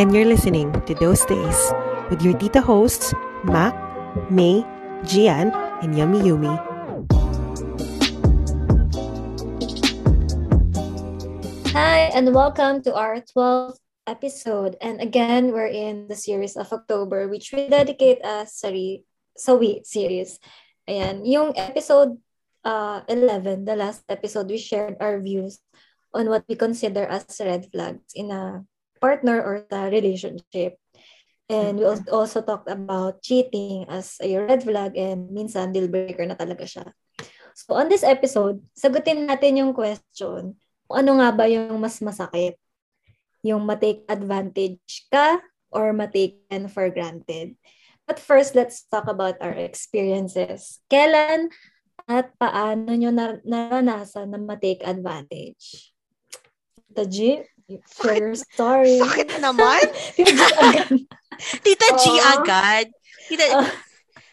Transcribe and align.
and 0.00 0.16
you're 0.16 0.24
listening 0.24 0.72
to 0.88 0.96
Those 0.96 1.28
Days 1.28 1.60
with 2.08 2.24
your 2.24 2.32
Tita 2.32 2.64
hosts, 2.64 3.12
Mac, 3.44 3.76
May, 4.32 4.64
Gian, 5.04 5.52
and 5.84 5.92
Yummy 5.92 6.24
Yumi. 6.24 6.56
Hi, 11.76 12.08
and 12.16 12.32
welcome 12.32 12.80
to 12.88 12.96
our 12.96 13.20
12th 13.20 13.76
episode. 14.08 14.80
And 14.80 15.04
again, 15.04 15.52
we're 15.52 15.68
in 15.68 16.08
the 16.08 16.16
series 16.16 16.56
of 16.56 16.72
October, 16.72 17.28
which 17.28 17.52
we 17.52 17.68
dedicate 17.68 18.24
as 18.24 18.56
sorry, 18.56 19.04
Sawi 19.36 19.84
series. 19.84 20.40
Ayan, 20.88 21.28
yung 21.28 21.52
episode 21.60 22.16
uh, 22.64 23.04
11, 23.04 23.68
the 23.68 23.76
last 23.76 24.08
episode, 24.08 24.48
we 24.48 24.56
shared 24.56 24.96
our 24.96 25.20
views 25.20 25.60
on 26.16 26.32
what 26.32 26.48
we 26.48 26.56
consider 26.56 27.04
as 27.04 27.36
red 27.36 27.68
flags 27.68 28.16
in 28.16 28.32
a 28.32 28.64
partner 29.00 29.40
or 29.40 29.64
a 29.66 29.90
relationship. 29.90 30.76
And 31.50 31.82
we 31.82 31.84
also 31.84 32.46
talked 32.46 32.70
about 32.70 33.26
cheating 33.26 33.90
as 33.90 34.22
a 34.22 34.38
red 34.38 34.62
flag 34.62 34.94
and 34.94 35.34
minsan 35.34 35.74
deal 35.74 35.90
breaker 35.90 36.22
na 36.22 36.38
talaga 36.38 36.62
siya. 36.62 36.86
So 37.58 37.74
on 37.74 37.90
this 37.90 38.06
episode, 38.06 38.62
sagutin 38.78 39.26
natin 39.26 39.58
yung 39.58 39.74
question, 39.74 40.54
ano 40.86 41.10
nga 41.18 41.34
ba 41.34 41.50
yung 41.50 41.82
mas 41.82 41.98
masakit? 41.98 42.54
Yung 43.42 43.66
matake 43.66 44.06
advantage 44.06 45.10
ka 45.10 45.42
or 45.74 45.90
mataken 45.90 46.70
for 46.70 46.86
granted? 46.86 47.58
But 48.06 48.22
first, 48.22 48.54
let's 48.54 48.86
talk 48.86 49.10
about 49.10 49.38
our 49.42 49.54
experiences. 49.54 50.78
Kailan 50.86 51.50
at 52.06 52.34
paano 52.38 52.90
nyo 52.94 53.10
nar- 53.10 53.42
naranasan 53.46 54.34
na 54.34 54.38
matake 54.38 54.82
advantage? 54.86 55.94
G, 56.90 57.46
share 57.86 58.18
your 58.18 58.34
story. 58.50 58.98
Sakit 58.98 59.38
naman. 59.38 59.82
Tita 61.64 61.88
G 61.96 62.04
Oo. 62.10 62.20
agad. 62.36 62.86
Tita, 63.30 63.44
Ah. 63.54 63.70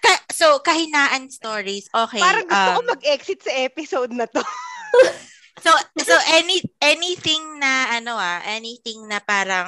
ka- 0.01 0.25
so, 0.33 0.59
kahinaan 0.59 1.29
stories. 1.29 1.87
Okay. 1.89 2.19
Parang 2.19 2.47
gusto 2.47 2.69
ko 2.73 2.81
um, 2.81 2.89
mag-exit 2.89 3.39
sa 3.45 3.53
episode 3.61 4.11
na 4.11 4.25
to. 4.25 4.41
So 5.57 5.73
so 5.97 6.13
any 6.37 6.61
anything 6.77 7.41
na 7.57 7.97
ano 7.97 8.13
ah, 8.13 8.45
anything 8.45 9.09
na 9.09 9.17
parang 9.17 9.65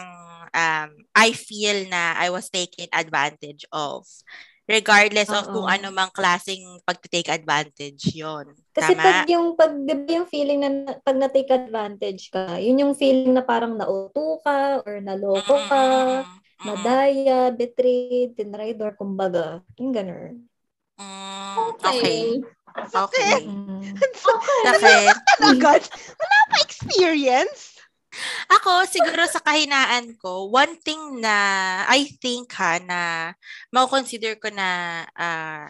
um 0.54 0.90
I 1.18 1.34
feel 1.34 1.90
na 1.90 2.14
I 2.14 2.30
was 2.30 2.54
taken 2.54 2.86
advantage 2.94 3.66
of 3.74 4.06
regardless 4.70 5.34
of 5.34 5.50
kung 5.50 5.66
ano 5.66 5.90
mang 5.90 6.14
klaseng 6.14 6.62
pag-take 6.86 7.28
advantage 7.34 8.14
'yon. 8.14 8.54
Kasi 8.70 8.94
Tama? 8.94 9.02
pag 9.02 9.20
yung, 9.26 9.58
pag, 9.58 9.74
yung 10.08 10.30
feeling 10.30 10.62
na 10.62 10.70
na- 10.70 11.00
pag 11.02 11.18
na-take 11.18 11.50
advantage 11.50 12.30
ka, 12.30 12.62
yun 12.62 12.78
yung 12.78 12.94
feeling 12.94 13.34
na 13.34 13.42
parang 13.42 13.74
nauto 13.76 14.38
ka 14.46 14.86
or 14.86 15.02
naloko 15.02 15.58
ka, 15.68 15.84
Mm, 16.22 16.22
mm, 16.22 16.24
mm, 16.30 16.66
nadaya, 16.70 17.40
betrayed, 17.52 18.38
tinried, 18.38 18.78
or 18.80 18.94
kumbaga. 18.94 19.66
Yung 19.82 19.92
ganun. 19.92 20.46
mm, 21.02 21.58
okay. 21.82 22.40
Okay. 22.80 23.44
Mm. 23.44 23.84
Sakit. 24.00 25.16
Agad. 25.52 25.82
Wala 26.16 26.38
pa 26.48 26.58
experience. 26.64 27.69
Ako, 28.50 28.82
siguro 28.90 29.22
sa 29.30 29.38
kahinaan 29.46 30.18
ko, 30.18 30.50
one 30.50 30.74
thing 30.82 31.22
na 31.22 31.36
I 31.86 32.10
think 32.18 32.50
ha, 32.58 32.82
na 32.82 33.00
mako-consider 33.70 34.42
ko 34.42 34.50
na 34.50 34.68
ah, 35.14 35.70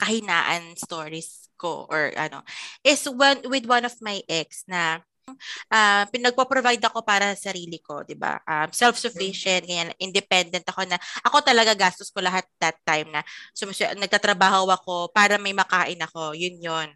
kahinaan 0.00 0.72
stories 0.76 1.52
ko 1.60 1.84
or 1.92 2.12
ano, 2.16 2.40
is 2.84 3.04
one, 3.08 3.44
with 3.48 3.68
one 3.68 3.84
of 3.84 3.92
my 4.00 4.20
ex 4.28 4.64
na 4.68 5.04
ah 5.72 6.04
pinagpo-provide 6.12 6.80
ako 6.84 7.04
para 7.04 7.32
sa 7.36 7.50
sarili 7.52 7.80
ko, 7.84 8.04
'di 8.04 8.16
ba? 8.18 8.40
Um, 8.48 8.70
self-sufficient, 8.72 9.64
ganyan, 9.68 9.92
independent 10.00 10.64
ako 10.68 10.84
na 10.88 10.98
ako 11.26 11.38
talaga 11.44 11.72
gastos 11.76 12.10
ko 12.12 12.20
lahat 12.24 12.44
that 12.60 12.76
time 12.88 13.08
na 13.12 13.22
sumus- 13.56 13.80
nagtatrabaho 14.00 14.68
ako 14.72 15.10
para 15.12 15.36
may 15.40 15.52
makain 15.56 16.00
ako. 16.04 16.32
Yun 16.36 16.56
'yon. 16.62 16.88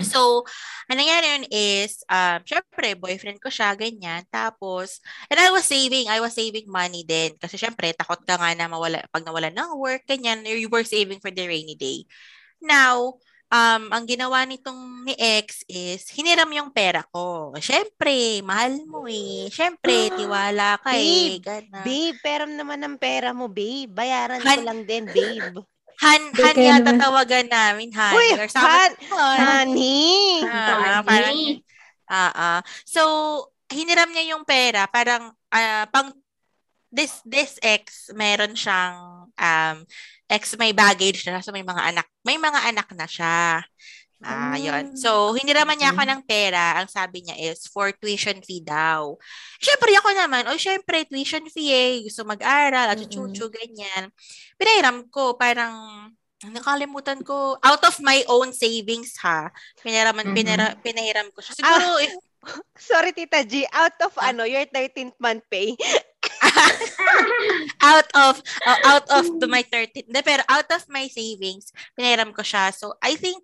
So, 0.00 0.42
ang 0.88 0.96
nangyari 0.96 1.26
yun 1.36 1.44
is, 1.52 2.00
um, 2.08 2.40
syempre, 2.48 2.96
boyfriend 2.96 3.36
ko 3.44 3.52
siya, 3.52 3.76
ganyan. 3.76 4.24
Tapos, 4.32 5.04
and 5.28 5.36
I 5.36 5.52
was 5.52 5.68
saving, 5.68 6.08
I 6.08 6.18
was 6.24 6.32
saving 6.32 6.64
money 6.64 7.04
din. 7.04 7.36
Kasi 7.36 7.60
syempre, 7.60 7.92
takot 7.92 8.24
ka 8.24 8.40
nga 8.40 8.50
na 8.56 8.72
mawala, 8.72 9.04
pag 9.12 9.24
nawala 9.24 9.52
ng 9.52 9.76
work, 9.76 10.08
ganyan, 10.08 10.40
you 10.48 10.72
were 10.72 10.84
saving 10.86 11.20
for 11.20 11.28
the 11.28 11.44
rainy 11.44 11.76
day. 11.76 12.08
Now, 12.64 13.20
um, 13.52 13.92
ang 13.92 14.04
ginawa 14.08 14.48
nitong 14.48 15.04
ni 15.04 15.14
ex 15.18 15.60
is, 15.68 16.08
hiniram 16.08 16.48
yung 16.56 16.72
pera 16.72 17.04
ko. 17.12 17.52
Syempre, 17.60 18.40
mahal 18.40 18.80
mo 18.88 19.04
eh. 19.10 19.52
Syempre, 19.52 19.92
tiwala 20.18 20.80
ka 20.80 20.96
eh. 20.96 21.36
Babe, 21.36 21.44
Gana. 21.44 21.78
Babe, 21.84 22.16
pero 22.24 22.44
naman 22.48 22.80
ang 22.80 22.96
pera 22.96 23.36
mo, 23.36 23.50
babe. 23.50 23.92
Bayaran 23.92 24.40
ko 24.40 24.48
Han- 24.48 24.64
lang 24.64 24.80
din, 24.88 25.04
babe. 25.04 25.60
Han, 26.00 26.32
Hindi 26.32 26.40
han 26.40 26.56
yata 26.56 26.90
naman. 26.90 27.00
tawagan 27.00 27.48
namin, 27.52 27.88
Han. 27.92 28.14
Uy, 28.16 28.28
Or. 28.32 28.48
Han, 28.56 28.90
honey. 29.36 30.40
Ah, 30.48 31.04
parang, 31.04 31.36
ah, 32.08 32.32
ah. 32.32 32.60
So, 32.88 33.02
hiniram 33.68 34.08
niya 34.10 34.32
yung 34.36 34.48
pera, 34.48 34.88
parang, 34.88 35.30
ah, 35.52 35.84
pang, 35.92 36.16
this, 36.88 37.20
this 37.28 37.60
ex, 37.62 38.10
meron 38.16 38.56
siyang, 38.56 39.28
um, 39.30 39.76
ex 40.26 40.56
may 40.58 40.72
baggage 40.72 41.22
na, 41.28 41.38
so 41.44 41.52
may 41.52 41.62
mga 41.62 41.92
anak, 41.94 42.06
may 42.26 42.40
mga 42.40 42.60
anak 42.70 42.88
na 42.96 43.06
siya. 43.06 43.62
Ah, 44.20 44.52
yun. 44.60 44.92
So, 45.00 45.32
hiniraman 45.32 45.80
niya 45.80 45.96
ako 45.96 46.04
ng 46.04 46.20
pera. 46.28 46.76
Ang 46.76 46.92
sabi 46.92 47.24
niya 47.24 47.40
is 47.40 47.64
for 47.64 47.88
tuition 47.96 48.36
fee 48.44 48.60
daw. 48.60 49.16
Syempre 49.56 49.96
ako 49.96 50.12
naman, 50.12 50.44
o 50.52 50.60
syempre 50.60 51.08
tuition 51.08 51.48
fee 51.48 51.72
eh, 51.72 51.92
gusto 52.04 52.28
mag-aral, 52.28 52.92
at 52.92 53.00
chuchu, 53.08 53.48
ganyan. 53.48 54.12
Pinahiram 54.60 55.08
ko, 55.08 55.40
parang, 55.40 55.72
nakalimutan 56.52 57.24
ko, 57.24 57.56
out 57.64 57.80
of 57.84 57.96
my 58.04 58.20
own 58.28 58.52
savings 58.52 59.16
ha, 59.24 59.48
piniraman, 59.80 60.28
Mhm. 60.28 60.36
pinira, 60.36 60.66
pinahiram 60.84 61.32
ko 61.32 61.40
siya. 61.40 61.56
Siguro, 61.56 61.96
if, 62.04 62.12
Sorry, 62.80 63.12
Tita 63.12 63.44
G. 63.44 63.68
Out 63.68 64.00
of 64.00 64.16
Ah. 64.16 64.32
ano, 64.32 64.48
your 64.48 64.64
13th 64.64 65.12
month 65.20 65.44
pay. 65.52 65.76
out 67.84 68.08
of 68.16 68.40
oh, 68.68 68.78
out 68.84 69.06
of 69.12 69.24
the 69.40 69.48
my 69.48 69.60
13 69.64 70.08
hindi, 70.08 70.20
pero 70.24 70.44
out 70.48 70.68
of 70.72 70.84
my 70.88 71.08
savings 71.08 71.72
pinahiram 71.96 72.32
ko 72.32 72.44
siya 72.44 72.72
so 72.72 72.92
I 73.00 73.16
think 73.16 73.40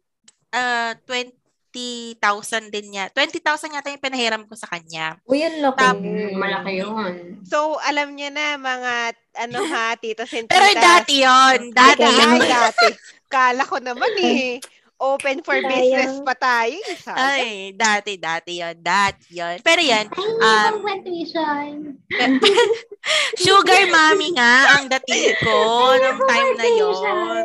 uh 0.56 0.92
20,000 1.04 2.72
din 2.72 2.88
niya 2.88 3.12
20,000 3.12 3.44
yata 3.68 3.92
yung 3.92 4.00
pinahiram 4.00 4.42
ko 4.48 4.56
sa 4.56 4.64
kanya 4.66 5.20
Uy, 5.28 5.44
yun 5.44 5.60
laki. 5.60 5.76
Tap- 5.76 6.00
Mm, 6.00 6.32
malaki 6.34 6.72
yun. 6.80 7.14
So, 7.44 7.76
alam 7.78 8.16
niya 8.16 8.32
na 8.32 8.56
mga, 8.56 9.12
ano 9.44 9.58
ha, 9.62 9.92
titos 10.00 10.32
and 10.32 10.48
pero 10.48 10.64
dati 10.72 11.20
yon 11.20 11.70
dati 11.70 12.00
Ay, 12.00 12.16
yun. 12.40 12.40
dati. 12.42 12.88
Kala 13.28 13.62
ko 13.62 13.76
naman 13.76 14.08
eh. 14.16 14.56
Open 14.96 15.44
for 15.44 15.52
Sayang. 15.54 15.68
business 15.68 16.12
pa 16.24 16.32
tayo. 16.32 16.72
Isa. 16.88 17.12
ay 17.12 17.76
dati 17.76 18.16
dati 18.16 18.52
yon 18.58 18.76
dati 18.80 19.36
yon 19.36 19.60
pero 19.60 19.78
yan 19.78 20.08
Ay, 20.08 20.24
Um, 20.40 20.80
um, 20.80 20.98
tuition. 21.04 22.00
sugar 23.36 23.82
mommy 23.88 24.32
nga 24.32 24.76
ang 24.76 24.88
dating 24.88 25.36
ko 25.38 25.58
nung 25.94 26.20
time 26.24 26.50
na 26.56 26.66
yon 26.66 27.44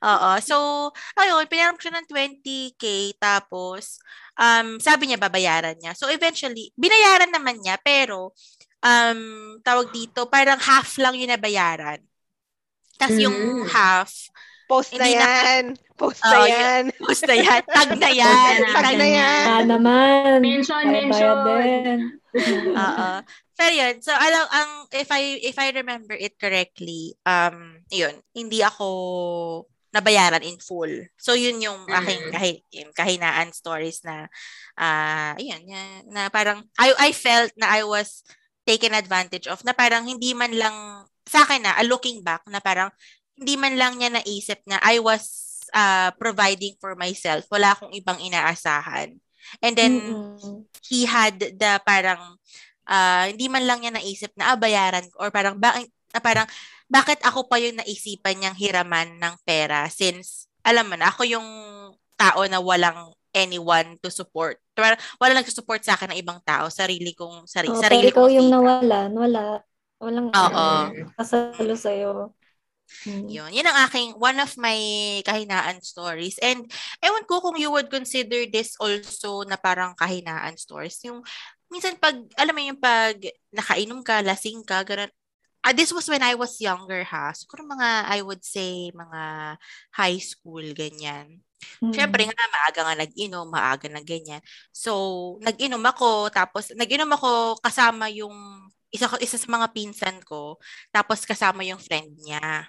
Oo. 0.00 0.30
So, 0.40 0.56
ayun, 1.12 1.44
pinaram 1.44 1.76
ko 1.76 1.82
siya 1.82 1.98
ng 1.98 2.08
20k 2.08 2.84
tapos 3.18 3.98
um 4.38 4.78
sabi 4.78 5.10
niya 5.10 5.18
babayaran 5.18 5.74
niya. 5.76 5.92
So 5.92 6.06
eventually, 6.08 6.70
binayaran 6.72 7.28
naman 7.28 7.58
niya 7.58 7.76
pero 7.76 8.32
um 8.80 9.20
tawag 9.60 9.90
dito, 9.90 10.30
parang 10.30 10.56
half 10.56 10.94
lang 10.96 11.18
yung 11.18 11.28
nabayaran. 11.28 11.98
Tapos 12.96 13.18
yung 13.18 13.34
Mm. 13.34 13.66
half, 13.68 14.30
Post 14.68 14.92
na 14.94 15.04
Hindi 15.04 15.16
na- 15.16 15.24
yan. 15.26 15.64
Post 15.98 16.22
Oo, 16.22 16.30
na 16.30 16.38
yun. 16.46 16.54
yan. 16.54 16.82
post 17.02 17.22
na 17.26 17.36
yan, 17.36 17.62
tag 17.66 17.90
na 17.98 18.10
yan. 18.14 18.54
Tag 18.78 18.94
na 18.94 19.08
yan. 19.10 19.44
Ah, 19.50 19.64
naman. 19.66 20.38
Mention, 20.38 20.84
mention. 20.94 21.34
Oo. 22.86 23.08
Pero 23.58 23.72
yun, 23.74 23.98
so 23.98 24.14
alam 24.14 24.46
ang 24.54 24.70
if 24.94 25.10
I 25.10 25.42
if 25.42 25.58
I 25.58 25.74
remember 25.74 26.14
it 26.14 26.38
correctly, 26.38 27.18
um 27.26 27.82
yun, 27.90 28.14
hindi 28.30 28.62
ako 28.62 28.86
nabayaran 29.90 30.46
in 30.46 30.62
full. 30.62 31.10
So 31.18 31.34
yun 31.34 31.58
yung 31.58 31.90
aking 31.90 32.30
Mm. 32.30 32.32
kahi, 32.32 32.52
yung 32.78 32.92
kahinaan 32.94 33.50
stories 33.50 34.06
na 34.06 34.30
ah 34.78 35.34
yun, 35.42 35.58
na, 35.66 35.80
na 36.06 36.22
parang 36.30 36.62
I 36.78 36.94
I 36.94 37.10
felt 37.10 37.50
na 37.58 37.66
I 37.66 37.82
was 37.82 38.22
taken 38.62 38.94
advantage 38.94 39.50
of 39.50 39.64
na 39.66 39.74
parang 39.74 40.06
hindi 40.06 40.36
man 40.36 40.54
lang 40.54 40.76
sa 41.26 41.42
akin 41.42 41.66
na 41.66 41.74
ah, 41.74 41.82
looking 41.88 42.22
back 42.22 42.44
na 42.46 42.60
parang 42.62 42.92
hindi 43.34 43.58
man 43.58 43.74
lang 43.74 43.98
niya 43.98 44.12
naisip 44.12 44.62
na 44.70 44.78
I 44.84 45.00
was 45.02 45.47
ah, 45.74 46.10
providing 46.16 46.74
for 46.80 46.94
myself. 46.98 47.44
Wala 47.52 47.74
akong 47.76 47.92
ibang 47.94 48.18
inaasahan. 48.20 49.16
And 49.64 49.74
then 49.76 49.92
Mm-mm. 50.04 50.64
he 50.84 51.04
had 51.08 51.38
the 51.40 51.80
parang 51.84 52.20
ah, 52.88 53.28
hindi 53.30 53.46
man 53.50 53.64
lang 53.68 53.80
niya 53.84 53.92
naisip 53.96 54.32
na 54.38 54.54
ah, 54.54 54.58
bayaran 54.58 55.06
ko 55.12 55.28
or 55.28 55.30
parang 55.32 55.56
bakit 55.60 55.88
na 56.14 56.20
parang 56.24 56.48
bakit 56.88 57.20
ako 57.20 57.44
pa 57.50 57.60
yung 57.60 57.76
naisipan 57.76 58.40
niyang 58.40 58.56
hiraman 58.56 59.20
ng 59.20 59.34
pera 59.44 59.84
since 59.92 60.48
alam 60.64 60.88
mo 60.88 60.96
na 60.96 61.12
ako 61.12 61.22
yung 61.28 61.48
tao 62.18 62.42
na 62.48 62.58
walang 62.60 63.12
anyone 63.36 63.94
to 64.02 64.08
support. 64.10 64.58
Parang 64.74 64.98
wala 65.20 65.38
nagsusupport 65.38 65.84
sa 65.84 65.94
akin 65.94 66.12
ng 66.16 66.20
ibang 66.24 66.40
tao, 66.42 66.66
sarili 66.72 67.12
kong 67.14 67.44
sarili, 67.46 67.76
Oh, 67.76 67.84
pero 67.84 67.84
sarili 67.84 68.08
ikaw 68.08 68.26
kong 68.26 68.32
yung 68.32 68.48
sikap. 68.48 68.52
nawalan, 68.52 69.10
wala. 69.14 69.40
Walang 69.98 70.28
Oo. 70.32 70.68
kasalo 71.18 71.74
sa'yo. 71.74 72.32
Hmm. 73.04 73.28
Yun. 73.28 73.50
Yun 73.52 73.68
ang 73.68 73.78
aking, 73.86 74.16
one 74.16 74.38
of 74.40 74.52
my 74.56 74.78
kahinaan 75.22 75.84
stories. 75.84 76.40
And 76.40 76.66
ewan 77.04 77.24
ko 77.28 77.44
kung 77.44 77.60
you 77.60 77.70
would 77.70 77.92
consider 77.92 78.48
this 78.48 78.74
also 78.80 79.44
na 79.44 79.60
parang 79.60 79.94
kahinaan 79.94 80.56
stories. 80.56 80.98
Yung, 81.04 81.22
minsan 81.68 82.00
pag, 82.00 82.16
alam 82.34 82.54
mo 82.56 82.62
yung 82.64 82.80
pag 82.80 83.20
nakainom 83.52 84.00
ka, 84.00 84.24
lasing 84.24 84.64
ka, 84.64 84.82
ganun. 84.82 85.12
Ah, 85.60 85.74
this 85.74 85.90
was 85.90 86.06
when 86.06 86.22
I 86.22 86.38
was 86.38 86.56
younger 86.62 87.02
ha. 87.04 87.34
Siguro 87.34 87.66
mga, 87.66 88.08
I 88.08 88.22
would 88.22 88.40
say, 88.46 88.94
mga 88.94 89.22
high 89.92 90.20
school, 90.22 90.64
ganyan. 90.72 91.42
Hmm. 91.82 91.90
Siyempre 91.90 92.22
nga, 92.24 92.46
maaga 92.54 92.80
nga 92.86 92.96
nag-inom, 93.02 93.46
maaga 93.50 93.90
na 93.90 94.00
ganyan. 94.00 94.38
So, 94.70 95.36
nag-inom 95.42 95.82
ako, 95.82 96.30
tapos, 96.30 96.70
nag-inom 96.72 97.10
ako 97.10 97.58
kasama 97.58 98.06
yung, 98.14 98.34
isa, 98.88 99.10
isa 99.20 99.36
sa 99.36 99.48
mga 99.50 99.68
pinsan 99.74 100.22
ko, 100.24 100.56
tapos 100.88 101.26
kasama 101.28 101.60
yung 101.66 101.82
friend 101.82 102.16
niya, 102.22 102.64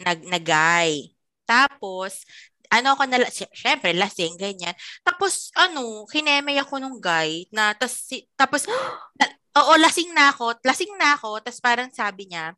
nag, 0.00 0.20
na 0.26 0.40
guy. 0.40 1.12
Tapos, 1.46 2.26
ano 2.68 2.98
ako 2.98 3.02
na, 3.06 3.22
sy- 3.30 3.52
syempre, 3.54 3.94
lasing, 3.94 4.34
ganyan. 4.34 4.74
Tapos, 5.06 5.54
ano, 5.54 6.04
kinemay 6.10 6.58
ako 6.58 6.82
nung 6.82 6.98
guy, 6.98 7.46
na, 7.54 7.72
tas, 7.72 7.94
si, 8.06 8.26
tapos, 8.34 8.66
na, 9.18 9.26
oo, 9.62 9.72
lasing 9.78 10.10
na 10.12 10.34
ako, 10.34 10.58
lasing 10.66 10.92
na 10.98 11.14
ako, 11.14 11.40
tapos 11.40 11.60
parang 11.62 11.88
sabi 11.94 12.28
niya, 12.28 12.52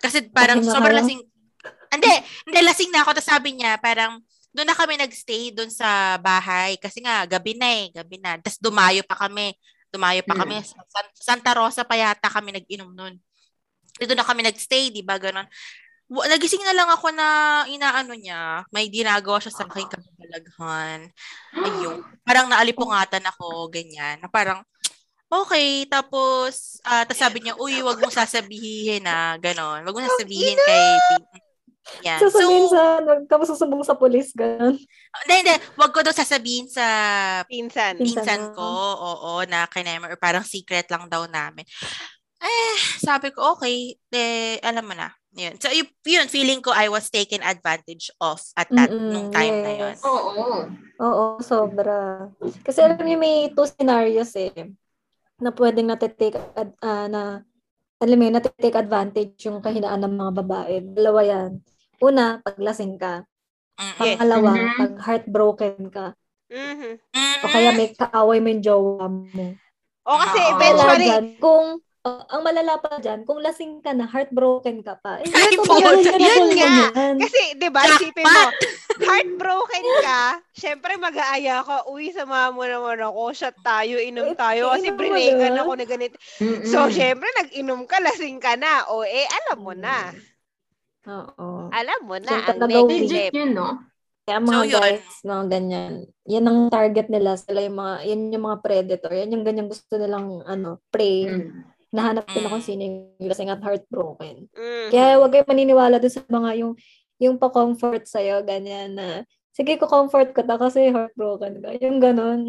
kasi 0.00 0.26
parang 0.32 0.64
Okay 0.64 0.72
sobrang 0.72 0.96
lasing, 0.96 1.20
hindi, 1.92 2.12
hindi, 2.48 2.60
lasing 2.64 2.90
na 2.90 3.04
ako, 3.04 3.10
tapos 3.20 3.30
sabi 3.30 3.50
niya, 3.54 3.76
parang, 3.76 4.18
doon 4.50 4.66
na 4.66 4.74
kami 4.74 4.98
nagstay 4.98 5.54
doon 5.54 5.70
sa 5.70 6.18
bahay 6.18 6.74
kasi 6.82 6.98
nga 6.98 7.22
gabi 7.22 7.54
na 7.54 7.70
eh, 7.70 7.94
gabi 7.94 8.18
na. 8.18 8.34
Tapos 8.42 8.58
dumayo 8.58 9.06
pa 9.06 9.14
kami. 9.14 9.54
Dumayo 9.90 10.22
pa 10.26 10.34
kami. 10.34 10.58
Sa 10.66 10.82
San- 10.90 11.14
Santa 11.14 11.54
Rosa 11.54 11.86
pa 11.86 11.94
yata 11.94 12.26
kami 12.26 12.58
nag-inom 12.58 12.90
noon. 12.90 13.14
Doon 13.98 14.18
na 14.18 14.26
kami 14.26 14.42
nagstay, 14.42 14.90
di 14.90 15.02
ba? 15.06 15.18
Ganon. 15.22 15.46
Wa- 16.10 16.26
Nagising 16.26 16.66
na 16.66 16.74
lang 16.74 16.90
ako 16.90 17.14
na 17.14 17.26
inaano 17.70 18.18
niya. 18.18 18.66
May 18.74 18.90
ginagawa 18.90 19.38
siya 19.38 19.54
sa 19.54 19.64
aking 19.70 19.86
kabalaghan. 19.86 21.06
Ayun. 21.54 22.02
Parang 22.26 22.50
naalipungatan 22.50 23.22
ako, 23.30 23.70
ganyan. 23.70 24.18
Na 24.18 24.26
parang, 24.26 24.66
okay. 25.30 25.86
Tapos, 25.86 26.82
ah 26.82 27.06
tapos 27.06 27.22
sabi 27.22 27.46
niya, 27.46 27.54
uy, 27.62 27.78
wag 27.86 28.02
mong 28.02 28.10
sasabihin 28.10 29.06
na, 29.06 29.38
ganon. 29.38 29.86
Wag 29.86 29.94
mong 29.94 30.10
sasabihin 30.18 30.58
kay 30.58 30.84
yan. 32.06 32.18
Sasabihin 32.22 32.66
So, 32.70 32.74
sa, 32.74 32.82
huwag 33.02 33.26
ka 33.26 33.34
masusumbong 33.38 33.82
sa 33.82 33.98
polis, 33.98 34.30
gano'n. 34.34 34.76
hindi, 35.26 35.34
hindi. 35.42 35.54
Wag 35.74 35.90
ko 35.90 36.06
daw 36.06 36.14
sasabihin 36.14 36.70
sa 36.70 36.86
Pinsan. 37.46 37.98
Pinsan 37.98 38.54
ko, 38.54 38.66
oo, 38.94 39.42
na 39.50 39.66
kinemer, 39.66 40.14
or 40.14 40.20
parang 40.20 40.46
secret 40.46 40.86
lang 40.86 41.10
daw 41.10 41.26
namin. 41.26 41.66
Eh, 42.40 42.74
sabi 43.02 43.34
ko, 43.34 43.58
okay, 43.58 43.98
eh, 44.14 44.56
alam 44.62 44.86
mo 44.86 44.94
na. 44.94 45.10
Yun. 45.30 45.54
So, 45.56 45.70
y- 45.70 45.86
yun, 46.04 46.26
feeling 46.26 46.58
ko 46.58 46.74
I 46.74 46.90
was 46.90 47.06
taken 47.06 47.38
advantage 47.40 48.10
of 48.18 48.42
at 48.54 48.66
that, 48.68 48.90
Mm-mm, 48.90 49.10
nung 49.10 49.28
time 49.30 49.56
na 49.62 49.72
yun. 49.72 49.94
yes. 49.94 50.02
Oo. 50.02 50.66
Oo, 51.00 51.24
sobra. 51.40 52.28
Kasi 52.60 52.82
alam 52.82 52.98
niyo, 52.98 53.16
may 53.16 53.48
two 53.48 53.64
scenarios 53.64 54.34
eh, 54.34 54.50
na 55.38 55.54
pwedeng 55.54 55.88
natitake, 55.88 56.36
ad- 56.52 56.76
ah, 56.82 57.06
na, 57.06 57.46
alam 57.96 58.16
mo 58.18 58.24
yun, 58.26 58.36
natitake 58.36 58.74
advantage 58.74 59.38
yung 59.46 59.62
kahinaan 59.62 60.02
ng 60.02 60.14
mga 60.18 60.32
babae. 60.34 60.74
Dalawa 60.82 61.20
yan. 61.22 61.50
Una, 62.00 62.42
pag 62.42 62.58
lasing 62.58 62.98
ka. 62.98 63.22
Yes. 63.78 63.96
Pangalawa, 63.96 64.50
Mhm. 64.52 64.76
pag 64.76 64.92
heartbroken 65.06 65.88
ka. 65.88 66.06
Mhm. 66.50 66.98
Mm-mm. 67.00 67.38
O 67.40 67.48
kaya 67.48 67.70
may 67.70 67.94
kaaway 67.94 68.42
mo 68.42 68.50
yung 68.50 68.64
jowa 68.66 69.06
mo. 69.06 69.54
O 70.04 70.18
kasi. 70.18 70.36
Wala 70.42 70.52
eventually, 70.58 71.08
kung, 71.38 71.78
uh, 72.06 72.22
ang 72.30 72.42
malala 72.44 72.80
pa 72.80 73.00
dyan, 73.00 73.24
kung 73.28 73.40
lasing 73.40 73.84
ka 73.84 73.92
na, 73.92 74.08
heartbroken 74.08 74.80
ka 74.80 74.96
pa. 75.00 75.20
Eh, 75.20 75.28
Ay, 75.28 75.56
ito, 75.56 75.64
po, 75.64 75.76
yun, 75.76 76.00
yun 76.00 76.20
yun, 76.20 76.46
nga. 76.56 76.68
yan. 76.92 77.14
kasi 77.20 77.40
'di 77.56 77.68
ba, 77.68 77.80
isipin 77.84 78.24
mo, 78.24 78.42
heartbroken 79.00 79.86
ka, 80.04 80.22
syempre 80.52 80.96
mag-aaya 81.00 81.64
ka, 81.64 81.88
uy, 81.88 82.12
samahan 82.12 82.52
mo 82.52 82.64
naman 82.64 83.00
ako, 83.00 83.32
shot 83.32 83.56
tayo, 83.64 83.96
inom 83.96 84.36
tayo, 84.36 84.72
kasi 84.76 84.92
brinegan 84.92 85.56
ako 85.56 85.72
na 85.76 85.86
ganito. 85.88 86.16
Mm-mm. 86.40 86.68
So, 86.68 86.88
syempre, 86.92 87.28
nag-inom 87.40 87.88
ka, 87.88 88.00
lasing 88.00 88.38
ka 88.40 88.56
na. 88.56 88.88
O, 88.92 89.02
eh, 89.04 89.24
alam 89.24 89.58
mo 89.60 89.72
na. 89.72 90.12
Oo. 91.08 91.72
Alam 91.72 92.00
mo 92.04 92.16
na. 92.20 92.44
So, 92.44 92.60
ang 92.60 92.68
next 92.68 93.08
step. 93.08 93.32
Yun, 93.32 93.56
no? 93.56 93.80
Kaya 94.28 94.38
mga 94.38 94.52
So, 94.52 94.62
yun. 94.68 94.74
guys, 94.78 95.06
mga 95.24 95.44
ganyan. 95.48 95.92
Yan 96.28 96.46
ang 96.46 96.60
target 96.68 97.08
nila. 97.08 97.34
Sila 97.40 97.64
yung 97.64 97.78
mga, 97.80 97.94
yan 98.04 98.20
yung 98.30 98.44
mga 98.46 98.58
predator. 98.60 99.12
Yan 99.16 99.32
yung 99.32 99.44
ganyan 99.44 99.66
gusto 99.66 99.96
nilang, 99.96 100.44
ano, 100.44 100.78
prey. 100.92 101.26
Mm. 101.26 101.69
Nahanap 101.90 102.24
nila 102.30 102.46
Mm. 102.46 102.52
kung 102.54 102.64
sino 102.64 102.82
yung 102.86 102.98
lasing 103.18 103.50
at 103.50 103.62
heartbroken. 103.62 104.46
Mhm. 104.54 104.88
Kaya 104.94 105.18
huwag 105.18 105.30
kayo 105.34 105.44
maniniwala 105.46 105.98
dun 105.98 106.14
sa 106.14 106.22
mga 106.24 106.50
yung, 106.62 106.72
yung 107.18 107.36
pa-comfort 107.36 108.06
sa'yo, 108.06 108.46
ganyan 108.46 108.94
na, 108.94 109.26
sige 109.50 109.74
ko 109.74 109.90
comfort 109.90 110.30
ko 110.30 110.46
ta 110.46 110.54
kasi 110.54 110.94
heartbroken 110.94 111.58
ka. 111.58 111.74
Yung 111.82 111.98
ganon. 111.98 112.46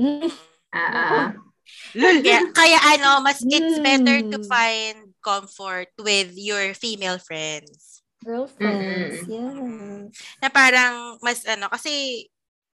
Ah, 0.72 1.28
ah. 1.28 1.28
Kaya, 1.94 2.48
kaya 2.54 2.80
ano, 2.96 3.20
mas 3.20 3.42
it's 3.44 3.78
better 3.82 4.22
to 4.24 4.38
Mm. 4.40 4.48
find 4.48 4.98
comfort 5.20 5.90
with 6.00 6.34
your 6.38 6.74
female 6.74 7.18
friends. 7.18 8.02
Girlfriends, 8.22 9.26
Mm-mm. 9.26 10.14
yes. 10.14 10.14
Na 10.38 10.48
parang 10.48 11.18
mas 11.20 11.42
ano, 11.44 11.66
kasi 11.68 12.26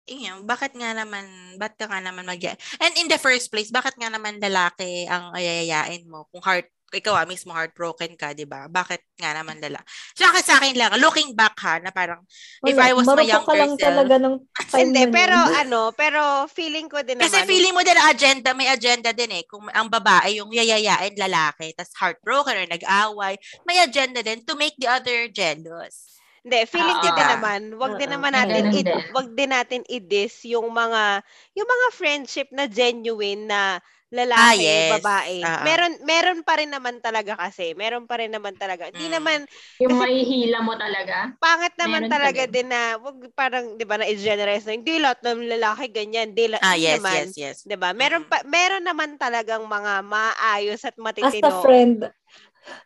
yun, 0.06 0.47
bakit 0.47 0.73
nga 0.79 0.94
naman, 0.94 1.26
ba't 1.58 1.75
ka 1.75 1.91
nga 1.91 1.99
naman 1.99 2.23
mag 2.26 2.38
And 2.79 2.94
in 2.94 3.11
the 3.11 3.19
first 3.19 3.50
place, 3.50 3.75
bakit 3.75 3.99
nga 3.99 4.06
naman 4.06 4.38
lalaki 4.38 5.05
ang 5.11 5.35
ayayayain 5.35 6.06
mo? 6.06 6.31
Kung 6.31 6.43
heart, 6.47 6.70
ikaw 6.94 7.19
ah, 7.19 7.26
mismo 7.26 7.50
heartbroken 7.50 8.14
ka, 8.14 8.31
di 8.31 8.47
ba? 8.47 8.70
Bakit 8.70 9.19
nga 9.19 9.35
naman 9.35 9.58
lala? 9.58 9.82
Sa 10.14 10.31
akin, 10.31 10.43
sa 10.47 10.55
akin 10.62 10.79
lang, 10.79 10.94
looking 11.03 11.35
back 11.35 11.58
ha, 11.58 11.82
na 11.82 11.91
parang, 11.91 12.23
If 12.62 12.79
I 12.79 12.94
was 12.94 13.11
my 13.11 13.26
marupok 13.26 13.43
ka 13.43 13.53
younger 13.53 13.58
lang 13.58 13.73
self. 13.75 13.82
talaga 13.91 14.14
ng 14.23 14.35
time 14.70 14.94
Hindi, 14.94 15.03
na 15.03 15.11
pero 15.11 15.35
yun. 15.35 15.55
ano, 15.67 15.81
pero 15.91 16.20
feeling 16.47 16.87
ko 16.87 17.03
din 17.03 17.19
kasi 17.19 17.43
naman. 17.43 17.50
feeling 17.50 17.75
mo 17.75 17.82
din 17.82 17.99
agenda, 17.99 18.55
may 18.55 18.70
agenda 18.70 19.11
din 19.11 19.35
eh. 19.35 19.44
Kung 19.50 19.67
ang 19.75 19.91
babae 19.91 20.38
yung 20.38 20.55
yayayain 20.55 21.19
lalaki, 21.19 21.75
tas 21.75 21.91
heartbroken 21.99 22.55
or 22.55 22.67
nag-away, 22.70 23.35
may 23.67 23.82
agenda 23.82 24.23
din 24.23 24.47
to 24.47 24.55
make 24.55 24.79
the 24.79 24.87
other 24.87 25.26
jealous. 25.26 26.16
Hindi, 26.46 26.62
feeling 26.64 26.98
ko 27.02 27.08
din 27.10 27.26
naman, 27.28 27.60
wag 27.75 27.98
din 27.98 28.06
naman 28.08 28.31
natin 28.31 28.70
i- 28.70 28.87
wag 29.10 29.28
din 29.34 29.50
natin 29.50 29.82
i-diss 29.84 30.46
yung 30.46 30.70
mga 30.70 31.19
yung 31.52 31.66
mga 31.66 31.87
friendship 31.90 32.46
na 32.54 32.70
genuine 32.70 33.50
na 33.50 33.82
lalaki, 34.06 34.38
Ah, 34.38 34.54
yes. 34.54 34.90
babae. 34.94 35.36
Oo. 35.43 35.62
Meron 35.67 35.93
meron 36.00 36.41
pa 36.41 36.55
rin 36.55 36.70
naman 36.70 37.03
talaga 37.03 37.34
kasi. 37.34 37.74
Meron 37.74 38.06
pa 38.06 38.22
rin 38.22 38.31
naman 38.31 38.55
talaga. 38.55 38.86
Hindi 38.86 39.10
Mm. 39.10 39.15
naman 39.19 39.38
Yung 39.82 39.91
Kasi- 39.91 40.03
mahihila 40.06 40.58
mo 40.62 40.79
talaga. 40.79 41.34
pangit 41.36 41.74
naman 41.74 42.06
Meron 42.06 42.08
pa 42.08 42.15
talaga 42.17 42.43
din. 42.46 42.67
na 42.70 42.81
wag 42.96 43.17
parang 43.34 43.74
'di 43.74 43.82
ba 43.82 43.98
na 43.98 44.06
i-generalize 44.06 44.62
na 44.62 44.79
hindi 44.79 44.94
lahat 44.96 45.19
ng 45.26 45.50
lalaki 45.50 45.91
ganyan, 45.91 46.31
hindi 46.31 46.46
la- 46.46 46.62
Ah, 46.62 46.79
yes, 46.79 47.03
naman. 47.03 47.26
yes, 47.26 47.31
yes. 47.34 47.56
'Di 47.67 47.74
ba? 47.74 47.91
Meron 47.91 48.22
Mm. 48.22 48.31
pa 48.31 48.38
meron 48.46 48.86
naman 48.86 49.19
talagang 49.19 49.67
mga 49.67 49.98
maayos 50.00 50.86
at 50.86 50.94
As 50.94 50.94
a 50.94 51.03
matitino. 51.03 51.58
friend. 51.58 52.06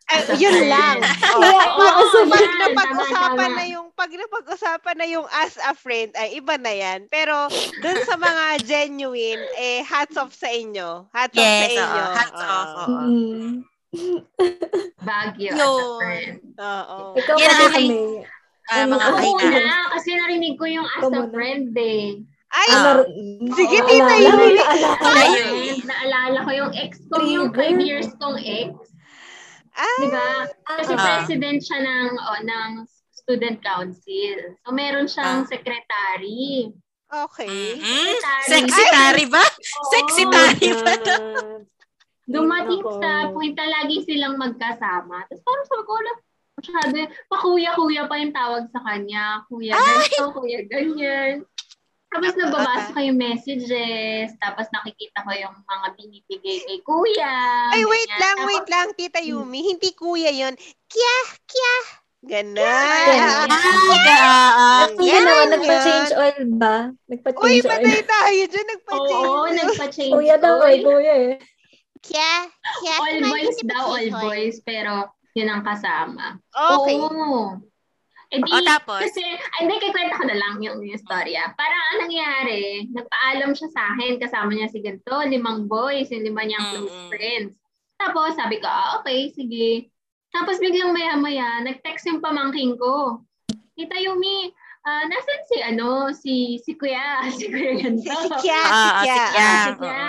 Eh, 0.06 0.20
a 0.20 0.34
yun 0.34 0.66
lang. 0.66 0.98
Oh, 1.30 1.40
Yeah, 1.40 1.66
pag, 1.70 1.94
oo, 1.94 2.02
as 2.02 2.12
a 2.12 2.22
pag 2.26 2.46
napag-usapan 2.58 3.30
Tama, 3.40 3.56
na 3.56 3.64
yung 3.64 3.88
pag 3.92 4.10
napag-usapan 4.10 4.96
na 4.96 5.06
yung 5.06 5.26
as 5.30 5.54
a 5.58 5.72
friend 5.72 6.10
ay 6.14 6.36
iba 6.36 6.54
na 6.56 6.72
yan. 6.72 7.06
Pero 7.06 7.46
dun 7.78 7.98
sa 8.02 8.14
mga 8.14 8.44
genuine 8.62 9.38
eh 9.56 9.80
hats 9.80 10.16
off 10.16 10.32
sa 10.32 10.48
inyo. 10.48 11.06
Hats 11.08 11.32
off 11.32 11.40
sa 11.40 11.46
Yes, 11.62 11.70
oo. 11.70 11.80
inyo. 11.80 12.04
Hats 12.12 12.42
off, 12.42 12.70
Oo. 12.70 12.82
oo. 12.82 13.00
Mm. 13.00 13.52
Baguio 15.00 15.50
as 15.50 15.56
a 15.56 15.58
Yun. 15.58 15.98
friend. 15.98 16.38
Oo. 16.56 16.98
Ikaw 17.16 17.34
Yan 17.36 17.50
kasi 17.50 17.72
kami. 17.72 17.98
Ah, 18.66 18.76
Ano, 18.80 18.94
mga 18.94 19.08
kahinaan. 19.16 19.64
na, 19.64 19.78
kasi 19.90 20.08
narinig 20.14 20.54
ko 20.54 20.64
yung 20.64 20.86
as 20.86 21.06
a 21.08 21.22
friend 21.28 21.74
eh. 21.74 22.22
Ay. 22.50 22.66
Ano, 22.68 22.90
Sige, 23.52 23.78
Oo, 23.78 23.86
Tita 23.88 24.04
naalala, 24.04 25.22
Yumi. 25.32 25.66
naalala. 25.84 26.38
Ko 26.42 26.50
yung 26.50 26.72
ex 26.74 26.98
ko, 27.06 27.18
yung 27.20 27.50
Trigger. 27.50 27.78
5 27.78 27.82
years 27.82 28.08
kong 28.18 28.38
ex. 28.38 28.70
Ah, 29.80 29.98
Di 29.98 30.08
ba? 30.08 30.28
Kasi 30.76 30.92
Ah. 30.92 31.00
president 31.00 31.58
siya 31.58 31.78
ng, 31.80 32.08
oh, 32.14 32.40
ng 32.42 32.70
student 33.10 33.58
council. 33.60 34.36
So, 34.60 34.70
meron 34.70 35.06
siyang 35.06 35.44
Ah. 35.44 35.48
secretary. 35.48 36.70
okay. 37.08 37.74
Mm-mm. 37.74 38.14
Secretary. 38.46 38.46
Sexy 38.46 38.82
tari 38.86 39.24
ba? 39.26 39.44
Sexy 39.90 40.22
Oo. 40.22 40.30
tari 40.30 40.68
ba? 40.76 40.92
Dumating 42.24 42.78
Nako. 42.78 43.02
sa 43.02 43.10
point 43.34 43.54
na 43.54 43.66
lagi 43.66 44.06
silang 44.06 44.38
magkasama. 44.38 45.26
Tapos 45.26 45.42
parang 45.42 45.66
sabi 45.66 45.82
ko, 45.82 45.92
wala, 45.92 46.12
masyado, 46.54 46.96
pa-kuya-kuya 47.26 48.02
pa 48.06 48.14
yung 48.16 48.30
tawag 48.30 48.64
sa 48.70 48.80
kanya. 48.86 49.42
Kuya 49.50 49.74
ganito, 49.74 50.30
kuya 50.30 50.60
ganyan. 50.70 51.42
Tapos 52.10 52.34
nababasa 52.34 52.90
ko 52.90 52.98
yung 52.98 53.22
messages, 53.22 54.34
tapos 54.42 54.66
nakikita 54.74 55.22
ko 55.22 55.30
yung 55.30 55.54
mga 55.62 55.86
binibigay 55.94 56.58
kay 56.66 56.78
kuya. 56.82 57.34
Ay, 57.70 57.86
wait 57.86 58.10
ganyan. 58.10 58.18
lang, 58.18 58.36
Tapos, 58.36 58.48
wait 58.50 58.66
lang, 58.66 58.86
Tita 58.98 59.20
Yumi. 59.22 59.60
Hindi 59.62 59.90
kuya 59.94 60.30
yon 60.34 60.54
Kya, 60.90 61.16
kya. 61.46 61.74
Ganon. 62.20 62.60
Ah, 62.60 63.46
ah. 64.52 64.84
Yan 65.00 65.22
naman, 65.24 65.46
yun. 65.48 65.50
nagpa-change 65.56 66.10
oil 66.12 66.40
ba? 66.60 66.76
Uy, 66.90 67.16
Nagpa-change 67.16 67.64
oil. 67.64 67.70
patay 67.70 68.00
tayo 68.04 68.40
dyan. 68.44 68.66
Nagpa-change. 68.68 69.28
Oo, 69.30 69.46
nagpa-change 69.48 70.12
Kuya 70.12 70.36
daw, 70.36 70.54
oil. 70.60 70.66
ay 70.68 70.76
kuya 70.84 71.14
eh. 71.16 71.34
Kya, 72.02 72.32
kya. 72.82 72.96
All 73.00 73.16
boys 73.24 73.58
daw, 73.64 73.84
all 73.88 74.08
boys. 74.20 74.56
Pero 74.66 75.08
Yun 75.30 75.46
ang 75.46 75.62
kasama. 75.62 76.42
Okay. 76.50 76.98
Oo. 76.98 77.54
Eh 78.30 78.38
di, 78.38 78.50
O, 78.54 78.62
tapos? 78.62 79.02
kasi, 79.02 79.26
ay, 79.26 79.66
hindi, 79.66 79.82
kikwenta 79.82 80.14
ko 80.14 80.22
na 80.22 80.38
lang 80.38 80.62
yung, 80.62 80.78
yung 80.86 81.02
storya. 81.02 81.50
Parang 81.58 81.82
anong 81.90 82.00
nangyari, 82.06 82.86
nagpaalam 82.94 83.50
siya 83.58 83.68
sa 83.74 83.82
akin, 83.90 84.22
kasama 84.22 84.54
niya 84.54 84.70
si 84.70 84.78
ganito, 84.78 85.18
limang 85.26 85.66
boys, 85.66 86.14
yung 86.14 86.22
lima 86.22 86.46
niyang 86.46 86.66
close 86.70 86.94
Mm-mm. 86.94 87.10
friends. 87.10 87.52
Tapos 87.98 88.38
sabi 88.38 88.62
ko, 88.62 88.70
ah, 88.70 89.02
okay, 89.02 89.34
sige. 89.34 89.90
Tapos 90.30 90.62
biglang 90.62 90.94
maya-maya, 90.94 91.58
nag-text 91.66 92.06
yung 92.06 92.22
pamangking 92.22 92.78
ko. 92.78 93.18
Tita 93.74 93.98
Yumi, 93.98 94.54
ah, 94.86 95.04
nasan 95.10 95.40
si 95.50 95.56
ano, 95.58 96.14
si 96.14 96.34
si 96.62 96.78
Kuya, 96.78 97.26
si 97.36 97.50
Kuya 97.50 97.82
ganito. 97.82 98.14
Si, 98.14 98.14
si 98.14 98.46
Kya, 98.46 98.62
Ah, 98.62 99.02
si 99.02 99.10
ah, 99.10 99.26
si. 99.26 99.38
Ah. 99.42 99.66
Kuya. 99.74 100.06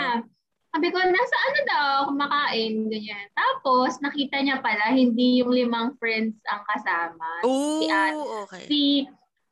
Sabi 0.71 0.87
ko, 0.87 0.97
nasa 0.97 1.35
ano 1.37 1.59
daw, 1.67 1.87
kumakain, 2.07 2.87
ganyan. 2.87 3.27
Tapos, 3.31 3.99
nakita 3.99 4.39
niya 4.39 4.63
pala, 4.63 4.95
hindi 4.95 5.43
yung 5.43 5.51
limang 5.51 5.99
friends 5.99 6.39
ang 6.47 6.63
kasama. 6.63 7.27
Ooh, 7.43 7.83
Si 7.83 7.85
Ate. 7.85 8.15
okay. 8.47 8.63
Si 8.65 8.81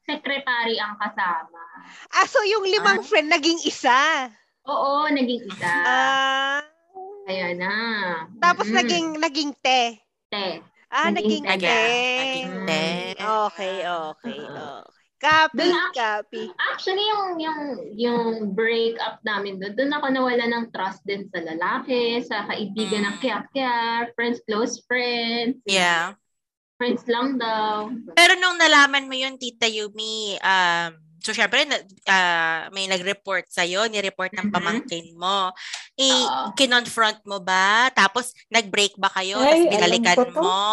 secretary 0.02 0.80
ang 0.80 0.96
kasama. 0.96 1.60
Ah, 2.10 2.24
so 2.24 2.40
yung 2.42 2.64
limang 2.64 3.04
Ah. 3.04 3.06
friend 3.06 3.28
naging 3.28 3.60
isa. 3.62 4.32
Oo, 4.64 5.12
naging 5.12 5.44
isa. 5.44 5.74
Ah. 5.86 6.60
Kaya 7.28 7.54
na. 7.54 7.74
tapos 8.40 8.66
Mm. 8.66 8.76
naging 8.80 9.08
naging 9.20 9.52
te. 9.60 10.00
Te. 10.32 10.64
Ah, 10.90 11.14
Naging 11.14 11.46
naging, 11.46 11.62
te. 11.62 11.84
Naging 12.18 12.54
te. 12.66 12.86
Okay, 13.20 13.76
okay, 13.86 14.40
okay. 14.40 14.89
Copy, 15.20 15.68
ako- 15.68 15.92
copy. 15.94 16.44
Actually, 16.72 17.04
yung, 17.04 17.28
yung, 17.38 17.62
yung 18.00 18.26
break 18.56 18.96
up 19.04 19.20
namin 19.22 19.60
doon, 19.60 19.76
doon 19.76 19.92
ako 19.92 20.06
nawala 20.10 20.46
ng 20.48 20.72
trust 20.72 21.04
din 21.04 21.28
sa 21.28 21.44
lalaki, 21.44 22.24
sa 22.24 22.48
kaibigan 22.48 23.04
ng 23.04 23.16
Mm. 23.20 23.22
kaya-kaya, 23.22 23.72
friends, 24.16 24.40
close 24.48 24.80
friends. 24.88 25.60
Yeah. 25.68 26.16
Friends 26.80 27.04
lang 27.12 27.36
daw. 27.36 27.92
Pero 28.16 28.40
nung 28.40 28.56
nalaman 28.56 29.12
mo 29.12 29.14
yun, 29.14 29.36
Tita 29.36 29.68
Yumi, 29.68 30.40
um, 30.40 30.96
so 31.20 31.36
syempre, 31.36 31.68
ah, 32.08 32.72
may 32.72 32.88
nag-report 32.88 33.52
sa'yo, 33.52 33.92
ni-report 33.92 34.32
ng 34.32 34.48
Mhm. 34.48 34.56
pamangkin 34.56 35.12
mo. 35.20 35.52
Eh, 36.00 36.08
Oo. 36.08 36.56
kinonfront 36.56 37.20
mo 37.28 37.44
ba? 37.44 37.92
Tapos, 37.92 38.32
nag-break 38.48 38.96
ba 38.96 39.12
kayo? 39.12 39.36
Ay, 39.44 39.68
Tapos 39.68 39.72
binalikan 39.76 40.32
mo? 40.32 40.64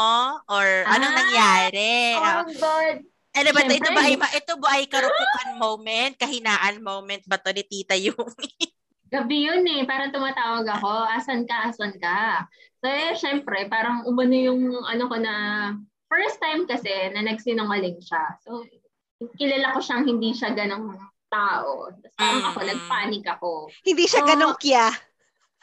Or 0.47 0.67
anong 0.87 1.11
Ah, 1.11 1.19
nangyari? 1.19 2.15
Oh, 2.15 2.47
God. 2.55 3.16
Ano 3.37 3.49
ba, 3.53 3.61
ito, 3.63 3.75
ito 3.77 3.91
ba 3.93 4.03
ay, 4.03 4.15
ito 4.17 4.55
ba 4.57 4.69
ay 4.81 4.85
karupukan 4.89 5.51
moment? 5.61 6.17
Kahinaan 6.17 6.81
moment 6.81 7.21
ba 7.29 7.37
to 7.37 7.53
ni 7.53 7.63
Tita 7.63 7.93
Yumi? 7.93 8.51
Gabi 9.13 9.47
yun 9.47 9.63
eh, 9.69 9.87
parang 9.87 10.11
tumatawag 10.11 10.67
ako, 10.67 10.91
asan 11.15 11.47
ka, 11.47 11.71
asan 11.71 11.95
ka. 12.01 12.43
So 12.83 12.89
eh, 12.91 13.15
syempre, 13.15 13.69
parang 13.71 14.03
umano 14.03 14.35
yung 14.35 14.75
ano 14.83 15.07
ko 15.07 15.17
na, 15.21 15.35
first 16.09 16.41
time 16.41 16.67
kasi 16.67 16.91
na 17.13 17.23
nagsinungaling 17.23 17.99
siya. 17.99 18.25
So, 18.43 18.63
kilala 19.39 19.75
ko 19.75 19.81
siyang 19.83 20.07
hindi 20.07 20.31
siya 20.33 20.55
ganong 20.55 20.95
tao. 21.27 21.91
Tapos 21.93 22.15
parang 22.15 22.45
ako, 22.47 22.59
Mm. 22.63 22.69
nagpanik 22.71 23.25
ako. 23.27 23.51
Hindi 23.83 24.05
siya 24.07 24.23
Oh. 24.23 24.29
ganong 24.31 24.57
kya. 24.59 24.87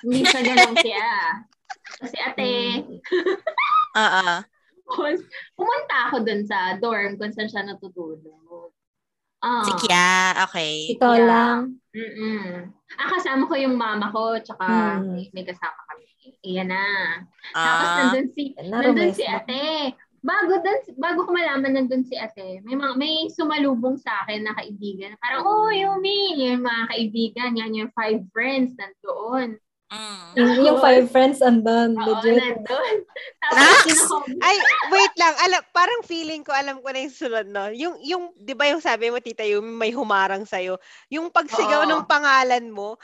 Hindi 0.03 0.21
siya 0.23 0.41
ganong 0.43 0.77
siya. 0.79 1.09
Kasi 1.99 2.17
ate, 2.19 2.51
Oo. 4.93 5.09
pumunta 5.53 5.95
ako 6.07 6.21
dun 6.21 6.41
sa 6.43 6.77
dorm 6.77 7.17
kung 7.17 7.33
saan 7.33 7.49
siya 7.49 7.65
natutulog. 7.65 8.71
Ah, 9.43 9.67
Si 9.67 9.73
Kya, 9.75 10.39
okay. 10.47 10.95
Ikaw 10.95 11.13
Yeah. 11.13 11.27
lang. 11.27 11.59
Mm-mm. 11.91 12.71
Ah, 12.95 13.09
kasama 13.11 13.43
ko 13.43 13.59
yung 13.59 13.75
mama 13.75 14.07
ko, 14.09 14.39
tsaka 14.39 14.63
Hmm. 15.03 15.13
may, 15.13 15.27
may 15.35 15.43
kasama 15.43 15.75
kami. 15.91 16.07
Iyan 16.41 16.71
na. 16.71 16.83
Tapos 17.51 17.87
Ah, 17.91 17.97
nandun 18.07 18.27
si, 18.31 18.55
nandun 18.55 19.11
si 19.11 19.23
ate. 19.27 19.91
Bago 20.23 20.55
dun, 20.63 20.79
bago 20.95 21.27
ko 21.27 21.35
malaman 21.35 21.75
nandun 21.75 22.07
si 22.07 22.15
ate, 22.15 22.63
may 22.63 22.79
mga, 22.79 22.95
may 22.95 23.27
sumalubong 23.27 23.99
sa 23.99 24.23
akin 24.23 24.47
na 24.47 24.55
kaibigan. 24.55 25.19
Parang, 25.19 25.43
oh, 25.43 25.67
Yumi, 25.67 26.39
yung 26.39 26.63
mga 26.63 26.83
kaibigan, 26.87 27.59
yan 27.59 27.75
yung 27.75 27.91
five 27.91 28.23
friends 28.31 28.71
nandoon. 28.79 29.59
Mm. 29.91 30.25
Yung, 30.39 30.51
yung 30.63 30.77
five 30.79 31.05
friends 31.11 31.43
andun, 31.43 31.97
Oo, 31.97 32.03
legit. 32.23 32.39
nandun. 32.39 32.95
Tapos, 33.43 33.77
kinuha- 33.85 34.39
Ay, 34.39 34.55
wait 34.89 35.13
lang. 35.19 35.33
Alam, 35.43 35.61
parang 35.75 36.01
feeling 36.07 36.41
ko, 36.45 36.55
alam 36.55 36.79
ko 36.79 36.87
na 36.89 37.03
yung 37.03 37.15
sunod, 37.15 37.47
no? 37.51 37.67
Yung, 37.73 37.95
yung, 38.01 38.23
di 38.37 38.53
ba 38.55 38.69
yung 38.71 38.79
sabi 38.81 39.11
mo, 39.11 39.19
Tita 39.19 39.43
Yumi, 39.43 39.71
may 39.73 39.91
humarang 39.91 40.47
sa'yo. 40.47 40.79
Yung 41.11 41.29
pagsigaw 41.29 41.83
Oo. 41.83 41.89
ng 41.89 42.03
pangalan 42.07 42.71
mo, 42.71 42.95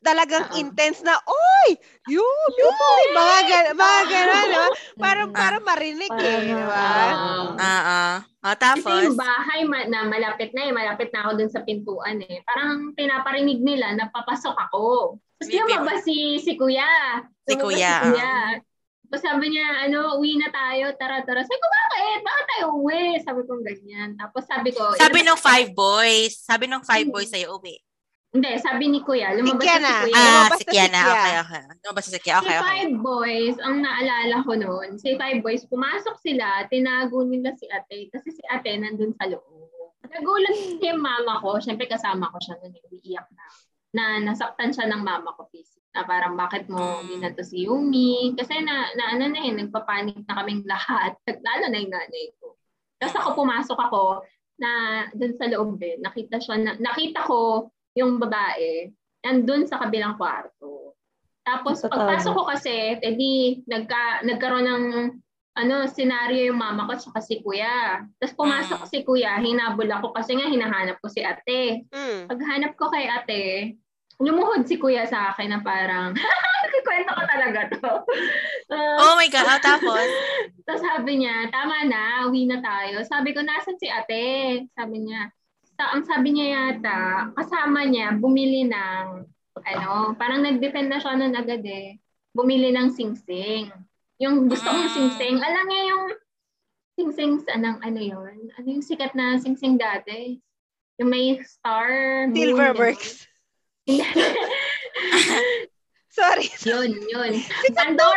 talagang 0.00 0.52
Oo. 0.52 0.56
intense 0.56 1.02
na, 1.02 1.16
Oy! 1.18 1.76
Yumi! 2.06 3.02
Mga, 3.10 3.38
gan- 3.48 3.72
mga 3.74 4.00
gano'n, 4.06 4.48
no? 4.48 4.64
Parang, 4.96 5.28
Mm. 5.32 5.36
parang 5.36 5.62
marinig 5.66 6.10
eh, 6.10 6.14
Parang, 6.14 6.44
di 6.46 6.54
ba? 6.54 6.86
Oo. 6.86 7.42
Ah. 7.58 8.22
Ah, 8.46 8.54
Kasi 8.54 8.62
tapos, 8.62 9.02
yung 9.02 9.18
bahay 9.18 9.60
ma- 9.66 9.88
na 9.90 10.06
malapit 10.06 10.54
na 10.54 10.70
eh, 10.70 10.72
malapit 10.72 11.10
na 11.10 11.26
ako 11.26 11.30
dun 11.42 11.50
sa 11.50 11.66
pintuan 11.66 12.22
eh. 12.22 12.46
Parang 12.46 12.94
pinaparinig 12.94 13.58
nila 13.58 13.98
na 13.98 14.06
papasok 14.06 14.54
ako. 14.70 15.18
Tapos 15.18 15.50
May 15.50 15.58
lumabas 15.58 16.00
si, 16.06 16.38
si 16.38 16.54
kuya. 16.54 16.86
Si 17.42 17.54
kuya, 17.58 17.92
Si 17.98 18.02
kuya. 18.14 18.34
Tapos 19.06 19.22
sabi 19.22 19.54
niya, 19.54 19.86
ano, 19.86 20.18
uwi 20.18 20.34
na 20.34 20.50
tayo, 20.50 20.90
tara, 20.98 21.22
tara. 21.22 21.38
Sabi 21.42 21.58
ko, 21.58 21.66
bakit? 21.66 22.18
Bakit 22.26 22.44
tayo 22.50 22.64
uwi? 22.74 23.04
Sabi 23.22 23.40
ko 23.46 23.52
ganyan. 23.62 24.18
Tapos 24.18 24.42
sabi 24.46 24.70
ko, 24.74 24.94
sabi 24.98 25.22
nung 25.22 25.38
five 25.38 25.70
boys, 25.74 26.42
sabi 26.42 26.66
nung 26.66 26.82
five 26.82 27.06
boys 27.06 27.30
sa'yo, 27.30 27.54
uwi. 27.58 27.78
Hindi, 28.36 28.50
sabi 28.60 28.84
ni 28.92 29.00
kuya, 29.00 29.32
lumabas 29.32 29.64
Kya 29.64 29.76
na 29.80 29.88
si 29.88 29.96
kuya. 30.04 30.20
Ah, 30.20 30.28
lumabas 30.28 30.60
si 30.60 30.64
na 30.68 31.00
si. 31.00 31.08
Okay, 31.08 31.34
okay. 31.40 31.62
Lumabas 31.80 32.04
si 32.04 32.18
Kya. 32.20 32.34
Okay, 32.36 32.44
si 32.44 32.52
okay. 32.52 32.60
Five 32.68 32.94
Boys, 33.00 33.56
ang 33.64 33.76
naalala 33.80 34.36
ko 34.44 34.52
noon, 34.60 34.88
si 35.00 35.08
Five 35.16 35.40
Boys, 35.40 35.64
pumasok 35.64 36.20
sila, 36.20 36.68
tinago 36.68 37.24
nila 37.24 37.56
si 37.56 37.64
ate, 37.72 38.12
kasi 38.12 38.28
si 38.36 38.44
ate 38.52 38.76
nandun 38.76 39.16
sa 39.16 39.24
loob. 39.24 39.72
Nagulat 40.04 40.52
yung 40.84 41.00
mama 41.00 41.40
ko, 41.40 41.56
syempre 41.64 41.88
kasama 41.88 42.28
ko 42.28 42.36
siya 42.44 42.60
noon, 42.60 42.76
umiiyak 42.92 43.28
na. 43.32 43.44
Na 43.96 44.04
nasaktan 44.20 44.76
siya 44.76 44.84
ng 44.92 45.00
mama 45.00 45.32
ko 45.32 45.48
physically. 45.48 45.88
Na 45.96 46.04
parang 46.04 46.36
bakit 46.36 46.68
mo 46.68 47.00
Mm. 47.00 47.08
ginato 47.08 47.40
si 47.40 47.64
Yumi? 47.64 48.36
Kasi 48.36 48.60
na, 48.60 48.92
na 48.92 49.16
ano 49.16 49.32
na 49.32 49.40
eh, 49.40 49.52
nagpapanik 49.56 50.28
na 50.28 50.36
kaming 50.44 50.60
lahat. 50.68 51.16
Lalo 51.48 51.72
na 51.72 51.80
yung 51.80 51.88
nanay 51.88 52.36
ko. 52.36 52.60
Tapos 53.00 53.16
ako 53.16 53.28
pumasok 53.40 53.78
ako 53.80 54.02
na 54.60 54.70
dun 55.16 55.32
sa 55.40 55.48
loob 55.48 55.80
eh, 55.80 55.96
nakita 56.00 56.36
siya, 56.36 56.60
na, 56.60 56.76
nakita 56.76 57.24
ko 57.24 57.72
yung 57.96 58.20
babae 58.20 58.92
nandun 59.24 59.66
sa 59.66 59.80
kabilang 59.82 60.14
kwarto. 60.14 60.94
Tapos 61.42 61.82
Sa 61.82 61.90
pagpasok 61.90 62.32
ko 62.34 62.42
kasi, 62.46 62.98
edi 63.00 63.62
nagka, 63.66 64.22
nagkaroon 64.22 64.66
ng 64.66 64.84
ano, 65.56 65.88
senaryo 65.88 66.52
yung 66.52 66.60
mama 66.60 66.84
ko 66.84 66.92
at 67.16 67.24
si 67.24 67.40
kuya. 67.40 68.04
Tapos 68.20 68.36
pumasok 68.36 68.80
Mm. 68.84 68.90
si 68.92 68.98
kuya, 69.02 69.40
hinabol 69.40 69.88
ako 69.88 70.12
kasi 70.12 70.36
nga 70.36 70.52
hinahanap 70.52 71.00
ko 71.00 71.08
si 71.08 71.24
ate. 71.24 71.88
Mm. 71.88 72.28
Paghanap 72.28 72.72
ko 72.76 72.92
kay 72.92 73.08
ate, 73.08 73.44
lumuhod 74.20 74.68
si 74.68 74.76
kuya 74.76 75.08
sa 75.08 75.32
akin 75.32 75.56
na 75.56 75.60
parang, 75.64 76.12
kwento 76.86 77.10
ko 77.16 77.22
talaga 77.24 77.60
to. 77.72 77.90
Ah, 78.66 78.98
Oh 78.98 79.14
my 79.14 79.30
God. 79.30 79.62
Tapos, 79.62 80.02
tapos 80.66 80.82
sabi 80.82 81.22
niya, 81.22 81.46
tama 81.54 81.86
na, 81.86 82.26
uwi 82.26 82.50
na 82.50 82.58
tayo. 82.58 82.98
Sabi 83.06 83.30
ko, 83.30 83.38
nasan 83.40 83.78
si 83.78 83.86
ate? 83.86 84.66
Sabi 84.74 85.06
niya, 85.06 85.30
sa, 85.76 85.92
ang 85.92 86.02
sabi 86.08 86.32
niya 86.32 86.46
yata, 86.56 87.30
kasama 87.36 87.84
niya, 87.84 88.16
bumili 88.16 88.64
ng, 88.64 89.04
ano, 89.60 90.16
parang 90.16 90.40
nag-depend 90.40 90.88
na 90.88 90.98
siya 91.00 91.16
nun 91.16 91.36
agad 91.36 91.60
eh. 91.64 92.00
Bumili 92.32 92.72
ng 92.72 92.88
singsing. 92.92 93.68
Yung 94.16 94.48
gusto 94.48 94.64
kong 94.64 94.88
Mm. 94.88 94.94
singsing, 94.96 95.36
alam 95.40 95.64
niya 95.68 95.82
yung 95.92 96.04
singsing, 96.96 97.32
anong, 97.52 97.78
ano 97.84 98.00
yun? 98.00 98.48
Ano 98.56 98.66
yung 98.66 98.84
sikat 98.84 99.12
na 99.12 99.36
singsing 99.36 99.76
dati? 99.76 100.40
Yung 100.96 101.12
may 101.12 101.36
star. 101.44 102.24
Silverworks. 102.32 103.28
Sorry. 106.16 106.48
yun, 106.64 106.96
yun. 107.12 107.32
Sikat 107.36 108.00
daw 108.00 108.08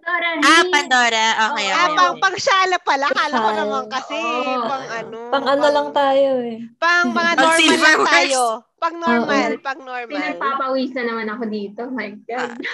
Pandora! 0.00 0.28
ah. 0.40 0.62
Pandora. 0.72 1.26
Okay, 1.52 1.66
Oo. 1.68 1.76
Ah, 1.76 1.84
okay. 1.86 1.96
pang, 1.96 2.14
pang 2.18 2.36
syala 2.40 2.76
pala. 2.80 3.06
Kala 3.12 3.36
ko 3.36 3.50
naman 3.52 3.84
kasi. 3.92 4.16
Oo. 4.16 4.64
Pang 4.64 4.86
ano. 4.88 5.18
Pang 5.28 5.46
ano 5.46 5.66
lang 5.68 5.88
tayo 5.92 6.30
eh. 6.40 6.56
Pang 6.80 7.12
mga 7.12 7.32
Pang 7.36 7.44
normal 7.44 7.52
lang 7.52 7.60
silverworks. 7.60 8.10
tayo. 8.10 8.42
Pang 8.80 8.96
normal. 8.96 9.50
Oo. 9.52 9.60
Pang 9.60 9.80
normal. 9.84 10.08
Pinagpapawisan 10.08 11.04
naman 11.04 11.28
ako 11.28 11.44
dito. 11.46 11.82
My 11.92 12.10
God. 12.24 12.56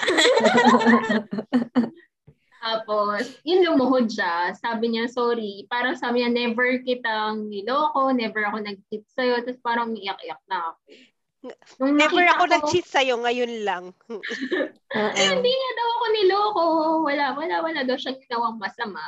Tapos, 2.67 3.23
yun 3.47 3.63
lumuhod 3.63 4.11
siya. 4.11 4.51
Sabi 4.59 4.91
niya, 4.91 5.07
sorry. 5.07 5.71
Parang 5.71 5.95
sabi 5.95 6.23
niya, 6.23 6.35
never 6.35 6.83
kitang 6.83 7.47
niloko, 7.47 8.11
never 8.11 8.43
ako 8.43 8.59
nag-cheat 8.59 9.07
sa'yo. 9.15 9.39
Tapos 9.47 9.63
parang 9.63 9.95
umiyak-iyak 9.95 10.43
na 10.51 10.75
ako. 10.75 10.79
Nung 11.77 11.95
Never 11.95 12.25
ako 12.27 12.45
ko- 12.45 12.53
nag-cheat 12.53 12.87
sa'yo. 12.87 13.19
Ngayon 13.19 13.53
lang. 13.63 13.85
Eh, 14.89 15.29
hindi 15.29 15.51
niya 15.51 15.73
daw 15.75 15.89
ako 15.91 16.05
niloko. 16.09 16.63
Wala, 17.05 17.25
wala, 17.33 17.57
wala 17.61 17.81
daw 17.83 17.95
siyang 17.95 18.17
ginawang 18.17 18.57
masama. 18.57 19.03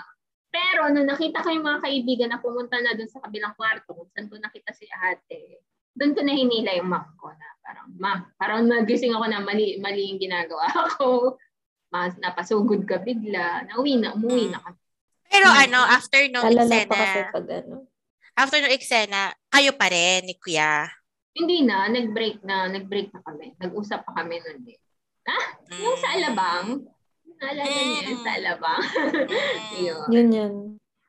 Pero 0.49 0.89
nung 0.89 1.07
nakita 1.07 1.41
ko 1.41 1.49
yung 1.49 1.65
mga 1.65 1.81
kaibigan 1.81 2.29
na 2.29 2.39
pumunta 2.39 2.77
na 2.77 2.93
doon 2.93 3.09
sa 3.09 3.21
kabilang 3.21 3.55
kwarto, 3.55 3.93
kung 3.93 4.05
saan 4.11 4.29
ko 4.29 4.37
nakita 4.37 4.73
si 4.73 4.85
ate, 4.85 5.65
doon 5.93 6.13
ko 6.13 6.21
na 6.21 6.31
hinila 6.31 6.77
yung 6.77 6.89
mom 6.89 7.09
ko 7.17 7.31
na 7.31 7.49
parang, 7.59 7.89
ma, 7.95 8.13
parang 8.35 8.63
nagising 8.65 9.11
ako 9.11 9.27
na 9.27 9.41
mali, 9.41 9.77
mali 9.77 10.09
yung 10.09 10.21
ginagawa 10.21 10.69
ko. 10.95 11.41
Mas 11.89 12.13
napasugod 12.17 12.85
ka 12.85 13.01
bigla. 13.01 13.65
Nauwi 13.65 13.97
na, 13.97 14.13
umuwi 14.13 14.53
na 14.53 14.61
kami. 14.61 14.77
Pero 15.25 15.47
Mm. 15.47 15.61
ano, 15.63 15.79
after 15.87 16.21
nung 16.27 16.45
Alala 16.45 16.65
eksena, 16.75 17.29
pag 17.29 17.47
ano. 17.55 17.75
after 18.35 18.59
nung 18.59 18.75
eksena, 18.75 19.21
kayo 19.49 19.73
pa 19.73 19.89
rin 19.89 20.21
ni 20.23 20.35
Kuya. 20.35 20.85
Hindi 21.39 21.63
na, 21.63 21.87
nag-break 21.87 22.43
na, 22.43 22.67
nag-break 22.67 23.15
na 23.15 23.23
kami. 23.23 23.55
Nag-usap 23.57 24.03
pa 24.03 24.13
kami 24.19 24.43
nun 24.43 24.67
eh. 24.67 24.79
Yung 25.79 25.99
sa 26.01 26.09
Mm. 26.11 26.17
Alabang, 26.19 26.67
naalala 27.39 27.63
niya 27.69 28.03
yung 28.11 28.23
sa 28.25 28.33
Alabang. 28.35 28.83
Mm. 28.83 29.29
Yun. 29.87 30.07
Yun 30.11 30.29
yan. 30.35 30.53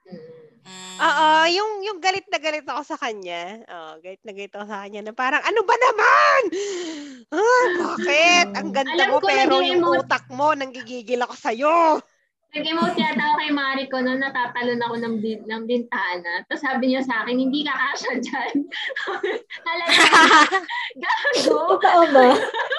Mm. 0.06 0.20
Mm. 0.60 0.98
Oo, 1.00 1.28
yung 1.50 1.72
yung 1.82 1.98
galit 1.98 2.28
na 2.30 2.38
galit 2.38 2.68
ako 2.68 2.82
sa 2.86 3.00
kanya. 3.00 3.64
Oh, 3.66 3.98
galit 3.98 4.22
na 4.22 4.36
galit 4.36 4.54
ako 4.54 4.66
sa 4.68 4.86
kanya 4.86 5.02
na 5.02 5.14
parang 5.16 5.42
ano 5.42 5.62
ba 5.66 5.76
naman? 5.76 6.42
Ah, 7.30 7.66
bakit? 7.78 8.48
Ang 8.58 8.74
ganda 8.74 9.06
Alam 9.06 9.10
mo 9.14 9.18
pero 9.22 9.62
yung 9.62 9.86
nag-emote. 9.86 10.02
utak 10.02 10.26
mo 10.34 10.50
nanggigigil 10.52 11.22
ako 11.22 11.36
sa 11.38 11.54
Nag-emote 12.50 12.98
yata 12.98 13.22
ako 13.22 13.36
kay 13.38 13.52
Mari 13.54 13.84
ko 13.94 14.02
noon, 14.02 14.26
natatalon 14.26 14.82
ako 14.82 14.96
ng, 14.98 15.16
bin, 15.22 15.46
ng 15.46 15.64
bintana. 15.70 16.42
Tapos 16.50 16.66
sabi 16.66 16.90
niya 16.90 17.06
sa 17.06 17.22
akin, 17.22 17.38
hindi 17.38 17.62
ka 17.62 17.78
kasha 17.78 18.12
dyan. 18.18 18.56
Nalala 19.66 20.02
ko, 20.10 20.58
gago. 20.98 21.58
Totoo 21.78 22.04
ba? 22.10 22.28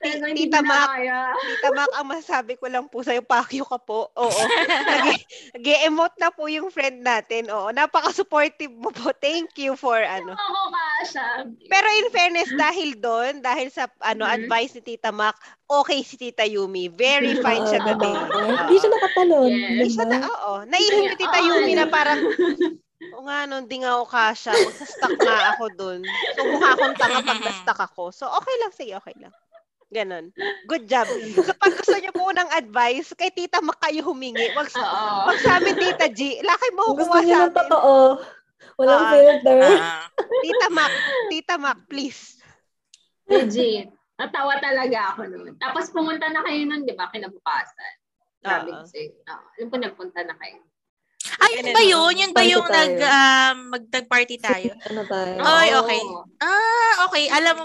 Tita 0.00 0.64
na 0.64 0.68
Mac. 0.68 0.88
Tita 1.48 1.68
Mac, 1.76 1.90
ang 1.92 2.08
masasabi 2.08 2.56
ko 2.56 2.72
lang 2.72 2.88
po 2.88 3.04
sa'yo, 3.04 3.20
pakyo 3.20 3.68
ka 3.68 3.76
po. 3.76 4.08
Oo. 4.16 4.40
Nag-emote 5.52 6.16
na 6.22 6.32
po 6.32 6.48
yung 6.48 6.72
friend 6.72 7.04
natin. 7.04 7.52
Oo. 7.52 7.68
Napaka-supportive 7.68 8.72
mo 8.72 8.88
po. 8.88 9.12
Thank 9.12 9.60
you 9.60 9.76
for 9.76 10.00
ano. 10.00 10.32
Ako 10.32 10.60
kasha. 10.72 11.26
Pero 11.68 11.86
in 12.00 12.08
fairness, 12.08 12.48
dahil 12.56 12.96
doon, 12.96 13.44
dahil 13.44 13.68
sa 13.68 13.92
ano 14.00 14.24
Mhm. 14.24 14.32
advice 14.40 14.72
ni 14.80 14.96
Tita 14.96 15.12
Mac, 15.12 15.36
okay 15.68 16.00
si 16.00 16.16
Tita 16.16 16.48
Yumi. 16.48 16.88
Very 16.88 17.36
fine 17.44 17.68
siya 17.68 17.84
diba? 17.84 18.12
Hindi 18.66 18.76
siya 18.80 18.90
nakatalon. 18.90 19.50
Yes. 19.52 19.68
Hindi 19.68 19.86
siya 19.92 20.04
na, 20.08 20.16
oo. 20.24 20.52
Naisip 20.64 20.96
ni 20.96 21.16
Tita 21.16 21.40
Yumi 21.44 21.72
na 21.76 21.86
parang, 21.86 22.20
o 23.16 23.24
nga, 23.24 23.44
no, 23.44 23.60
hindi 23.60 23.84
nga 23.84 24.00
ako 24.00 24.06
kasha. 24.08 24.52
Magsa-stuck 24.52 25.16
nga 25.18 25.56
ako 25.56 25.64
dun. 25.76 26.00
So, 26.36 26.40
mukha 26.48 26.68
akong 26.72 26.96
tanga 26.96 27.20
pag 27.20 27.40
na-stuck 27.40 27.80
ako. 27.82 28.12
So, 28.12 28.28
okay 28.28 28.54
lang. 28.60 28.72
Sige, 28.72 28.92
okay 28.96 29.12
lang. 29.20 29.32
Ganon. 29.90 30.30
Good 30.64 30.86
job. 30.86 31.10
So, 31.36 31.50
pag 31.52 31.74
gusto 31.74 31.98
niyo 31.98 32.14
po 32.14 32.30
ng 32.30 32.46
advice, 32.48 33.10
kay 33.12 33.28
Tita 33.28 33.58
Mac 33.58 33.78
kayo 33.80 34.06
humingi. 34.06 34.54
Wag, 34.54 34.70
wag 35.26 35.38
sa 35.38 35.58
amin, 35.58 35.74
Tita 35.74 36.06
G. 36.08 36.38
Laki 36.40 36.68
mo 36.72 36.94
gusto 36.94 37.10
kukuha 37.10 37.20
niyo 37.20 37.26
sa 37.28 37.38
ng 37.38 37.44
amin. 37.44 37.58
totoo, 37.58 37.94
walang 38.78 39.02
Ah. 39.02 39.10
filter. 39.12 39.60
Ah. 39.68 40.04
Tita 40.44 40.68
Mac, 40.70 40.92
Tita 41.26 41.54
Mac, 41.58 41.78
please. 41.84 42.38
Legit. 43.26 43.90
Natawa 44.14 44.58
talaga 44.58 45.10
ako 45.10 45.26
noon. 45.26 45.56
Tapos 45.56 45.88
pumunta 45.88 46.28
na 46.28 46.44
kayo 46.44 46.60
nun, 46.64 46.84
di 46.84 46.92
ba? 46.92 47.08
Kinabukasan. 47.08 47.94
Sabi 48.40 48.68
ko 48.70 48.78
Oo. 48.78 48.86
sa'yo. 48.86 49.10
Oo. 49.16 49.46
Alam 49.50 49.66
ko 49.66 49.76
nagpunta 49.76 50.20
na 50.22 50.34
kayo. 50.36 50.60
Ay, 51.36 51.50
yun 51.56 51.68
ba 51.70 51.82
yun? 51.82 52.12
Yun 52.16 52.32
ba 52.32 52.42
yung 52.42 52.64
tayo. 52.64 52.74
nag, 52.74 52.92
um, 53.00 53.56
mag-party 53.70 54.36
tayo? 54.36 54.70
Ano 54.86 55.02
tayo? 55.04 55.34
Ay, 55.40 55.68
okay. 55.74 56.00
Ah, 56.38 56.94
okay. 57.06 57.24
Alam 57.28 57.54
mo, 57.56 57.64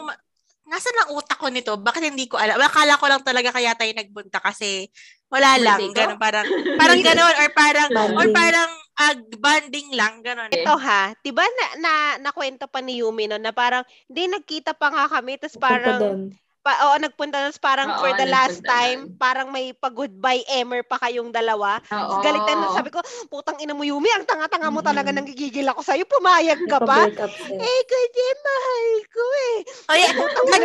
nasa 0.66 0.90
lang 0.98 1.14
utak 1.14 1.38
ko 1.38 1.48
nito? 1.50 1.78
Bakit 1.78 2.10
hindi 2.10 2.26
ko 2.26 2.42
alam? 2.42 2.58
Akala 2.58 2.98
ko 2.98 3.06
lang 3.06 3.22
talaga 3.22 3.54
kaya 3.54 3.78
tayo 3.78 3.92
nagbunta 3.94 4.42
kasi 4.42 4.90
wala 5.30 5.58
lang. 5.62 5.80
Ko? 5.80 5.94
Ganun, 5.94 6.20
parang, 6.22 6.46
parang 6.78 7.00
ganun, 7.02 7.34
or 7.38 7.50
parang, 7.54 7.90
or 7.94 8.28
parang 8.34 8.70
ag 8.96 9.20
banding 9.38 9.92
lang, 9.92 10.24
ganun. 10.24 10.48
Eh. 10.56 10.64
Ito 10.64 10.74
ha, 10.80 11.12
'di 11.20 11.36
ba 11.36 11.44
na, 11.44 11.66
na 11.84 11.92
nakwento 12.24 12.64
pa 12.72 12.80
ni 12.80 13.04
Yumi 13.04 13.28
no 13.28 13.36
na 13.36 13.52
parang 13.52 13.84
hindi 14.08 14.32
nagkita 14.32 14.72
pa 14.72 14.88
nga 14.88 15.06
kami 15.12 15.36
tapos 15.36 15.60
parang. 15.60 16.32
Pa, 16.66 16.74
oo, 16.82 16.96
nagpunta 16.98 17.38
tapos 17.38 17.62
parang 17.62 17.94
Oo, 17.94 18.02
for 18.02 18.10
the 18.18 18.26
last 18.26 18.58
nagpunta 18.58 18.74
time 18.74 19.02
doon. 19.06 19.18
parang 19.22 19.48
may 19.54 19.70
pa-goodbye 19.72 20.42
emer 20.50 20.82
pa 20.82 20.98
kayong 20.98 21.30
dalawa. 21.30 21.78
Oo. 21.86 22.26
Galit 22.26 22.42
na 22.42 22.74
sabi 22.74 22.90
ko, 22.90 22.98
putang 23.30 23.62
ina 23.62 23.78
mo 23.78 23.86
Yumi, 23.86 24.10
ang 24.10 24.26
tanga-tanga 24.26 24.74
mo 24.74 24.82
talaga 24.82 25.14
Mm. 25.14 25.22
nanggigigil 25.22 25.70
ako 25.70 25.86
sa'yo, 25.86 26.10
pumayag 26.10 26.58
ka 26.66 26.82
pa. 26.82 27.06
Eh, 27.06 27.80
kasi 27.86 28.24
mahal 28.42 28.90
ko 29.06 29.24
eh. 29.30 29.56
O, 29.86 29.94
yan, 29.94 30.14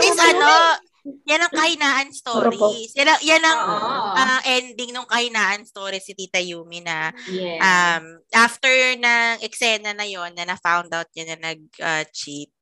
is 0.00 0.16
naman 0.16 0.32
ano, 0.32 0.48
yan 1.24 1.40
ang 1.40 1.52
kahinaan 1.52 2.08
stories. 2.12 2.92
Yan 2.92 3.08
ang, 3.08 3.20
yan 3.20 3.42
ang 3.42 3.60
ah, 4.16 4.40
ending 4.44 4.92
ng 4.92 5.04
kahinaan 5.04 5.64
stories 5.64 6.04
si 6.04 6.12
Tita 6.12 6.40
Yumi 6.40 6.80
na 6.80 7.12
Yes. 7.26 7.60
um, 7.60 8.04
after 8.32 8.72
ng 8.96 9.40
eksena 9.40 9.92
na 9.92 10.04
yon 10.04 10.32
na 10.32 10.48
na-found 10.48 10.88
out 10.92 11.08
niya 11.12 11.36
na 11.36 11.52
nag-cheat. 11.52 12.52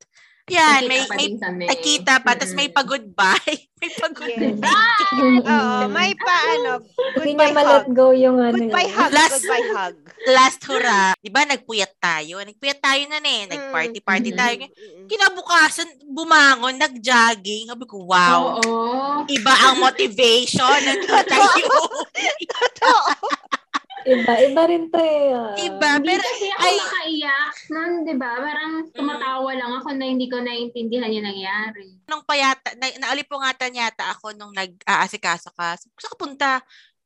Yan, 0.49 0.81
may, 0.85 1.01
may 1.07 1.27
nakita 1.65 2.19
pa, 2.19 2.33
tapos 2.33 2.53
may 2.53 2.67
pa-goodbye. 2.67 3.55
may 3.79 3.91
pa-goodbye. 3.91 5.07
Oo, 5.39 5.87
may 5.87 6.11
pa 6.13 6.35
ano, 6.51 6.83
Hindi 7.15 7.31
niya 7.31 7.47
goodbye 7.47 7.53
ma-let 7.53 7.85
hug. 7.85 7.93
go 7.93 8.07
yung 8.11 8.37
ano. 8.37 8.57
Goodbye 8.59 8.85
yun. 8.85 8.97
hug, 8.97 9.11
Last- 9.11 9.33
goodbye 9.39 9.67
hug. 9.71 9.95
Last 10.27 10.59
hurrah. 10.65 11.11
Di 11.15 11.29
ba, 11.29 11.47
nagpuyat 11.47 11.95
tayo. 11.95 12.43
Nagpuyat 12.43 12.79
tayo 12.79 13.03
na 13.07 13.23
eh. 13.23 13.47
Nag-party-party 13.47 14.31
Mm. 14.31 14.37
tayo. 14.37 14.53
Mm-mm. 14.59 15.07
Kinabukasan, 15.07 15.87
bumangon, 16.05 16.75
nag-jogging. 16.75 17.71
Sabi 17.71 17.85
ko, 17.87 18.03
wow. 18.03 18.59
Oo. 18.59 19.23
Iba 19.25 19.53
ang 19.63 19.79
motivation 19.79 20.75
Tita 20.99 21.23
Yumi. 21.55 22.43
Iba, 24.07 24.33
iba 24.39 24.61
rin 24.63 24.87
to 24.87 24.97
eh. 24.97 25.67
Iba. 25.67 25.99
Hindi 25.99 26.15
Pero, 26.15 26.23
kasi 26.23 26.47
ako 26.55 26.63
ay, 26.63 26.75
makaiyak 26.79 27.55
nun, 27.69 27.91
di 28.07 28.15
ba? 28.15 28.31
Parang 28.39 28.71
tumatawa 28.95 29.51
lang 29.51 29.71
ako 29.75 29.89
na 29.99 30.05
hindi 30.07 30.25
ko 30.31 30.39
naiintindihan 30.39 31.11
yung 31.11 31.27
nangyari. 31.27 31.99
nung 32.07 32.23
payata, 32.23 32.73
na, 32.79 32.87
naulipungatan 32.95 33.75
yata 33.75 34.15
ako 34.15 34.33
nung 34.33 34.55
nag-aasikaso 34.55 35.51
ka. 35.53 35.75
Saan 35.75 35.99
ka 35.99 36.15
punta? 36.15 36.51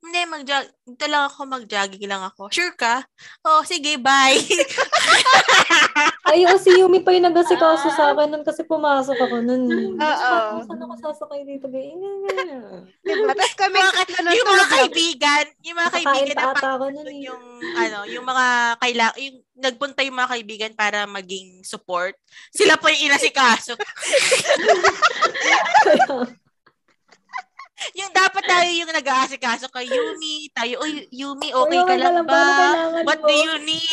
Hindi, 0.04 0.20
mag 0.28 0.44
dito 0.44 1.06
lang 1.08 1.32
ako, 1.32 1.48
mag-jogging 1.48 2.12
lang 2.12 2.28
ako. 2.28 2.52
Sure 2.52 2.76
ka? 2.76 3.08
Oo, 3.48 3.64
sige, 3.64 3.96
bye. 3.96 4.36
Ay, 6.28 6.44
oh, 6.44 6.60
si 6.60 6.76
Yumi 6.76 7.00
pa 7.00 7.16
yung 7.16 7.32
nag-asikaso 7.32 7.88
sa 7.88 8.12
akin 8.12 8.36
nun 8.36 8.44
kasi 8.44 8.68
pumasok 8.68 9.16
ako 9.16 9.40
nun. 9.40 9.96
Oo. 9.96 10.36
Saan 10.68 10.84
ako 10.84 10.94
sasakay 11.00 11.48
dito? 11.48 11.72
Ganyan. 11.72 12.84
Diba? 13.00 13.32
Tapos 13.32 13.56
kami, 13.56 13.80
Yung 13.80 13.88
mga, 13.88 14.00
tatlo 14.04 14.20
na 14.20 14.32
yung 14.36 14.50
mga 14.52 14.68
kaibigan, 14.76 15.46
yung 15.64 15.78
mga 15.80 15.92
kaibigan 15.96 16.36
pa 16.36 16.44
na 16.44 16.52
ata 16.52 16.70
ako 16.76 16.86
nun 16.92 17.08
eh. 17.08 17.20
yung 17.24 17.44
ano, 17.80 18.00
yung 18.04 18.26
mga 18.28 18.46
kaila 18.84 19.08
yung 19.24 19.38
nagpunta 19.56 20.04
yung 20.04 20.20
mga 20.20 20.32
kaibigan 20.36 20.74
para 20.76 21.08
maging 21.08 21.64
support. 21.64 22.20
Sila 22.52 22.76
pa 22.76 22.92
yung 22.92 23.08
inasikaso. 23.08 23.80
yung 28.00 28.12
dapat 28.14 28.44
tayo 28.48 28.70
yung 28.72 28.92
nag-aasikaso 28.92 29.68
kay 29.70 29.88
Yumi, 29.90 30.50
tayo, 30.56 30.80
oy, 30.84 31.08
Yumi, 31.12 31.52
okay 31.52 31.80
Uy, 31.80 31.88
ka 31.88 31.96
lang 32.00 32.24
ba? 32.24 32.44
What 33.04 33.20
do 33.24 33.34
you 33.34 33.56
need? 33.64 33.90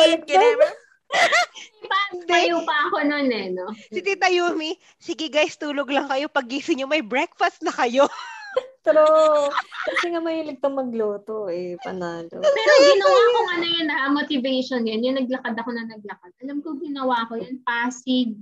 Payo 2.31 2.62
pa 2.62 2.76
ako 2.87 3.03
nun 3.03 3.29
eh, 3.35 3.50
no? 3.50 3.74
Si 3.90 3.98
Tita 3.98 4.31
Yumi, 4.31 4.79
sige 5.03 5.26
guys, 5.26 5.59
tulog 5.59 5.90
lang 5.90 6.07
kayo. 6.07 6.31
Pagising 6.31 6.83
nyo, 6.83 6.87
may 6.87 7.03
breakfast 7.03 7.62
na 7.66 7.74
kayo. 7.74 8.07
True. 8.81 9.53
Kasi 9.85 10.07
nga 10.09 10.24
mahilig 10.24 10.59
to 10.64 10.72
magluto 10.72 11.53
eh. 11.53 11.76
Panalo. 11.85 12.40
Pero 12.40 12.72
ginawa 12.81 13.20
ko 13.20 13.40
ano 13.53 13.66
yun 13.68 13.88
ha, 13.92 14.09
motivation 14.09 14.88
yun. 14.88 15.05
Yung 15.05 15.18
naglakad 15.20 15.53
ako 15.53 15.70
na 15.76 15.85
naglakad. 15.85 16.33
Alam 16.40 16.64
ko 16.64 16.81
ginawa 16.81 17.29
ko 17.29 17.37
yun, 17.37 17.61
Pasig. 17.61 18.40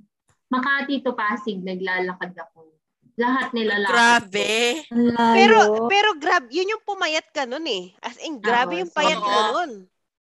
Makati 0.49 1.03
to 1.03 1.13
Pasig, 1.13 1.59
naglalakad 1.61 2.39
ako. 2.39 2.78
Lahat 3.19 3.51
nilalakad. 3.51 3.91
Grabe. 3.91 4.87
Ang 4.95 5.11
layo. 5.11 5.35
Pero, 5.35 5.59
pero 5.91 6.11
grab, 6.23 6.47
yun 6.55 6.73
yung 6.79 6.85
pumayat 6.87 7.27
ka 7.35 7.45
nun 7.51 7.67
eh. 7.67 7.91
As 7.99 8.15
in, 8.23 8.39
grabe 8.39 8.79
yung 8.79 8.95
payat 8.95 9.19
oo. 9.19 9.27
nun. 9.27 9.73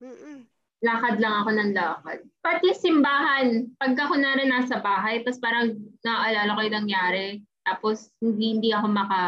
Mm-mm. 0.04 0.38
lakad 0.84 1.16
lang 1.16 1.34
ako 1.40 1.50
ng 1.56 1.70
lakad. 1.72 2.18
Pati 2.44 2.68
simbahan, 2.76 3.72
pagka 3.80 4.04
ko 4.04 4.14
na 4.20 4.36
rin 4.36 4.52
nasa 4.52 4.84
bahay, 4.84 5.24
tapos 5.24 5.40
parang 5.40 5.80
naaalala 6.04 6.54
ko 6.54 6.60
yung 6.60 6.78
nangyari, 6.84 7.40
tapos 7.64 8.12
hindi, 8.20 8.60
hindi 8.60 8.70
ako 8.70 8.86
maka... 8.92 9.20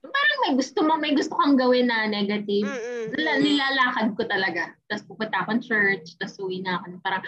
Parang 0.00 0.38
may 0.48 0.52
gusto 0.56 0.80
mo, 0.80 0.96
may 0.96 1.12
gusto 1.12 1.36
kang 1.36 1.60
gawin 1.60 1.92
na 1.92 2.08
negative. 2.08 2.64
Mm-mm. 2.64 3.12
Nila, 3.12 3.36
nilalakad 3.36 4.16
ko 4.16 4.24
talaga. 4.24 4.72
Tapos 4.88 5.04
pupunta 5.04 5.44
akong 5.44 5.60
church, 5.60 6.16
tapos 6.16 6.40
uwi 6.40 6.64
na 6.64 6.80
ako. 6.80 6.96
Parang, 7.04 7.20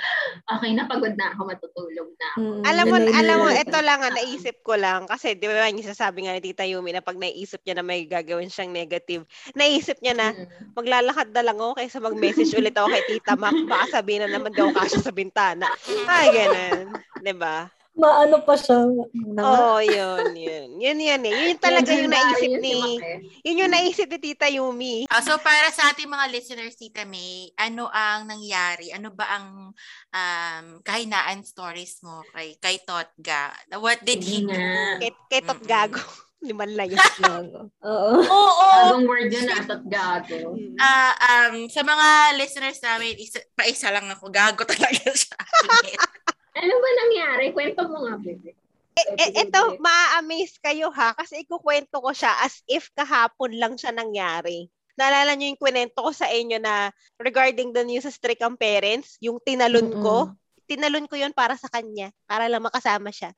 okay, 0.49 0.73
napagod 0.73 1.13
na 1.21 1.37
ako, 1.37 1.53
matutulog 1.53 2.09
na 2.17 2.27
ako. 2.33 2.41
Mm, 2.41 2.63
Alam 2.65 2.85
mo, 2.89 2.97
na 2.97 3.11
alam 3.13 3.37
mo, 3.45 3.49
ito 3.53 3.79
lang 3.85 4.01
ang 4.01 4.17
naisip 4.17 4.57
ko 4.65 4.81
lang. 4.81 5.05
Kasi, 5.05 5.37
di 5.37 5.45
ba, 5.45 5.69
yung 5.69 5.85
sasabi 5.85 6.25
nga 6.25 6.33
ni 6.33 6.41
Tita 6.41 6.65
Yumi 6.65 6.97
na 6.97 7.05
pag 7.05 7.21
naisip 7.21 7.61
niya 7.61 7.77
na 7.77 7.85
may 7.85 8.09
gagawin 8.09 8.49
siyang 8.49 8.73
negative, 8.73 9.29
naisip 9.53 10.01
niya 10.01 10.17
na, 10.17 10.29
Mm. 10.33 10.73
maglalakad 10.73 11.29
na 11.37 11.45
lang 11.45 11.61
ako 11.61 11.77
kaysa 11.77 12.01
mag-message 12.01 12.57
ulit 12.57 12.73
ako 12.73 12.89
kay 12.89 13.05
Tita 13.05 13.37
Mac. 13.37 13.53
Baka 13.69 14.01
sabihin 14.01 14.25
na 14.25 14.33
naman 14.33 14.57
daw 14.57 14.73
kasya 14.73 15.05
sa 15.05 15.13
bintana. 15.13 15.69
Ay, 16.09 16.33
ganun. 16.33 16.97
Di 17.21 17.37
ba? 17.37 17.69
Maano 17.93 18.41
pa 18.41 18.57
siya. 18.57 18.89
Na, 19.13 19.43
Oo, 19.45 19.77
oh, 19.77 19.81
yun, 19.85 20.33
yun. 20.33 20.81
Yun, 20.81 20.99
yun 20.99 21.23
eh. 21.29 21.35
Yun 21.53 21.59
talaga 21.61 21.93
yung 21.93 22.09
naisip 22.09 22.53
ni, 22.65 22.97
eh. 22.97 23.21
yun 23.45 23.61
yung 23.61 23.73
naisip 23.73 24.09
ni 24.09 24.19
Tita 24.19 24.49
Yumi. 24.49 25.05
Ah, 25.13 25.21
so 25.21 25.37
para 25.37 25.69
sa 25.69 25.93
ating 25.93 26.09
mga 26.09 26.33
listeners, 26.33 26.73
Tita 26.73 27.05
May, 27.05 27.53
ano 27.61 27.93
ang 27.93 28.25
nangyari? 28.25 28.97
Ano 28.97 29.13
ba 29.13 29.37
ang 29.37 29.77
um, 30.09 30.67
kahinaan 30.81 31.45
stories 31.45 32.01
mo 32.01 32.25
kay, 32.33 32.57
kay 32.57 32.81
Totga? 32.81 33.53
What 33.77 34.01
did 34.09 34.25
he 34.25 34.41
do? 34.41 34.57
Kay, 34.97 35.13
kay 35.29 35.41
Tot 35.45 35.61
Mm-mm. 35.61 35.69
Gago. 35.69 36.01
Liman 36.43 36.75
lang 36.75 36.91
yun. 36.91 36.99
Gago. 37.23 37.71
Oo. 37.93 38.13
Oo. 38.25 38.67
Bagong 38.73 39.07
word 39.07 39.31
yun, 39.31 39.47
asat 39.47 39.85
gago. 39.87 40.59
Ah, 40.81 41.15
um, 41.15 41.71
sa 41.71 41.87
mga 41.87 42.41
listeners 42.41 42.83
namin, 42.83 43.15
isa, 43.15 43.39
pa 43.55 43.69
isa 43.69 43.95
lang 43.95 44.11
ako. 44.11 44.27
Gago 44.33 44.65
talaga 44.67 45.13
siya. 45.13 45.39
Ano 46.53 46.75
ba 46.77 46.89
nangyari? 47.05 47.45
Kwento 47.57 47.89
mo 47.89 48.05
nga, 48.05 48.15
bebe. 48.21 48.53
Eh, 48.93 49.33
ito, 49.49 49.61
maa-amaze 49.81 50.61
kayo 50.61 50.93
ha, 50.93 51.17
kasi 51.17 51.49
ikukwento 51.49 51.97
ko 51.97 52.13
siya 52.13 52.45
as 52.45 52.61
if 52.69 52.93
kahapon 52.93 53.57
lang 53.57 53.75
siya 53.81 53.89
nangyari. 53.89 54.69
Naalala 55.01 55.33
niyo 55.33 55.57
yung 55.57 55.63
kwento 55.65 56.05
ko 56.05 56.13
sa 56.13 56.29
inyo 56.29 56.61
na 56.61 56.93
regarding 57.17 57.73
the 57.73 57.81
news 57.89 58.05
sa 58.05 58.13
strict 58.13 58.45
ang 58.45 58.61
parents, 58.61 59.17
yung 59.25 59.41
tinalon 59.41 59.89
ko, 60.05 60.37
tinalon 60.69 61.09
ko 61.09 61.17
yun 61.17 61.33
para 61.33 61.57
sa 61.57 61.73
kanya, 61.73 62.13
para 62.29 62.53
lang 62.53 62.61
makasama 62.61 63.09
siya. 63.09 63.33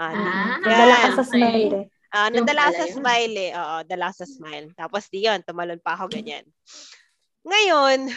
Ano? 0.00 0.24
Ah, 0.24 0.56
Nadala 0.64 0.96
ka 0.96 1.08
sa 1.20 1.24
okay. 1.28 1.32
smile 1.36 1.72
eh. 1.76 1.86
Ah, 2.12 2.28
Yung 2.28 2.44
nadala 2.44 2.64
sa 2.72 2.84
yun. 2.88 2.94
smile 2.96 3.36
eh. 3.36 3.50
Oo, 3.56 3.76
dala 3.88 4.08
sa 4.12 4.24
smile. 4.28 4.66
Tapos 4.76 5.08
di 5.12 5.24
yun, 5.24 5.40
tumalon 5.44 5.80
pa 5.80 5.96
ako 5.96 6.12
ganyan. 6.12 6.44
Ngayon, 7.44 8.08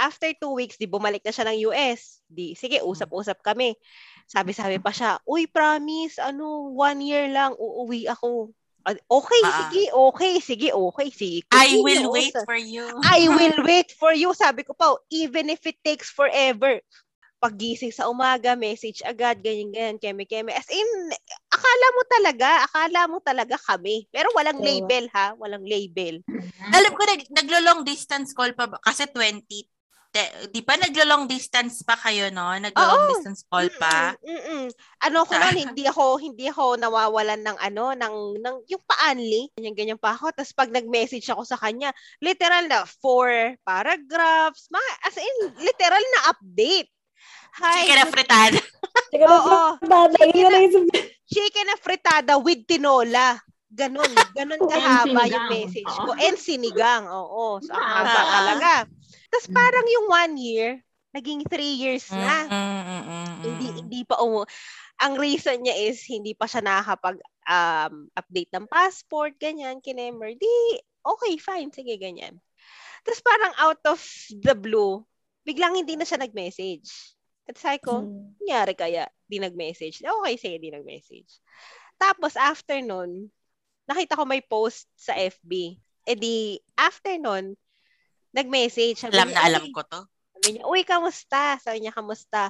after 0.00 0.32
two 0.34 0.56
weeks, 0.56 0.80
di 0.80 0.88
bumalik 0.88 1.20
na 1.20 1.30
siya 1.30 1.44
ng 1.46 1.58
US. 1.68 2.24
Di, 2.24 2.56
sige, 2.56 2.80
usap-usap 2.80 3.44
kami. 3.44 3.76
Sabi-sabi 4.24 4.80
pa 4.80 4.90
siya, 4.90 5.20
uy, 5.28 5.44
promise, 5.44 6.16
ano, 6.16 6.72
one 6.72 7.04
year 7.04 7.28
lang, 7.28 7.52
uuwi 7.54 8.08
ako. 8.08 8.48
Okay, 8.80 9.42
Ah. 9.44 9.68
sige, 9.68 9.92
okay, 9.92 10.34
sige, 10.40 10.68
okay, 10.72 11.08
sige. 11.12 11.44
I 11.52 11.84
will 11.84 12.08
wait 12.08 12.32
usap. 12.32 12.48
for 12.48 12.56
you. 12.56 12.88
I 13.04 13.28
will 13.36 13.60
wait 13.62 13.92
for 13.92 14.16
you. 14.16 14.32
Sabi 14.32 14.64
ko 14.64 14.72
pa, 14.72 14.96
even 15.12 15.52
if 15.52 15.60
it 15.68 15.76
takes 15.84 16.08
forever. 16.08 16.80
Paggising 17.40 17.88
sa 17.88 18.04
umaga, 18.04 18.52
message 18.52 19.00
agad, 19.00 19.40
ganyan-ganyan, 19.40 19.96
keme-keme. 19.96 20.52
As 20.52 20.68
in, 20.68 20.88
akala 21.48 21.86
mo 21.96 22.02
talaga, 22.04 22.48
akala 22.68 23.00
mo 23.08 23.16
talaga 23.20 23.56
kami. 23.56 24.04
Pero 24.12 24.28
walang 24.36 24.60
label 24.60 25.08
ha, 25.08 25.32
walang 25.40 25.64
label. 25.64 26.20
Alam 26.68 26.92
ko, 26.92 27.00
nag, 27.00 27.20
naglo-long 27.32 27.80
distance 27.80 28.36
call 28.36 28.52
pa 28.52 28.68
ba? 28.68 28.76
Kasi 28.84 29.08
20, 29.08 29.44
te- 30.10 30.50
di 30.50 30.60
ba 30.66 30.74
naglo-long 30.74 31.30
distance 31.30 31.86
pa 31.86 31.94
kayo, 31.94 32.28
no? 32.34 32.50
Naglo-long 32.50 33.02
Oo. 33.06 33.10
distance 33.14 33.46
call 33.46 33.70
pa. 33.78 34.14
Mm-mm, 34.18 34.26
mm-mm. 34.26 34.64
Ano 35.06 35.22
ko 35.22 35.32
noon, 35.38 35.56
hindi 35.70 35.86
ako 35.86 36.18
hindi 36.18 36.50
ako 36.50 36.76
nawawalan 36.78 37.40
ng 37.46 37.58
ano, 37.58 37.94
ng 37.94 38.16
ng 38.42 38.56
yung 38.66 38.82
paanli. 38.84 39.54
Ganyan 39.54 39.76
ganyan 39.78 40.00
pa 40.02 40.18
ako. 40.18 40.34
Tapos 40.34 40.52
pag 40.52 40.70
nag-message 40.74 41.26
ako 41.30 41.46
sa 41.46 41.58
kanya, 41.58 41.94
literal 42.18 42.66
na 42.66 42.82
four 42.98 43.54
paragraphs, 43.62 44.66
mga, 44.68 44.90
as 45.06 45.16
in 45.16 45.36
literal 45.62 46.02
na 46.02 46.20
update. 46.34 46.90
Hi. 47.58 47.82
Chicken 47.82 47.98
na 47.98 48.06
fritada. 48.06 48.60
Sige 49.10 49.24
na, 49.26 49.34
Oo. 49.34 49.58
fritada. 49.78 50.18
Yun 50.34 50.50
na 50.50 50.60
chicken 51.30 51.66
na 51.70 51.76
fritada 51.78 52.34
with 52.42 52.66
tinola. 52.66 53.38
Ganon. 53.70 54.10
Ganon 54.34 54.60
kahaba 54.66 55.30
yung 55.30 55.46
message 55.46 55.86
ko. 55.86 56.10
And 56.18 56.36
sinigang. 56.36 57.06
Oo. 57.06 57.62
So, 57.62 57.70
ang 57.70 57.78
Ah. 57.78 57.94
haba 58.02 58.20
talaga. 58.34 58.72
Tapos 59.30 59.46
parang 59.54 59.86
yung 59.86 60.06
one 60.10 60.34
year, 60.42 60.82
naging 61.14 61.46
three 61.46 61.78
years 61.78 62.06
na. 62.10 62.46
Mm, 62.50 62.50
mm, 62.50 62.82
mm, 62.82 63.02
mm, 63.06 63.34
Hindi, 63.46 63.66
mm. 63.70 63.76
hindi 63.86 64.00
pa 64.02 64.18
umu... 64.18 64.42
Ang 65.00 65.16
reason 65.16 65.64
niya 65.64 65.72
is, 65.90 66.04
hindi 66.04 66.36
pa 66.36 66.44
siya 66.44 66.60
nakakapag 66.60 67.16
um, 67.48 68.10
update 68.12 68.52
ng 68.52 68.68
passport, 68.68 69.32
ganyan, 69.40 69.80
kinemer. 69.80 70.36
Di, 70.36 70.54
okay, 71.00 71.40
fine, 71.40 71.72
sige, 71.72 71.96
ganyan. 71.96 72.36
Tapos 73.00 73.24
parang 73.24 73.54
out 73.56 73.80
of 73.88 74.00
the 74.44 74.52
blue, 74.52 75.00
biglang 75.48 75.72
hindi 75.72 75.96
na 75.96 76.04
siya 76.04 76.20
nag-message. 76.20 77.16
At 77.48 77.56
sabi 77.56 77.80
ko, 77.80 78.04
nangyari 78.44 78.76
kaya? 78.76 79.08
Di 79.24 79.40
nag-message. 79.40 80.04
Okay, 80.04 80.34
sige, 80.36 80.60
di 80.60 80.68
nag-message. 80.68 81.40
Tapos, 81.96 82.36
after 82.36 82.76
nun, 82.84 83.32
nakita 83.90 84.14
ko 84.14 84.22
may 84.22 84.40
post 84.46 84.86
sa 84.94 85.18
FB. 85.18 85.74
E 86.06 86.12
di, 86.14 86.54
after 86.78 87.18
nun, 87.18 87.58
nag-message. 88.30 89.02
Sabi 89.02 89.18
Alam 89.18 89.34
niya, 89.34 89.36
na 89.36 89.46
alam 89.50 89.64
ko 89.74 89.82
to. 89.82 90.00
Sabi 90.40 90.56
niya, 90.56 90.64
uy, 90.64 90.82
kamusta? 90.88 91.60
Sabi 91.60 91.84
niya, 91.84 91.92
kamusta? 91.92 92.48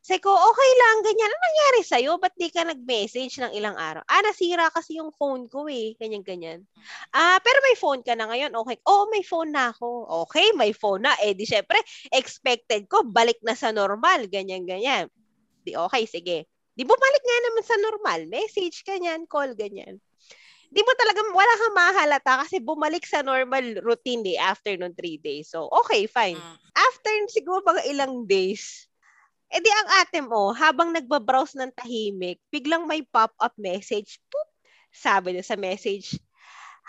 Sabi 0.00 0.24
ko, 0.24 0.32
okay 0.32 0.70
lang, 0.80 0.96
ganyan. 1.04 1.28
Ano 1.28 1.36
nangyari 1.36 1.80
sa'yo? 1.84 2.16
Ba't 2.16 2.32
di 2.32 2.48
ka 2.48 2.64
nag-message 2.64 3.42
ng 3.42 3.52
ilang 3.52 3.76
araw? 3.76 4.00
Ah, 4.08 4.24
nasira 4.24 4.72
kasi 4.72 4.96
yung 4.96 5.12
phone 5.12 5.44
ko 5.50 5.68
eh. 5.68 5.92
Ganyan, 6.00 6.24
ganyan. 6.24 6.64
Ah, 7.12 7.36
pero 7.44 7.60
may 7.60 7.76
phone 7.76 8.00
ka 8.00 8.16
na 8.16 8.30
ngayon. 8.32 8.56
Okay. 8.56 8.80
Oo, 8.88 9.12
may 9.12 9.20
phone 9.20 9.52
na 9.52 9.68
ako. 9.68 10.08
Okay, 10.24 10.56
may 10.56 10.72
phone 10.72 11.04
na. 11.04 11.12
Eh, 11.20 11.36
di 11.36 11.44
syempre, 11.44 11.76
expected 12.08 12.88
ko, 12.88 13.04
balik 13.04 13.36
na 13.44 13.52
sa 13.52 13.68
normal. 13.68 14.32
Ganyan, 14.32 14.64
ganyan. 14.64 15.12
Di 15.60 15.76
okay, 15.76 16.08
sige. 16.08 16.48
Di 16.72 16.82
bumalik 16.88 17.20
nga 17.20 17.38
naman 17.50 17.64
sa 17.68 17.76
normal. 17.82 18.20
Message, 18.32 18.80
ganyan, 18.86 19.28
call, 19.28 19.52
ganyan. 19.52 20.00
Di 20.70 20.82
mo 20.82 20.92
talaga, 20.98 21.20
wala 21.30 21.52
kang 21.60 21.76
mahalata 21.78 22.32
kasi 22.46 22.58
bumalik 22.58 23.06
sa 23.06 23.22
normal 23.22 23.78
routine 23.86 24.22
eh 24.34 24.38
after 24.40 24.74
nung 24.74 24.94
three 24.98 25.16
days. 25.20 25.50
So, 25.50 25.70
okay, 25.70 26.06
fine 26.10 26.36
Mm. 26.38 26.56
after 26.76 27.12
siguro 27.32 27.64
mga 27.64 27.82
ilang 27.88 28.28
days, 28.28 28.84
eh 29.48 29.62
di 29.62 29.70
ang 29.72 29.88
ate 30.04 30.20
mo, 30.20 30.52
habang 30.52 30.92
nagbabrowse 30.92 31.56
ng 31.56 31.72
tahimik, 31.72 32.42
biglang 32.52 32.84
may 32.84 33.00
pop-up 33.06 33.54
message. 33.56 34.18
Poop! 34.28 34.48
Sabi 34.92 35.36
niya 35.36 35.44
sa 35.46 35.56
message, 35.56 36.18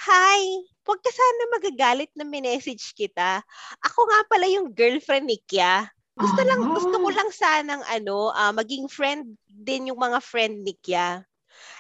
Hi! 0.08 0.42
Huwag 0.86 1.02
ka 1.02 1.12
sana 1.12 1.44
magagalit 1.58 2.12
na 2.16 2.24
minessage 2.28 2.94
kita. 2.96 3.42
Ako 3.84 4.00
nga 4.08 4.22
pala 4.30 4.46
yung 4.48 4.72
girlfriend 4.72 5.28
ni 5.28 5.40
Kya. 5.50 5.90
Gusto 6.18 6.42
lang, 6.46 6.62
Ah. 6.66 6.72
gusto 6.74 6.96
ko 7.02 7.10
lang 7.14 7.30
sanang 7.34 7.84
ano, 7.88 8.30
ah, 8.34 8.54
maging 8.54 8.88
friend 8.90 9.36
din 9.50 9.90
yung 9.92 10.00
mga 10.00 10.22
friend 10.22 10.64
ni 10.66 10.78
Kya. 10.80 11.26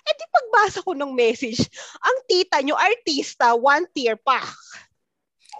Eh 0.03 0.13
di 0.15 0.25
pagbasa 0.27 0.79
ko 0.81 0.91
ng 0.93 1.11
message, 1.11 1.65
ang 1.99 2.17
tita 2.25 2.61
nyo, 2.61 2.75
artista, 2.75 3.53
one 3.53 3.85
tier 3.91 4.15
pa. 4.15 4.39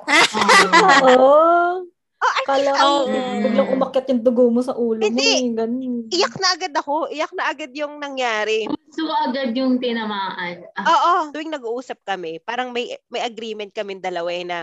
Oo. 1.07 1.83
Oh, 2.17 2.33
Kala 2.49 2.73
artista, 2.73 2.81
ko, 2.81 2.89
Oo. 3.05 3.41
biglang 3.45 3.69
umakyat 3.77 4.05
yung 4.09 4.21
dugo 4.25 4.49
mo 4.49 4.61
sa 4.65 4.73
ulo 4.73 4.97
mo. 4.97 5.05
Hindi. 5.05 5.29
eh, 5.37 5.53
Ganun. 5.53 6.09
iyak 6.09 6.35
na 6.41 6.47
agad 6.57 6.73
ako. 6.73 7.13
Iyak 7.13 7.29
na 7.37 7.43
agad 7.45 7.69
yung 7.77 8.01
nangyari. 8.01 8.65
So, 8.89 9.05
agad 9.05 9.53
yung 9.53 9.77
tinamaan. 9.77 10.65
Ah, 10.73 10.85
Oo, 10.89 11.11
tuwing 11.29 11.53
nag-uusap 11.53 12.01
kami, 12.01 12.41
parang 12.41 12.73
may 12.73 12.89
may 13.13 13.21
agreement 13.21 13.69
kami 13.69 14.01
dalawa 14.01 14.33
eh 14.33 14.41
na 14.41 14.57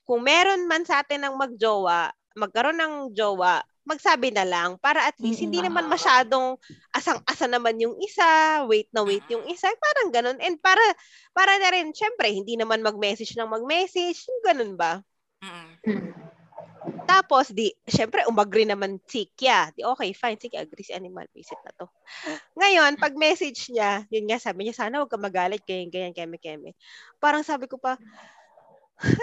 kung 0.00 0.24
meron 0.24 0.64
man 0.64 0.88
sa 0.88 1.04
atin 1.04 1.28
ng 1.28 1.36
magjowa, 1.36 2.08
magkaroon 2.40 2.80
ng 2.80 2.94
jowa, 3.12 3.60
magsabi 3.84 4.32
na 4.32 4.48
lang 4.48 4.80
para 4.80 5.04
at 5.04 5.16
least 5.20 5.44
hindi 5.44 5.60
naman 5.60 5.84
masyadong 5.86 6.56
asang-asa 6.96 7.44
naman 7.44 7.76
yung 7.76 7.94
isa, 8.00 8.64
wait 8.64 8.88
na 8.96 9.04
wait 9.04 9.24
yung 9.28 9.44
isa, 9.44 9.68
parang 9.76 10.08
ganun. 10.08 10.38
And 10.40 10.56
para 10.56 10.80
para 11.36 11.56
na 11.60 11.68
rin, 11.72 11.92
syempre, 11.92 12.32
hindi 12.32 12.56
naman 12.56 12.80
mag-message 12.80 13.36
ng 13.36 13.48
mag-message, 13.48 14.24
yung 14.24 14.42
ganun 14.42 14.72
ba? 14.74 15.04
Mm. 15.44 15.68
hmm. 15.84 16.12
Tapos, 17.04 17.52
di, 17.52 17.72
syempre, 17.84 18.24
umagri 18.24 18.64
naman 18.64 18.96
si 19.04 19.28
Kya. 19.36 19.72
Di, 19.76 19.84
okay, 19.84 20.10
fine. 20.16 20.40
Sige, 20.40 20.56
agree 20.56 20.84
si 20.84 20.92
Animal. 20.96 21.28
Visit 21.32 21.60
na 21.64 21.72
to. 21.76 21.86
Ngayon, 22.56 22.96
pag 22.96 23.12
message 23.14 23.68
niya, 23.70 24.08
yun 24.08 24.24
nga, 24.28 24.40
sabi 24.40 24.64
niya, 24.64 24.74
sana 24.76 25.00
huwag 25.00 25.12
ka 25.12 25.20
magalit, 25.20 25.62
ganyan, 25.68 25.92
ganyan, 25.92 26.14
keme, 26.16 26.40
keme. 26.40 26.70
Parang 27.20 27.44
sabi 27.44 27.68
ko 27.68 27.76
pa, 27.76 28.00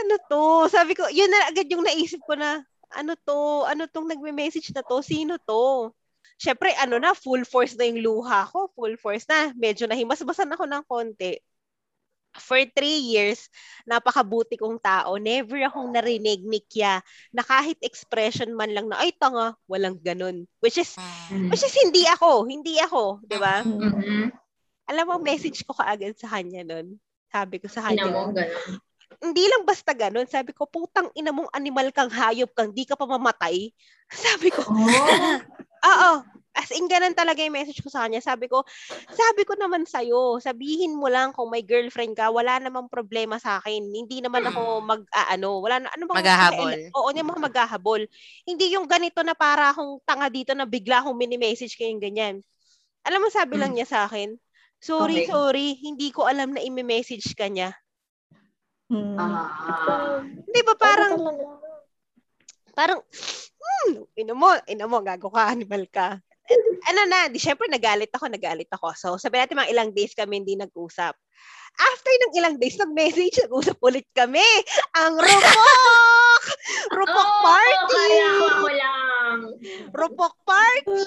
ano 0.01 0.15
to? 0.29 0.69
Sabi 0.69 0.93
ko, 0.93 1.09
yun 1.09 1.29
na 1.29 1.49
agad 1.49 1.67
yung 1.69 1.85
naisip 1.85 2.21
ko 2.23 2.37
na, 2.37 2.61
ano 2.95 3.13
to? 3.15 3.65
Ano 3.67 3.87
tong 3.87 4.07
nagme-message 4.07 4.71
na 4.75 4.83
to? 4.83 4.99
Sino 5.01 5.35
to? 5.41 5.91
Syempre, 6.41 6.73
ano 6.77 6.97
na, 6.97 7.13
full 7.13 7.45
force 7.45 7.77
na 7.77 7.85
yung 7.85 8.01
luha 8.01 8.49
ko. 8.49 8.69
Full 8.73 8.97
force 8.97 9.25
na. 9.29 9.53
Medyo 9.53 9.85
nahimas-basan 9.85 10.49
ako 10.49 10.65
ng 10.65 10.83
konti. 10.89 11.37
For 12.31 12.63
three 12.63 13.11
years, 13.11 13.51
napakabuti 13.83 14.55
kong 14.55 14.79
tao. 14.79 15.19
Never 15.19 15.59
akong 15.67 15.91
narinig 15.91 16.47
ni 16.47 16.63
Kya 16.63 17.03
na 17.35 17.43
kahit 17.43 17.75
expression 17.83 18.55
man 18.55 18.71
lang 18.71 18.87
na, 18.87 19.03
ay, 19.03 19.11
tanga, 19.11 19.51
walang 19.67 19.99
ganun. 19.99 20.47
Which 20.63 20.79
is, 20.79 20.95
Mm. 21.27 21.51
which 21.51 21.61
is 21.61 21.75
hindi 21.75 22.07
ako. 22.07 22.47
Hindi 22.47 22.79
ako. 22.79 23.19
Di 23.27 23.35
ba? 23.35 23.61
Hmm. 23.61 23.83
Mhm. 23.83 24.23
Alam 24.87 25.05
mo, 25.07 25.15
message 25.19 25.61
ko 25.67 25.75
kaagad 25.75 26.15
sa 26.15 26.31
kanya 26.31 26.63
nun. 26.63 26.95
Sabi 27.31 27.59
ko 27.59 27.67
sa 27.67 27.83
kanya, 27.87 28.07
mo. 28.07 28.31
Hindi 29.21 29.45
lang 29.45 29.63
basta 29.63 29.93
ganun. 29.93 30.25
Sabi 30.25 30.51
ko, 30.51 30.65
putang 30.65 31.13
ina 31.13 31.29
mong 31.29 31.53
animal 31.53 31.93
kang 31.93 32.09
hayop 32.09 32.49
kang, 32.57 32.73
di 32.73 32.89
ka 32.89 32.97
pa 32.97 33.05
mamatay. 33.05 33.69
Sabi 34.25 34.49
ko, 34.49 34.65
Oh, 34.65 35.37
oo. 35.93 36.13
As 36.51 36.67
in, 36.75 36.83
ganun 36.91 37.15
talaga 37.15 37.39
yung 37.39 37.55
message 37.55 37.79
ko 37.79 37.87
sa 37.87 38.03
kanya. 38.03 38.19
Sabi 38.19 38.51
ko, 38.51 38.67
sabi 39.07 39.47
ko 39.47 39.55
naman 39.55 39.87
sa'yo, 39.87 40.43
sabihin 40.43 40.99
mo 40.99 41.07
lang 41.07 41.31
kung 41.31 41.47
may 41.47 41.63
girlfriend 41.63 42.11
ka, 42.11 42.27
wala 42.27 42.59
namang 42.59 42.91
problema 42.91 43.39
sa 43.39 43.63
akin. 43.63 43.79
Hindi 43.87 44.19
naman 44.19 44.43
ako 44.43 44.83
mag, 44.83 45.01
ah, 45.15 45.31
ano, 45.31 45.63
wala 45.63 45.79
na, 45.79 45.87
ano 45.95 46.11
bang, 46.11 46.17
Maghahabol. 46.19 46.75
Oo, 46.91 47.07
hindi 47.07 47.23
mo 47.23 47.39
maghahabol. 47.39 48.03
Hindi 48.43 48.75
yung 48.75 48.83
ganito 48.83 49.23
na 49.23 49.31
para 49.31 49.71
akong 49.71 50.03
tanga 50.03 50.27
dito 50.27 50.51
na 50.51 50.67
bigla 50.67 50.99
akong 50.99 51.15
mini-message 51.15 51.79
kayong 51.79 52.03
ganyan. 52.03 52.43
Alam 53.07 53.23
mo, 53.23 53.27
sabi 53.31 53.55
lang 53.55 53.71
niya 53.71 53.87
sa 53.87 53.99
akin, 54.11 54.35
sorry, 54.83 55.23
Okay. 55.23 55.31
sorry, 55.31 55.67
hindi 55.79 56.11
ko 56.11 56.27
alam 56.27 56.51
na 56.51 56.59
imi-message 56.59 57.31
ka 57.31 57.47
niya. 57.47 57.71
Hmm. 58.91 59.15
ah. 59.15 60.19
Di 60.51 60.61
ba 60.67 60.75
parang, 60.75 61.15
parang, 62.75 62.99
hmm, 62.99 64.03
ino 64.19 64.33
mo, 64.35 64.51
ino 64.67 64.83
mo, 64.91 64.99
gago 64.99 65.31
ka, 65.31 65.47
animal 65.47 65.87
ka. 65.87 66.19
ano 66.91 67.01
na, 67.07 67.31
di 67.31 67.39
syempre 67.39 67.71
nagalit 67.71 68.11
ako, 68.11 68.27
nagalit 68.27 68.67
ako. 68.67 68.91
So, 68.99 69.07
sabi 69.15 69.39
natin 69.39 69.55
mga 69.55 69.71
ilang 69.71 69.95
days 69.95 70.11
kami 70.11 70.43
hindi 70.43 70.59
nag-usap. 70.59 71.15
After 71.71 72.11
ng 72.11 72.35
ilang 72.35 72.55
days, 72.59 72.75
nag-message, 72.75 73.47
nag-usap 73.47 73.79
ulit 73.79 74.03
kami. 74.11 74.43
Ang 74.99 75.15
rupok! 75.23 76.41
Rupok 76.99 77.29
Oo, 77.31 77.43
party! 77.47 77.95
kala 77.95 78.27
ko 78.27 78.43
ako 78.43 78.69
lang. 78.75 79.37
Rupok 79.95 80.35
party! 80.43 80.99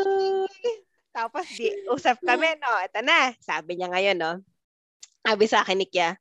Tapos 1.13 1.45
di, 1.53 1.69
usap 1.93 2.17
kami, 2.25 2.57
no? 2.57 2.81
Ito 2.81 3.05
na. 3.05 3.37
Sabi 3.45 3.77
niya 3.77 3.93
ngayon, 3.93 4.17
no? 4.17 4.33
Sabi 5.21 5.45
sa 5.45 5.61
akin 5.61 5.85
ni 5.85 5.87
Kia, 5.87 6.17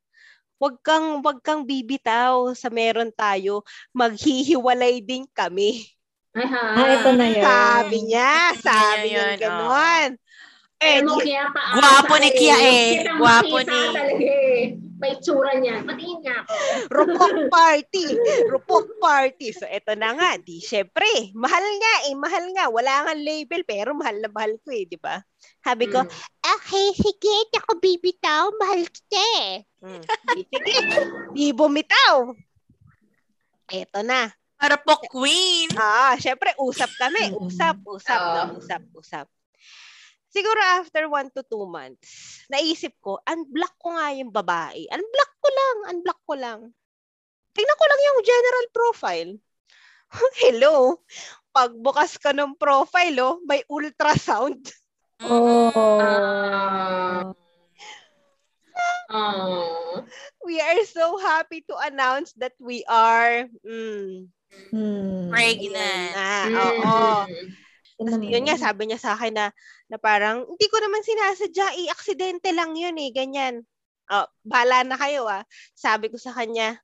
wag 0.58 0.76
kang, 0.82 1.20
wag 1.20 1.38
kang 1.44 1.62
bibitaw 1.66 2.52
sa 2.54 2.70
meron 2.70 3.10
tayo. 3.12 3.62
Maghihiwalay 3.94 5.02
din 5.04 5.26
kami. 5.34 5.86
Ay, 6.34 6.46
ha. 6.50 6.62
Ah, 6.74 6.88
ito 6.98 7.10
na 7.14 7.26
yun. 7.30 7.44
Sabi 7.46 7.96
niya, 8.10 8.34
sabi 8.58 9.06
niya 9.14 9.38
Yun, 9.38 9.38
ganon. 9.38 10.10
Eh, 10.78 11.00
mo, 11.00 11.16
di- 11.16 11.30
kaya 11.30 11.48
paasa 11.48 11.74
Gwapo 11.76 12.14
ni 12.18 12.28
ka 12.28 12.36
Kia 12.36 12.56
eh. 12.58 12.88
Makita 13.14 13.62
ni- 13.64 13.94
talaga 13.94 14.26
eh. 14.26 14.62
May 14.94 15.12
tsura 15.18 15.52
niya. 15.54 15.82
Patingin 15.82 16.18
niya 16.20 16.34
ako. 16.40 16.52
rupok 16.88 17.34
party. 17.54 18.04
Rupok 18.46 18.86
party. 18.96 19.48
So, 19.50 19.66
eto 19.66 19.92
na 19.92 20.12
nga. 20.12 20.30
Di, 20.38 20.58
syempre, 20.58 21.04
mahal 21.32 21.60
nga 21.60 21.94
eh. 22.06 22.14
Mahal 22.14 22.44
nga. 22.52 22.64
Wala 22.68 23.04
nga 23.04 23.14
label, 23.14 23.62
pero 23.64 23.92
mahal 23.92 24.18
na 24.18 24.30
mahal 24.30 24.54
ko 24.60 24.70
eh, 24.70 24.84
di 24.84 24.96
ba? 24.96 25.18
Sabi 25.60 25.88
ko, 25.88 26.00
Mm. 26.00 26.10
okay, 26.52 26.86
sige, 26.94 27.34
di 27.48 27.56
ako 27.58 27.72
bibitaw. 27.76 28.44
Mahal 28.54 28.80
kita 28.86 29.20
eh. 29.42 29.52
Di, 30.30 30.40
sige, 30.46 30.72
di 31.32 31.46
bumitaw. 31.50 32.32
Eto 33.66 34.00
na. 34.00 34.28
Para 34.54 34.78
po 34.78 34.96
queen. 35.04 35.68
Ah, 35.74 36.14
syempre, 36.16 36.54
usap 36.56 36.88
kami. 36.94 37.34
Usap, 37.34 37.76
usap, 37.84 38.18
Oo. 38.18 38.32
no? 38.32 38.42
Usap, 38.56 38.82
usap. 38.94 39.26
Siguro 40.34 40.58
after 40.74 41.06
one 41.06 41.30
to 41.30 41.46
two 41.46 41.62
months, 41.64 42.42
naisip 42.50 42.90
ko, 42.98 43.22
unblock 43.22 43.70
ko 43.78 43.94
nga 43.94 44.10
yung 44.10 44.34
babae. 44.34 44.82
Unblock 44.90 45.32
ko 45.38 45.48
lang, 45.48 45.76
unblock 45.94 46.20
ko 46.26 46.34
lang. 46.34 46.60
Tingnan 47.54 47.78
ko 47.78 47.84
lang 47.86 48.00
yung 48.02 48.18
general 48.26 48.66
profile. 48.74 49.30
Hello. 50.42 50.98
Pagbukas 51.54 52.18
ka 52.18 52.34
ng 52.34 52.58
profile, 52.58 53.14
oh, 53.22 53.38
may 53.46 53.62
ultrasound. 53.70 54.58
Oh. 55.24 55.62
Oh. 59.08 60.02
We 60.44 60.60
are 60.60 60.84
so 60.84 61.16
happy 61.16 61.64
to 61.70 61.74
announce 61.80 62.34
that 62.42 62.52
we 62.58 62.82
are 62.84 63.46
mm, 63.64 64.28
Hmm. 64.70 65.30
Pregnant. 65.30 66.12
ah, 66.14 66.46
Mm. 66.46 66.54
oo. 66.58 67.02
Yun 68.00 68.10
Tapos 68.10 68.18
naman. 68.18 68.32
yun 68.34 68.44
nga, 68.48 68.56
sabi 68.58 68.82
niya 68.90 68.98
sa 68.98 69.14
akin 69.14 69.34
na, 69.34 69.46
na 69.86 69.96
parang, 70.02 70.42
hindi 70.46 70.66
ko 70.66 70.76
naman 70.82 71.02
sinasadya, 71.06 71.66
eh, 71.78 71.86
aksidente 71.94 72.50
lang 72.50 72.74
yun 72.74 72.96
eh, 72.98 73.10
ganyan. 73.14 73.62
Oh, 74.10 74.26
bahala 74.44 74.84
na 74.84 74.98
kayo 74.98 75.24
ah. 75.30 75.46
Sabi 75.72 76.10
ko 76.10 76.18
sa 76.18 76.34
kanya, 76.34 76.76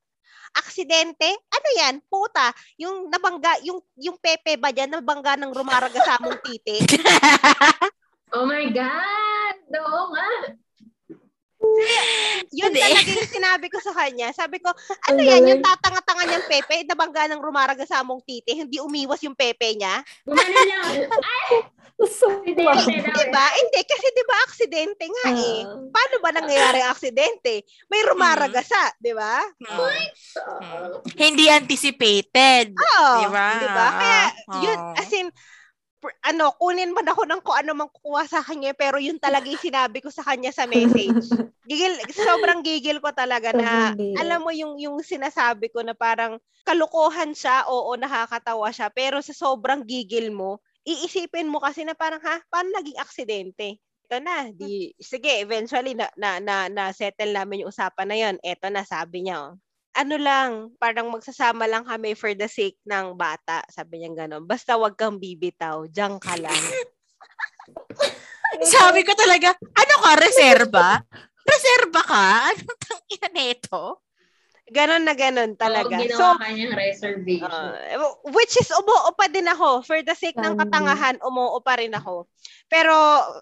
aksidente? 0.55 1.27
Ano 1.27 1.67
yan? 1.77 1.95
Puta, 2.07 2.51
yung 2.79 3.11
nabangga, 3.11 3.59
yung, 3.63 3.79
yung 3.99 4.17
pepe 4.19 4.55
ba 4.55 4.71
dyan, 4.71 4.89
nabangga 4.91 5.35
ng 5.37 5.51
rumaraga 5.51 5.99
sa 6.01 6.17
among 6.19 6.39
titi? 6.43 6.79
Oh 8.31 8.47
my 8.47 8.71
God! 8.71 9.57
Oo 9.75 10.15
nga. 10.15 10.55
Yun 12.59 12.71
talaga 12.73 13.09
yung 13.11 13.31
sinabi 13.31 13.67
ko 13.71 13.77
sa 13.79 13.93
kanya. 13.95 14.33
Sabi 14.35 14.59
ko, 14.59 14.69
ano 15.07 15.19
yan, 15.19 15.47
yung 15.47 15.63
tatanga-tanga 15.63 16.23
niyang 16.27 16.47
pepe, 16.47 16.83
nabangga 16.83 17.31
ng 17.31 17.41
rumaraga 17.41 17.87
sa 17.87 18.03
among 18.03 18.19
titi, 18.27 18.59
hindi 18.59 18.77
umiwas 18.81 19.23
yung 19.23 19.37
pepe 19.37 19.75
niya? 19.77 20.03
Gumano 20.27 20.59
lang. 20.67 20.85
Aksidente 22.01 22.57
daw 22.57 22.73
eh. 22.73 22.97
Diba? 22.97 23.45
Hindi, 23.53 23.79
kasi 23.85 24.07
diba 24.17 24.37
aksidente 24.49 25.05
nga 25.05 25.25
eh. 25.37 25.59
Ah. 25.61 25.77
Paano 25.93 26.15
ba 26.17 26.29
nangyayari 26.33 26.79
ang 26.81 26.91
aksidente? 26.97 27.61
May 27.93 28.01
rumaragasa, 28.01 28.97
di 28.97 29.13
ba? 29.13 29.37
Oo. 29.45 29.87
Hindi 31.13 31.45
anticipated. 31.45 32.73
Oo. 32.73 33.11
Diba? 33.21 33.47
Di 33.61 33.67
ba? 33.69 33.87
Kaya, 34.01 34.23
yun, 34.65 34.77
Oo. 34.81 34.93
as 34.97 35.11
in, 35.13 35.27
ano, 36.25 36.49
kunin 36.57 36.95
man 36.95 37.05
ako 37.05 37.29
ng 37.29 37.41
kung 37.45 37.57
ano 37.57 37.71
mang 37.77 37.91
kukuha 37.93 38.25
sa 38.25 38.41
kanya, 38.41 38.73
pero 38.73 38.97
yun 38.97 39.21
talaga 39.21 39.45
yung 39.45 39.61
sinabi 39.61 40.01
ko 40.01 40.09
sa 40.09 40.25
kanya 40.25 40.49
sa 40.49 40.65
message. 40.65 41.29
Gigil, 41.69 41.93
sobrang 42.09 42.65
gigil 42.65 42.97
ko 42.97 43.13
talaga 43.13 43.53
na, 43.53 43.93
alam 44.17 44.41
mo 44.41 44.49
yung, 44.49 44.81
yung 44.81 44.97
sinasabi 45.05 45.69
ko 45.69 45.85
na 45.85 45.93
parang 45.93 46.41
kalukuhan 46.65 47.37
siya, 47.37 47.69
oo, 47.69 47.93
nakakatawa 47.95 48.73
siya, 48.73 48.89
pero 48.89 49.21
sa 49.21 49.31
sobrang 49.31 49.85
gigil 49.85 50.33
mo, 50.33 50.59
iisipin 50.83 51.47
mo 51.47 51.61
kasi 51.61 51.85
na 51.85 51.93
parang, 51.93 52.19
ha, 52.25 52.41
paano 52.49 52.73
naging 52.75 52.97
aksidente? 52.97 53.77
Ito 54.09 54.17
na, 54.19 54.49
di, 54.49 54.91
sige, 54.97 55.37
eventually, 55.37 55.93
na, 55.93 56.09
na, 56.17 56.41
na, 56.41 56.65
na 56.67 56.89
settle 56.91 57.31
namin 57.31 57.63
yung 57.63 57.71
usapan 57.71 58.07
na 58.09 58.17
yon 58.17 58.35
Ito 58.41 58.67
na, 58.73 58.81
sabi 58.81 59.29
niya, 59.29 59.53
oh 59.53 59.61
ano 59.91 60.15
lang, 60.15 60.49
parang 60.79 61.11
magsasama 61.11 61.67
lang 61.67 61.83
kami 61.83 62.15
for 62.15 62.31
the 62.31 62.47
sake 62.47 62.79
ng 62.87 63.15
bata. 63.15 63.59
Sabi 63.67 63.99
niya 63.99 64.15
gano'n. 64.15 64.47
Basta 64.47 64.79
wag 64.79 64.95
kang 64.95 65.19
bibitaw. 65.19 65.87
Diyan 65.87 66.15
ka 66.17 66.39
lang. 66.39 66.55
Sabi 68.61 69.01
ko 69.03 69.15
talaga, 69.15 69.55
ano 69.55 69.95
ka, 69.99 70.11
reserba? 70.19 70.87
Reserba 71.43 72.01
ka? 72.03 72.25
Anong 72.51 72.79
tangina 72.79 73.29
nito? 73.31 74.03
Ganon 74.71 75.03
na 75.03 75.11
ganon 75.11 75.51
talaga. 75.59 75.91
Oo, 75.91 75.99
So, 75.99 76.07
ginawa 76.07 76.39
kanyang 76.39 76.75
reservation. 76.79 77.51
uh, 77.91 78.15
which 78.31 78.55
is 78.55 78.71
umuo 78.71 79.11
pa 79.11 79.27
din 79.27 79.43
ako. 79.43 79.83
For 79.83 79.99
the 79.99 80.15
sake 80.15 80.39
ng 80.39 80.55
katangahan, 80.55 81.19
umuo 81.19 81.59
pa 81.59 81.75
rin 81.75 81.91
ako. 81.91 82.23
Pero, 82.71 82.95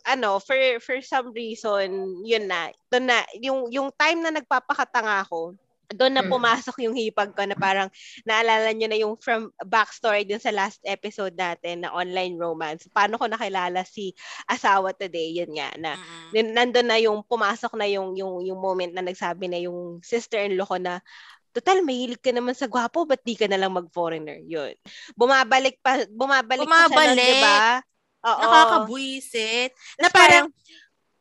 ano, 0.09 0.41
for 0.41 0.57
for 0.81 0.97
some 1.05 1.29
reason, 1.29 2.17
yun 2.25 2.49
na. 2.49 2.73
Doon 2.89 3.05
na, 3.13 3.21
yung, 3.37 3.69
yung 3.69 3.89
time 3.93 4.25
na 4.25 4.33
nagpapakatanga 4.33 5.29
ako, 5.29 5.53
doon 5.89 6.13
na 6.13 6.21
Mm. 6.21 6.29
pumasok 6.29 6.75
yung 6.85 6.93
hipag 6.93 7.33
ko 7.33 7.41
na 7.43 7.57
parang 7.57 7.89
naalala 8.21 8.69
nyo 8.71 8.87
na 8.87 8.99
yung 8.99 9.13
from 9.17 9.49
backstory 9.59 10.21
dun 10.21 10.37
sa 10.37 10.53
last 10.53 10.77
episode 10.85 11.33
natin 11.33 11.81
na 11.81 11.89
online 11.89 12.37
romance. 12.37 12.85
Paano 12.87 13.17
ko 13.17 13.25
nakilala 13.25 13.81
si 13.83 14.13
asawa 14.45 14.93
today, 14.93 15.33
yun 15.33 15.49
nga, 15.57 15.73
na. 15.75 15.97
Nin- 16.29 16.53
nandun 16.53 16.85
na 16.85 17.01
yung 17.01 17.25
pumasok 17.25 17.73
na 17.73 17.89
yung 17.89 18.13
yung 18.13 18.37
yung 18.39 18.59
moment 18.59 18.93
na 18.93 19.01
nagsabi 19.01 19.49
na 19.49 19.57
yung 19.57 19.97
sister-in-law 19.99 20.67
ko 20.67 20.77
na 20.77 21.01
total 21.49 21.81
mahilig 21.81 22.21
ka 22.21 22.29
naman 22.29 22.53
sa 22.53 22.69
gwapo 22.69 23.09
ba't 23.09 23.25
di 23.25 23.33
ka 23.33 23.49
na 23.49 23.57
lang 23.57 23.73
mag-foreigner 23.73 24.37
yun 24.45 24.69
bumabalik 25.17 25.81
pa 25.81 26.05
bumabalik, 26.05 26.69
pa 26.69 26.85
siya 26.85 26.93
nun, 26.93 26.93
Bumabalik. 26.93 27.25
di 27.25 27.41
ba 27.41 27.57
oo 28.21 28.41
Nakakabuisit. 28.45 29.71
Na 29.97 30.07
Tas 30.07 30.13
parang, 30.13 30.45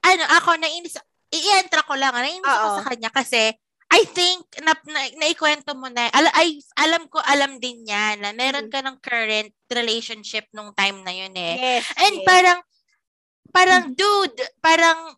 ano, 0.05 0.25
ako, 0.37 0.51
nainis, 0.61 1.01
i-entra 1.33 1.81
ko 1.81 1.97
lang, 1.97 2.13
nainis 2.13 2.45
ako 2.45 2.67
Oo. 2.69 2.77
sa 2.77 2.85
kanya 2.93 3.09
kasi, 3.09 3.57
I 3.89 4.05
think, 4.05 4.45
na, 4.61 4.77
na, 4.85 5.01
naikwento 5.17 5.73
mo 5.73 5.89
na, 5.89 6.13
al, 6.13 6.29
ay, 6.37 6.61
alam 6.77 7.09
ko, 7.09 7.25
alam 7.25 7.57
din 7.57 7.89
niya 7.89 8.21
na 8.21 8.37
meron 8.37 8.69
ka 8.69 8.85
ng 8.85 9.01
current 9.01 9.49
relationship 9.73 10.45
nung 10.53 10.77
time 10.77 11.01
na 11.01 11.13
yun 11.13 11.33
eh. 11.33 11.57
yes 11.57 11.89
And 11.97 12.21
yes. 12.21 12.27
parang, 12.29 12.59
parang, 13.49 13.83
dude, 13.97 14.37
parang, 14.61 15.17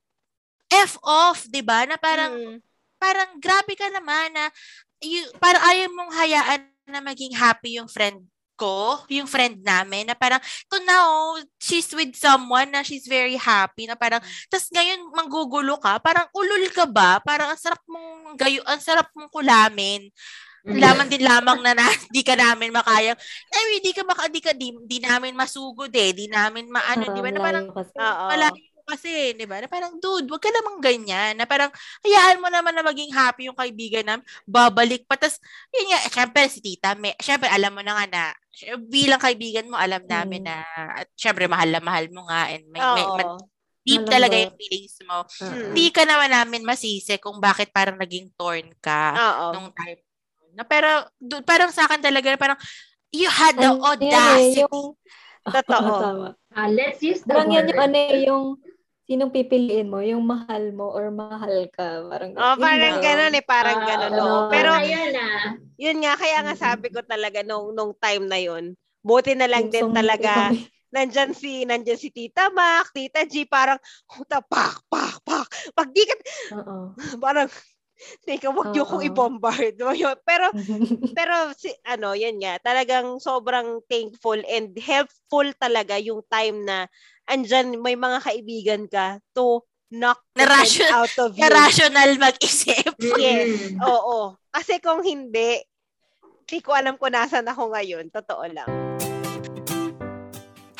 F 0.70 1.02
off, 1.02 1.50
di 1.50 1.66
ba? 1.66 1.82
Na 1.82 1.98
parang, 1.98 2.30
Mm. 2.30 2.56
parang 2.94 3.30
grabe 3.42 3.74
ka 3.74 3.90
naman 3.90 4.30
na, 4.38 4.46
you, 5.02 5.26
parang 5.42 5.66
ayaw 5.66 5.88
mong 5.90 6.12
hayaan 6.14 6.62
na 6.86 7.02
maging 7.02 7.34
happy 7.34 7.74
yung 7.74 7.90
friend 7.90 8.22
ko, 8.60 9.00
yung 9.08 9.24
friend 9.24 9.64
namin, 9.64 10.04
na 10.04 10.12
parang, 10.12 10.36
to 10.68 10.76
now, 10.84 11.40
she's 11.56 11.88
with 11.96 12.12
someone 12.12 12.68
na 12.68 12.84
she's 12.84 13.08
very 13.08 13.40
happy, 13.40 13.88
na 13.88 13.96
parang, 13.96 14.20
tas 14.52 14.68
ngayon, 14.68 15.00
manggugulo 15.16 15.80
ka, 15.80 15.96
parang 16.04 16.28
ulul 16.36 16.68
ka 16.68 16.84
ba? 16.84 17.24
Parang 17.24 17.56
ang 17.56 17.60
sarap 17.60 17.80
mong 17.88 18.36
gayo, 18.36 18.60
ang 18.68 18.84
sarap 18.84 19.08
mong 19.16 19.32
kulamin. 19.32 20.12
Mm. 20.60 20.76
Laman 20.76 21.08
din 21.08 21.24
lamang 21.24 21.64
na, 21.64 21.72
na 21.72 21.88
di 22.14 22.20
ka 22.20 22.36
namin 22.36 22.68
makayang, 22.68 23.16
ay, 23.48 23.80
di 23.80 23.96
ka 23.96 24.04
maka, 24.04 24.28
di 24.28 24.44
ka, 24.44 24.52
di, 24.52 24.76
di 24.84 25.00
namin 25.00 25.32
masugod 25.32 25.88
eh, 25.96 26.12
di 26.12 26.28
namin 26.28 26.68
maano, 26.68 27.16
di 27.16 27.20
ba? 27.24 27.32
Na 27.32 27.40
parang. 27.40 27.66
Oo. 27.72 28.24
malayo 28.28 28.69
kasi, 28.90 29.32
di 29.32 29.46
ba? 29.46 29.62
Na 29.62 29.70
parang, 29.70 29.94
dude, 29.96 30.26
wag 30.26 30.42
ka 30.42 30.50
namang 30.50 30.82
ganyan. 30.82 31.38
Na 31.38 31.46
parang, 31.46 31.70
hayaan 32.02 32.42
mo 32.42 32.50
naman 32.50 32.74
na 32.74 32.82
maging 32.82 33.14
happy 33.14 33.46
yung 33.46 33.54
kaibigan 33.54 34.02
nam, 34.02 34.20
babalik 34.44 35.06
pa. 35.06 35.14
Tapos, 35.14 35.38
yun 35.70 35.94
nga, 35.94 35.98
eh, 36.02 36.10
syempre 36.10 36.40
si 36.50 36.58
tita, 36.58 36.98
may, 36.98 37.14
syempre 37.22 37.46
alam 37.46 37.70
mo 37.70 37.80
na 37.80 37.94
nga 37.94 38.06
na, 38.10 38.22
bilang 38.84 39.22
kaibigan 39.22 39.70
mo, 39.70 39.78
alam 39.78 40.02
namin 40.04 40.42
Mm. 40.42 40.48
na, 40.50 40.56
at 41.00 41.08
syempre 41.14 41.46
mahal 41.46 41.70
na 41.70 41.80
mahal 41.80 42.10
mo 42.10 42.26
nga, 42.26 42.50
and 42.50 42.66
may, 42.68 42.82
may, 42.82 43.06
Oo. 43.06 43.16
ma- 43.16 43.38
deep 43.80 44.04
Malambot. 44.04 44.12
talaga 44.12 44.36
yung 44.36 44.54
feelings 44.60 44.96
mo. 45.08 45.18
Oo. 45.24 45.72
Hindi 45.72 45.86
ka 45.88 46.02
naman 46.04 46.28
namin 46.28 46.68
masisi 46.68 47.16
kung 47.16 47.40
bakit 47.40 47.72
parang 47.72 47.96
naging 47.96 48.28
torn 48.36 48.68
ka 48.76 49.16
Oo. 49.16 49.46
nung 49.56 49.70
time. 49.72 50.02
Na, 50.52 50.66
pero, 50.66 51.06
dude, 51.16 51.46
parang 51.46 51.70
sa 51.72 51.86
akin 51.88 52.02
talaga, 52.02 52.34
parang, 52.36 52.58
you 53.10 53.30
had 53.30 53.54
the 53.56 53.70
eh, 53.70 53.80
audacity. 53.80 54.60
yung... 54.66 54.98
Totoo. 55.40 56.36
Ah, 56.52 56.68
let's 56.68 57.00
use 57.00 57.24
the 57.24 57.32
Parang 57.32 57.48
yan 57.48 57.64
word. 57.64 57.72
yung 57.72 57.80
ano 57.80 57.96
eh, 57.96 58.20
yung 58.28 58.44
sinong 59.10 59.34
pipiliin 59.34 59.90
mo, 59.90 59.98
yung 59.98 60.22
mahal 60.22 60.70
mo 60.70 60.86
or 60.94 61.10
mahal 61.10 61.66
ka. 61.74 62.06
Parang, 62.06 62.30
Oh, 62.38 62.54
parang 62.62 62.94
na. 62.94 63.02
ganun 63.02 63.34
eh, 63.34 63.42
parang 63.42 63.82
Ah, 63.82 63.86
ganun. 63.90 64.14
oo. 64.22 64.46
Pero, 64.46 64.70
ayun 64.70 65.12
ah. 65.18 65.58
yun 65.74 65.98
nga, 66.06 66.14
kaya 66.14 66.38
nga 66.46 66.54
sabi 66.54 66.88
ko 66.94 67.02
talaga 67.02 67.42
nung, 67.42 67.74
nung 67.74 67.90
time 67.98 68.24
na 68.30 68.38
yun, 68.38 68.78
buti 69.02 69.34
na 69.34 69.50
lang 69.50 69.66
Yung 69.66 69.74
din 69.74 69.90
talaga, 69.90 70.30
kami. 70.46 70.62
nandyan 70.94 71.34
si, 71.34 71.66
nandyan 71.66 71.98
si 71.98 72.14
Tita 72.14 72.54
Mac, 72.54 72.94
Tita 72.94 73.26
G, 73.26 73.50
parang, 73.50 73.78
huta, 74.14 74.38
pak, 74.46 74.78
pak, 74.86 75.18
pak. 75.26 75.46
Pag 75.74 75.88
di 75.90 76.02
ka, 76.06 76.14
Oo. 76.50 76.94
parang, 77.24 77.48
teka, 78.24 78.48
wag 78.50 78.72
niyo 78.72 78.84
kong 78.88 79.04
i-bombard. 79.06 79.76
Pero, 80.24 80.46
pero, 81.18 81.34
si, 81.56 81.70
ano, 81.84 82.16
yan 82.16 82.40
nga, 82.40 82.58
talagang 82.60 83.20
sobrang 83.20 83.80
thankful 83.86 84.40
and 84.48 84.72
helpful 84.80 85.46
talaga 85.56 86.00
yung 86.00 86.24
time 86.28 86.64
na 86.64 86.88
andyan, 87.28 87.78
may 87.78 87.94
mga 87.94 88.18
kaibigan 88.24 88.82
ka 88.88 89.20
to 89.32 89.62
knock 89.90 90.22
Na 90.38 90.46
ration- 90.46 90.90
out 90.94 91.14
of 91.18 91.34
you. 91.34 91.42
Na 91.42 91.50
rational 91.50 92.14
mag-isip. 92.16 92.94
Yes. 93.20 93.74
Mm. 93.74 93.82
Oo. 93.82 94.38
Kasi 94.50 94.78
kung 94.78 95.02
hindi, 95.02 95.60
hindi 96.22 96.58
ko 96.62 96.74
alam 96.74 96.98
kung 96.98 97.14
nasan 97.14 97.46
ako 97.46 97.74
ngayon. 97.74 98.10
Totoo 98.10 98.44
lang. 98.50 98.70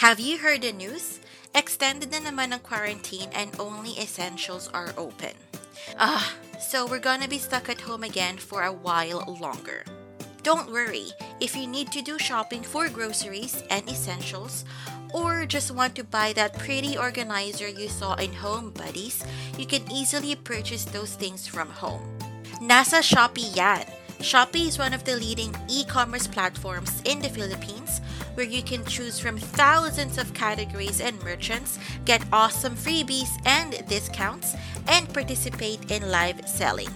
Have 0.00 0.16
you 0.16 0.40
heard 0.40 0.64
the 0.64 0.72
news? 0.72 1.20
Extended 1.52 2.14
na 2.14 2.22
naman 2.24 2.54
ang 2.54 2.62
quarantine 2.62 3.28
and 3.34 3.52
only 3.58 3.98
essentials 3.98 4.70
are 4.72 4.94
open. 4.96 5.34
Ah, 5.98 6.34
so 6.58 6.86
we're 6.86 6.98
gonna 6.98 7.28
be 7.28 7.38
stuck 7.38 7.68
at 7.68 7.80
home 7.80 8.04
again 8.04 8.38
for 8.38 8.62
a 8.62 8.72
while 8.72 9.24
longer. 9.40 9.84
Don't 10.42 10.72
worry, 10.72 11.12
if 11.40 11.54
you 11.54 11.66
need 11.66 11.92
to 11.92 12.00
do 12.00 12.18
shopping 12.18 12.62
for 12.62 12.88
groceries 12.88 13.62
and 13.68 13.86
essentials, 13.88 14.64
or 15.12 15.44
just 15.44 15.70
want 15.70 15.94
to 15.96 16.04
buy 16.04 16.32
that 16.32 16.56
pretty 16.56 16.96
organizer 16.96 17.68
you 17.68 17.88
saw 17.88 18.14
in 18.14 18.32
Home 18.32 18.70
Buddies, 18.70 19.22
you 19.58 19.66
can 19.66 19.84
easily 19.90 20.36
purchase 20.36 20.84
those 20.84 21.14
things 21.14 21.46
from 21.46 21.68
home. 21.68 22.00
Nasa 22.62 23.04
Shopee 23.04 23.54
yan. 23.54 23.84
Shopee 24.20 24.68
is 24.68 24.78
one 24.78 24.92
of 24.92 25.04
the 25.04 25.16
leading 25.16 25.54
e-commerce 25.68 26.26
platforms 26.26 27.00
in 27.04 27.20
the 27.20 27.28
Philippines 27.28 28.00
where 28.34 28.46
you 28.46 28.62
can 28.62 28.84
choose 28.84 29.18
from 29.18 29.36
thousands 29.36 30.18
of 30.18 30.34
categories 30.34 31.00
and 31.00 31.22
merchants, 31.22 31.78
get 32.04 32.24
awesome 32.32 32.74
freebies 32.74 33.30
and 33.44 33.86
discounts, 33.88 34.54
and 34.88 35.12
participate 35.12 35.90
in 35.90 36.10
live 36.10 36.48
selling. 36.48 36.90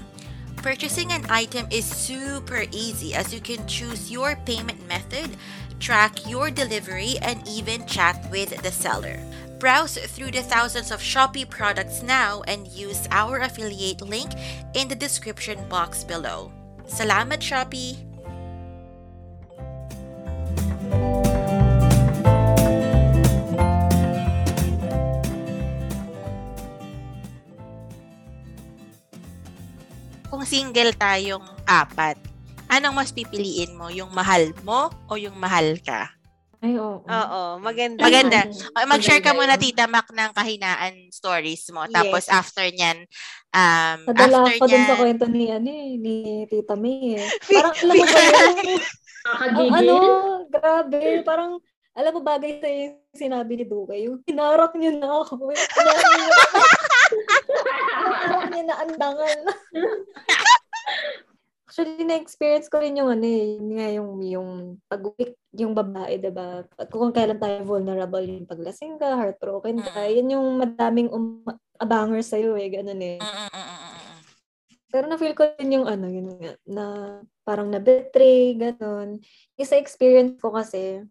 Purchasing 0.56 1.12
an 1.12 1.26
item 1.28 1.66
is 1.70 1.84
super 1.84 2.64
easy 2.72 3.14
as 3.14 3.34
you 3.34 3.40
can 3.40 3.66
choose 3.66 4.10
your 4.10 4.36
payment 4.46 4.80
method, 4.88 5.36
track 5.78 6.26
your 6.26 6.50
delivery, 6.50 7.16
and 7.20 7.46
even 7.46 7.86
chat 7.86 8.16
with 8.30 8.56
the 8.62 8.72
seller. 8.72 9.20
Browse 9.58 9.98
through 9.98 10.30
the 10.30 10.42
thousands 10.42 10.90
of 10.90 11.00
Shopee 11.00 11.48
products 11.48 12.02
now 12.02 12.42
and 12.48 12.66
use 12.68 13.06
our 13.10 13.40
affiliate 13.40 14.00
link 14.00 14.30
in 14.74 14.88
the 14.88 14.94
description 14.94 15.58
box 15.68 16.02
below. 16.04 16.50
Salamat 16.86 17.40
Shopee! 17.40 18.13
Single 30.54 30.94
tayong 30.94 31.42
apat, 31.66 32.14
anong 32.70 32.94
mas 32.94 33.10
pipiliin 33.10 33.74
mo? 33.74 33.90
Yung 33.90 34.14
mahal 34.14 34.54
mo 34.62 34.86
o 35.10 35.18
yung 35.18 35.34
mahal 35.34 35.74
ka? 35.82 36.14
Ay, 36.62 36.78
oo. 36.78 37.02
Oo. 37.02 37.42
Maganda. 37.58 38.06
Maganda. 38.06 38.46
Okay, 38.46 38.86
mag-share 38.86 39.18
ka 39.18 39.34
muna. 39.34 39.58
Tita 39.58 39.90
Mac, 39.90 40.06
ng 40.14 40.30
kahinaan 40.30 41.10
stories 41.10 41.66
mo. 41.74 41.90
Tapos, 41.90 42.30
Yes. 42.30 42.30
after 42.30 42.70
nyan, 42.70 43.02
um, 43.50 43.98
Nadala 44.14 44.46
after 44.46 44.62
ako 44.62 44.64
dun 44.70 44.84
sa 44.86 44.96
kwento 44.96 45.26
ni, 45.26 45.50
ano 45.50 45.68
eh, 45.68 45.90
ni 45.98 46.14
Tita 46.46 46.78
May 46.78 47.18
eh. 47.18 47.26
Parang 47.50 47.74
alam 47.74 47.94
mo 47.98 48.04
ba 48.06 48.20
yun? 48.22 48.56
Nakakagigil. 49.26 49.74
ano, 49.74 49.96
grabe. 50.54 51.02
Parang, 51.26 51.52
alam 51.98 52.12
mo 52.14 52.20
bagay 52.22 52.62
sa 52.62 52.68
yung 52.70 52.94
sinabi 53.10 53.58
ni 53.58 53.64
Duke, 53.66 53.98
yung 53.98 54.22
hinarak 54.22 54.70
niyo 54.78 55.02
na 55.02 55.18
ako. 55.18 55.50
Yung 57.14 57.30
Hinarak 57.30 57.70
niyo 57.70 57.94
na 57.94 58.14
Hinarak 58.24 58.48
niyo 58.50 58.62
na 58.64 58.76
andangan. 58.82 59.38
Actually, 61.64 62.06
na-experience 62.06 62.70
ko 62.70 62.78
rin 62.78 62.94
yung 62.94 63.10
ano 63.10 63.26
eh, 63.26 63.58
nga 63.58 63.88
yung, 63.98 64.22
yung 64.22 64.50
pag 64.86 65.02
yung 65.58 65.74
babae, 65.74 66.22
diba? 66.22 66.62
Pag, 66.70 66.86
kung 66.86 67.10
kailan 67.10 67.42
tayo 67.42 67.66
vulnerable, 67.66 68.22
yung 68.22 68.46
paglasing 68.46 68.94
ka, 68.94 69.18
heartbroken 69.18 69.82
ka, 69.82 70.06
Mm. 70.06 70.12
yun 70.14 70.34
yung 70.38 70.48
madaming 70.62 71.10
um, 71.10 71.42
abanger 71.82 72.22
sa'yo 72.22 72.54
eh, 72.54 72.70
ganun 72.70 73.02
eh. 73.02 73.18
Mm, 73.18 73.48
mm. 73.50 74.18
Pero 74.94 75.04
na-feel 75.10 75.34
ko 75.34 75.50
din 75.58 75.82
yung 75.82 75.86
ano, 75.90 76.06
yun 76.06 76.30
nga, 76.38 76.54
na 76.62 76.84
parang 77.42 77.66
na-betray, 77.74 78.54
gano'n. 78.54 79.18
Yung 79.58 79.66
sa 79.66 79.74
experience 79.74 80.38
ko 80.38 80.54
kasi, 80.54 81.02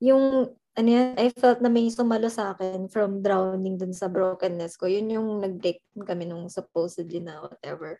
yung, 0.00 0.56
ano 0.78 0.88
yan, 0.94 1.18
I 1.18 1.34
felt 1.34 1.58
na 1.58 1.66
may 1.66 1.90
sumalo 1.90 2.30
sa 2.30 2.54
akin 2.54 2.86
from 2.86 3.18
drowning 3.18 3.74
dun 3.74 3.90
sa 3.90 4.06
brokenness 4.06 4.78
ko. 4.78 4.86
Yun 4.86 5.10
yung 5.10 5.28
nag-break 5.42 5.82
kami 6.06 6.30
nung 6.30 6.46
supposedly 6.46 7.18
na 7.18 7.42
whatever. 7.42 7.98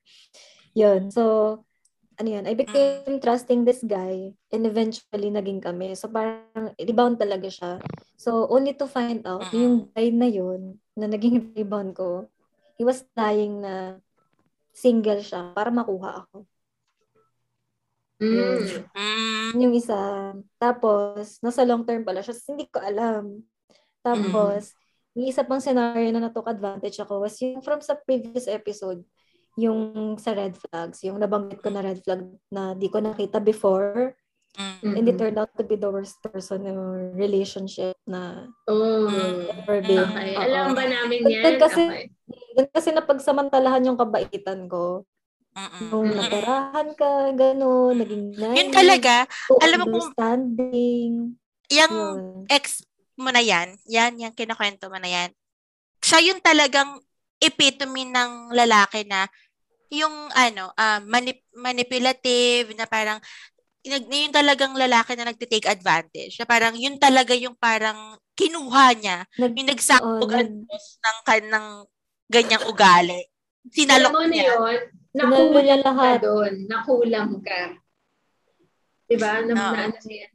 Yun. 0.78 1.10
So, 1.10 1.22
ano 2.18 2.28
yan, 2.30 2.46
I 2.46 2.54
became 2.54 3.18
trusting 3.18 3.66
this 3.66 3.82
guy 3.82 4.30
and 4.54 4.62
eventually 4.62 5.30
naging 5.30 5.58
kami. 5.58 5.98
So, 5.98 6.06
parang 6.06 6.74
rebound 6.78 7.18
talaga 7.18 7.50
siya. 7.50 7.72
So, 8.14 8.46
only 8.46 8.78
to 8.78 8.86
find 8.86 9.26
out, 9.26 9.50
Mm. 9.50 9.58
yung 9.58 9.76
guy 9.90 10.06
na 10.14 10.28
yun, 10.30 10.78
na 10.94 11.10
naging 11.10 11.54
rebound 11.58 11.98
ko, 11.98 12.30
he 12.78 12.86
was 12.86 13.02
lying 13.18 13.62
na 13.62 13.98
single 14.70 15.18
siya 15.18 15.50
para 15.54 15.74
makuha 15.74 16.22
ako. 16.26 16.46
Mm. 18.18 18.58
Mm, 18.92 19.48
Yun 19.54 19.62
Yung 19.62 19.74
isa. 19.74 20.34
Tapos, 20.58 21.38
nasa 21.38 21.62
long 21.62 21.86
term 21.86 22.02
pala 22.02 22.18
siya. 22.18 22.34
So, 22.34 22.50
hindi 22.52 22.66
ko 22.66 22.82
alam. 22.82 23.46
Tapos, 24.02 24.74
yung 25.14 25.26
isa 25.26 25.42
pang 25.42 25.58
scenario 25.58 26.10
na 26.10 26.26
na-took 26.26 26.46
advantage 26.46 26.98
ako 26.98 27.22
was 27.22 27.34
yung 27.38 27.62
from 27.62 27.78
sa 27.78 27.94
previous 27.94 28.46
episode, 28.46 29.02
yung 29.54 30.14
sa 30.14 30.34
red 30.34 30.54
flags, 30.54 31.02
yung 31.02 31.18
nabanggit 31.18 31.58
ko 31.58 31.70
na 31.70 31.82
red 31.82 31.98
flag 32.02 32.22
na 32.48 32.74
di 32.74 32.86
ko 32.86 33.02
nakita 33.02 33.38
before, 33.38 34.14
mm, 34.54 34.94
and 34.94 35.06
it 35.06 35.18
turned 35.18 35.38
out 35.38 35.50
to 35.54 35.66
be 35.66 35.74
the 35.74 35.90
worst 35.90 36.18
person 36.22 36.62
in 36.66 36.74
our 36.74 37.10
relationship 37.14 37.98
na 38.06 38.46
Oh. 38.70 39.10
ever 39.50 39.82
been. 39.82 39.98
Okay. 40.00 40.34
Alam 40.34 40.74
ba 40.74 40.84
namin 40.86 41.26
yan? 41.26 41.42
then 41.42 41.56
kasi- 41.58 41.90
Okay. 41.90 42.06
Yun 42.54 42.66
kasi 42.70 42.90
napagsamantalahan 42.90 43.86
yung 43.86 43.98
kabaitan 43.98 44.66
ko. 44.66 45.06
Mm, 45.54 45.68
mm. 45.70 45.88
Yung 45.88 46.04
Mm. 46.04 46.16
natirahan 46.16 46.88
ka, 46.94 47.10
gano'n, 47.32 47.94
naging 47.96 48.24
nice. 48.34 48.56
Yun 48.58 48.70
talaga, 48.70 49.14
alam 49.60 49.78
mo 49.78 49.86
kung- 49.86 50.12
understanding. 50.12 51.10
yung 51.68 51.92
Yun. 51.94 52.48
ex 52.48 52.80
mo 53.14 53.28
na 53.28 53.40
yan, 53.40 53.76
yan, 53.84 54.16
yung 54.16 54.32
kinakwento 54.32 54.88
mo 54.88 54.96
na 54.96 55.08
yan, 55.08 55.30
siya 56.00 56.22
yung 56.24 56.40
talagang 56.40 56.96
epitome 57.38 58.08
ng 58.08 58.50
lalaki 58.50 59.04
na 59.04 59.28
yung 59.88 60.12
ano, 60.32 60.72
ah, 60.74 61.00
manip- 61.00 61.44
manipulative, 61.52 62.72
na 62.72 62.84
parang 62.84 63.20
nag, 63.84 64.04
yung 64.04 64.34
talagang 64.34 64.76
lalaki 64.76 65.16
na 65.16 65.32
nagte-take 65.32 65.64
advantage. 65.64 66.36
Na 66.36 66.44
parang 66.44 66.76
yun 66.76 67.00
talaga 67.00 67.32
yung 67.32 67.56
parang 67.56 68.16
kinuha 68.36 68.92
niya, 68.94 69.24
Nag, 69.40 69.52
yung 69.56 69.68
nagsabog 69.68 70.28
Oo, 70.28 70.34
ang 70.34 70.44
nag- 70.44 70.60
Diyos 70.68 70.86
ng 71.00 71.18
kanang 71.24 71.68
ganyang 72.28 72.64
ugali. 72.68 73.24
Sinalok 73.68 74.12
Alam 74.12 74.20
mo 74.20 74.24
na 74.24 74.32
niya. 74.32 74.44
yun, 74.52 74.80
Sinalo 75.12 75.34
nakulang 75.34 75.64
niya 75.64 75.76
ka 75.80 75.90
lahat. 75.92 76.18
doon. 76.20 76.54
Nakulang 76.68 77.32
ka. 77.40 77.62
Diba? 79.08 79.32
Na, 79.48 79.52
Oo. 79.56 79.72
na, 79.72 79.80
ano 79.88 79.98
siya. 80.04 80.28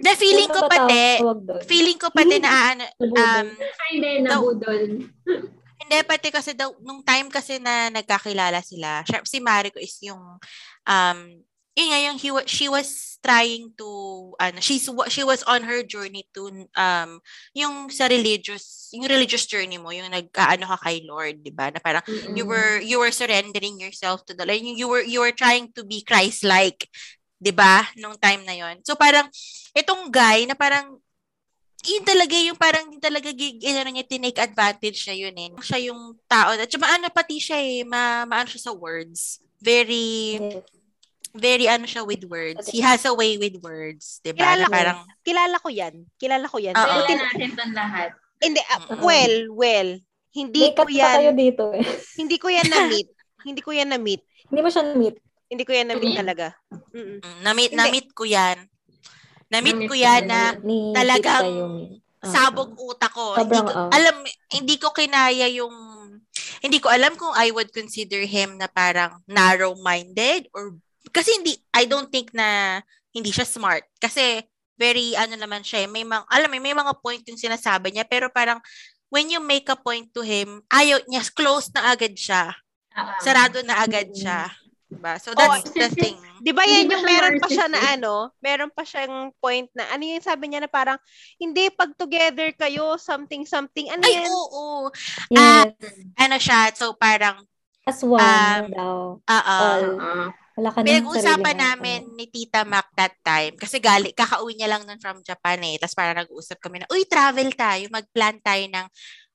Na 0.00 0.12
feeling 0.16 0.48
ko 0.48 0.60
pati, 0.64 1.20
feeling 1.68 1.98
ko 2.00 2.08
pati 2.08 2.40
na 2.40 2.50
ano, 2.72 2.84
um, 3.20 3.46
Ay, 3.52 3.90
hindi, 3.98 4.10
nabudol. 4.24 4.82
Hindi, 5.74 5.96
pati 6.08 6.28
kasi 6.32 6.56
daw, 6.56 6.72
nung 6.80 7.04
time 7.04 7.28
kasi 7.28 7.60
na 7.60 7.92
nagkakilala 7.92 8.64
sila, 8.64 9.04
si 9.26 9.38
Mariko 9.42 9.76
is 9.76 9.98
yung, 10.00 10.40
um, 10.88 11.18
yun 11.74 11.88
nga, 11.90 12.00
yung 12.06 12.18
he, 12.18 12.30
wa- 12.30 12.46
she 12.46 12.66
was 12.70 13.18
trying 13.18 13.74
to, 13.74 13.88
ano, 14.38 14.62
she's, 14.62 14.86
she 15.10 15.22
was 15.26 15.42
on 15.44 15.66
her 15.66 15.82
journey 15.82 16.22
to, 16.30 16.68
um, 16.78 17.18
yung 17.50 17.90
sa 17.90 18.06
religious, 18.06 18.90
yung 18.94 19.10
religious 19.10 19.46
journey 19.46 19.78
mo, 19.78 19.90
yung 19.90 20.10
nagkaano 20.10 20.64
ka 20.70 20.78
kay 20.86 21.02
Lord, 21.02 21.42
di 21.42 21.50
ba? 21.50 21.74
Na 21.74 21.82
parang, 21.82 22.04
Mm-mm. 22.06 22.36
you 22.36 22.46
were, 22.46 22.78
you 22.78 23.02
were 23.02 23.10
surrendering 23.10 23.80
yourself 23.82 24.22
to 24.26 24.38
the 24.38 24.46
Lord, 24.46 24.62
you 24.62 24.86
were, 24.86 25.02
you 25.02 25.18
were 25.18 25.34
trying 25.34 25.72
to 25.74 25.82
be 25.82 26.06
Christ-like, 26.06 26.86
di 27.42 27.50
ba? 27.50 27.90
Nung 27.98 28.14
time 28.22 28.46
na 28.46 28.54
yon 28.54 28.78
So 28.86 28.94
parang, 28.94 29.26
itong 29.74 30.14
guy 30.14 30.46
na 30.46 30.54
parang, 30.54 31.02
yun 31.84 32.00
talaga 32.00 32.32
yung 32.40 32.56
parang 32.56 32.88
yun 32.88 33.02
talaga 33.02 33.28
gig, 33.28 33.60
ano 33.60 33.92
niya, 33.92 34.08
tinake 34.08 34.40
advantage 34.40 35.04
niya 35.04 35.28
yun 35.28 35.36
eh. 35.36 35.50
Siya 35.60 35.92
yung 35.92 36.16
tao. 36.24 36.56
At 36.56 36.72
saka 36.72 36.96
ano 36.96 37.12
pati 37.12 37.36
siya 37.36 37.60
eh, 37.60 37.84
ma, 37.84 38.24
maano 38.24 38.48
siya 38.48 38.70
sa 38.70 38.72
words. 38.72 39.44
Very, 39.60 40.40
Yes. 40.40 40.64
Very 41.34 41.66
ano 41.66 41.84
siya 41.84 42.06
with 42.06 42.22
words. 42.30 42.70
He 42.70 42.78
has 42.80 43.02
a 43.04 43.12
way 43.12 43.34
with 43.36 43.58
words. 43.58 44.22
Diba? 44.22 44.38
Kilala 44.38 44.64
Na 44.64 44.66
ko. 44.66 44.72
parang, 44.72 44.98
Kilala 45.26 45.56
ko 45.58 45.68
yan. 45.68 45.94
Kilala 46.14 46.46
ko 46.46 46.58
yan. 46.62 46.74
Pwede 46.78 47.02
tin- 47.10 47.20
natin 47.20 47.50
doon 47.58 47.72
lahat. 47.74 48.10
hindi, 48.38 48.60
ah, 48.70 48.80
Mm-mm. 48.86 49.00
well, 49.02 49.34
well, 49.56 49.88
hindi 50.30 50.60
May 50.60 50.74
ko 50.74 50.82
cut 50.84 50.90
pa 50.92 51.08
kayo 51.16 51.30
yan, 51.30 51.36
dito 51.38 51.64
eh. 51.72 51.84
hindi 52.20 52.36
ko 52.38 52.46
yan 52.50 52.68
na-meet. 52.68 53.08
hindi 53.42 53.60
ko 53.62 53.70
yan 53.72 53.88
na-meet. 53.90 54.22
Hindi 54.50 54.60
mo 54.60 54.68
siya 54.68 54.84
na-meet. 54.84 55.16
Hindi 55.48 55.62
ko 55.64 55.72
yan 55.72 55.88
na-meet 55.90 56.14
talaga. 56.16 56.46
Mm-mm. 56.92 57.18
mm, 57.22 57.38
na-meet, 57.42 57.72
Hindi. 57.72 57.80
na-meet 57.82 58.08
ko 58.12 58.24
yan. 58.26 58.58
Na-meet 59.48 59.80
ko 59.86 59.94
yan 59.94 60.22
ko 60.24 60.30
na 60.30 60.40
talagang. 60.92 61.46
Ah, 62.24 62.32
sabog 62.32 62.72
utak 62.80 63.12
ko. 63.12 63.36
Hindi 63.36 63.52
Sobrang, 63.52 63.66
ko, 63.68 63.72
ah. 63.76 63.90
alam, 63.92 64.16
hindi 64.50 64.74
ko 64.80 64.88
kinaya 64.90 65.46
yung, 65.52 65.74
hindi 66.64 66.80
ko 66.80 66.88
alam 66.88 67.12
kung 67.14 67.32
I 67.36 67.52
would 67.52 67.68
consider 67.70 68.24
him 68.24 68.56
na 68.56 68.66
parang 68.66 69.20
narrow-minded 69.28 70.48
or, 70.56 70.76
kasi 71.14 71.30
hindi, 71.38 71.54
I 71.70 71.86
don't 71.86 72.10
think 72.10 72.34
na 72.34 72.82
hindi 73.14 73.30
siya 73.30 73.46
smart. 73.46 73.86
Kasi 74.02 74.42
very, 74.74 75.14
ano 75.14 75.38
naman 75.38 75.62
siya, 75.62 75.86
eh, 75.86 75.88
may 75.88 76.02
mga, 76.02 76.26
alam 76.26 76.50
mo, 76.50 76.58
may 76.58 76.74
mga 76.74 76.94
point 76.98 77.22
yung 77.30 77.38
sinasabi 77.38 77.94
niya, 77.94 78.02
pero 78.02 78.26
parang, 78.34 78.58
when 79.06 79.30
you 79.30 79.38
make 79.38 79.70
a 79.70 79.78
point 79.78 80.10
to 80.10 80.26
him, 80.26 80.58
ayaw 80.74 80.98
niya, 81.06 81.22
close 81.30 81.70
na 81.70 81.94
agad 81.94 82.18
siya. 82.18 82.50
Ah. 82.90 83.14
Sarado 83.22 83.62
na 83.62 83.78
agad 83.86 84.10
siya. 84.10 84.50
Diba? 84.90 85.18
So 85.22 85.34
that's 85.34 85.70
the 85.70 85.90
thing. 85.90 86.18
Di 86.42 86.50
ba 86.54 86.66
yan 86.66 86.90
yung 86.90 87.06
meron 87.06 87.38
pa 87.40 87.48
siya 87.48 87.66
na 87.66 87.78
narcissist? 87.78 87.94
ano, 87.98 88.12
meron 88.42 88.70
pa 88.74 88.82
siyang 88.84 89.32
point 89.38 89.70
na, 89.72 89.88
ano 89.94 90.02
yung 90.02 90.22
sabi 90.22 90.44
niya 90.50 90.60
na 90.66 90.70
parang, 90.70 90.98
hindi, 91.38 91.70
pag 91.70 91.94
together 91.94 92.50
kayo, 92.58 92.98
something, 92.98 93.46
something, 93.46 93.88
ano 93.90 94.02
Ay, 94.02 94.18
yan? 94.18 94.28
oo. 94.28 94.90
Ah, 95.38 95.66
Yes. 95.70 95.94
Ano 96.18 96.36
siya, 96.42 96.58
so 96.74 96.92
parang, 96.98 97.38
As 97.86 98.00
one 98.02 98.20
um, 98.20 98.64
daw. 98.74 98.96
ah, 99.30 99.44
ah. 99.44 100.28
Wala 100.54 100.70
ka 100.70 100.78
nang 100.80 100.86
Pinag-usapan 100.86 101.56
namin 101.58 102.00
ni 102.14 102.30
Tita 102.30 102.62
Mac 102.62 102.86
that 102.94 103.18
time 103.26 103.58
kasi 103.58 103.82
gali, 103.82 104.14
kakauwi 104.14 104.54
niya 104.54 104.70
lang 104.70 104.86
nun 104.86 105.02
from 105.02 105.18
Japan 105.26 105.58
eh. 105.66 105.74
Tapos 105.82 105.98
parang 105.98 106.14
nag-uusap 106.22 106.62
kami 106.62 106.82
na, 106.82 106.90
uy, 106.94 107.02
travel 107.10 107.50
tayo, 107.58 107.84
mag-plan 107.90 108.38
tayo 108.38 108.64
ng 108.70 108.86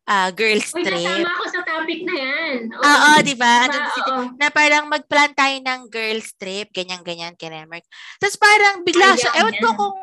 ah, 0.09 0.31
girls 0.31 0.73
Uy, 0.73 0.81
trip. 0.81 1.05
nasama 1.05 1.31
ako 1.37 1.45
sa 1.51 1.61
topic 1.61 1.99
na 2.07 2.15
yan. 2.17 2.57
Oo, 2.71 3.09
di 3.21 3.35
ba? 3.37 3.55
Diba? 3.69 3.83
Oo. 4.09 4.17
Na 4.41 4.47
parang 4.49 4.89
mag-plan 4.89 5.31
tayo 5.35 5.53
ng 5.59 5.81
girls 5.91 6.33
trip, 6.39 6.71
ganyan-ganyan, 6.73 7.37
kinemerk. 7.37 7.85
Tapos 8.17 8.39
parang 8.39 8.81
bigla 8.81 9.13
Ayaw 9.13 9.19
siya, 9.21 9.31
ewan 9.43 9.55
ko 9.59 9.69
kung, 9.77 9.93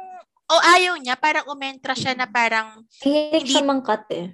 o 0.46 0.54
ayaw 0.62 0.94
niya, 1.02 1.18
parang 1.18 1.50
umentra 1.50 1.90
siya 1.94 2.14
na 2.14 2.26
parang, 2.30 2.86
Hindi- 3.02 3.50
siya 3.50 3.66
mangkat 3.66 4.06
eh. 4.14 4.26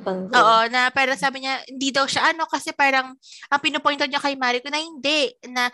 Pang- 0.00 0.32
Oo, 0.32 0.58
na 0.72 0.88
parang 0.88 1.20
sabi 1.20 1.44
niya, 1.44 1.60
hindi 1.68 1.92
daw 1.92 2.08
siya 2.08 2.32
ano 2.32 2.48
kasi 2.48 2.72
parang 2.72 3.12
ang 3.52 3.60
pinupoint 3.60 4.00
niya 4.00 4.24
kay 4.24 4.34
Mariko 4.40 4.72
na 4.72 4.80
hindi, 4.80 5.36
na 5.52 5.68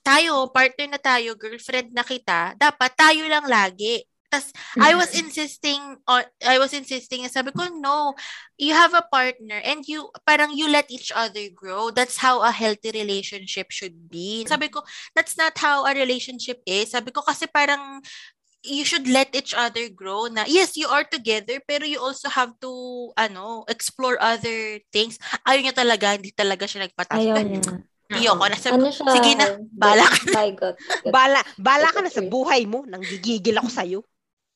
tayo, 0.00 0.48
partner 0.48 0.96
na 0.96 1.00
tayo, 1.00 1.36
girlfriend 1.36 1.92
na 1.92 2.00
kita, 2.00 2.56
dapat 2.56 2.90
tayo 2.96 3.28
lang 3.28 3.44
lagi. 3.44 4.00
Tas 4.30 4.54
I 4.78 4.94
was 4.94 5.10
insisting 5.10 5.82
on 6.06 6.22
I 6.46 6.62
was 6.62 6.70
insisting 6.70 7.26
sabi 7.26 7.50
ko 7.50 7.66
no 7.82 8.14
you 8.54 8.78
have 8.78 8.94
a 8.94 9.02
partner 9.10 9.58
and 9.58 9.82
you 9.90 10.06
parang 10.22 10.54
you 10.54 10.70
let 10.70 10.86
each 10.86 11.10
other 11.10 11.50
grow. 11.50 11.90
That's 11.90 12.14
how 12.14 12.38
a 12.46 12.54
healthy 12.54 12.94
relationship 12.94 13.74
should 13.74 14.06
be. 14.06 14.46
Sabi 14.46 14.70
ko 14.70 14.86
that's 15.18 15.34
not 15.34 15.58
how 15.58 15.82
a 15.82 15.98
relationship 15.98 16.62
is. 16.62 16.94
Sabi 16.94 17.10
ko 17.10 17.26
kasi 17.26 17.50
parang 17.50 17.98
you 18.60 18.84
should 18.84 19.08
let 19.08 19.32
each 19.32 19.56
other 19.56 19.88
grow 19.88 20.28
na 20.28 20.44
yes 20.44 20.76
you 20.76 20.84
are 20.84 21.04
together 21.04 21.56
pero 21.64 21.88
you 21.88 21.96
also 21.96 22.28
have 22.28 22.52
to 22.60 22.68
ano 23.16 23.64
explore 23.72 24.20
other 24.20 24.76
things 24.92 25.16
ayaw 25.48 25.64
niya 25.64 25.76
talaga 25.76 26.12
hindi 26.12 26.28
talaga 26.32 26.68
siya 26.68 26.84
nagpatapos 26.84 27.24
Ayaw 27.24 27.40
niya. 27.40 27.62
Ayoko 28.10 28.42
na 28.50 28.58
sabi 28.58 28.74
Ano 28.74 28.90
ko, 28.90 28.90
siya? 28.90 29.12
sige 29.14 29.30
na 29.38 29.46
bala 29.70 30.02
ka 30.02 30.18
By 30.34 30.50
God. 30.58 30.74
Bala, 31.14 31.40
bala 31.56 31.88
ka 31.94 32.02
na 32.02 32.10
sa 32.10 32.26
buhay 32.26 32.66
mo, 32.66 32.82
nang 32.82 33.00
gigigil 33.06 33.54
ako 33.54 33.70
sa'yo. 33.70 34.00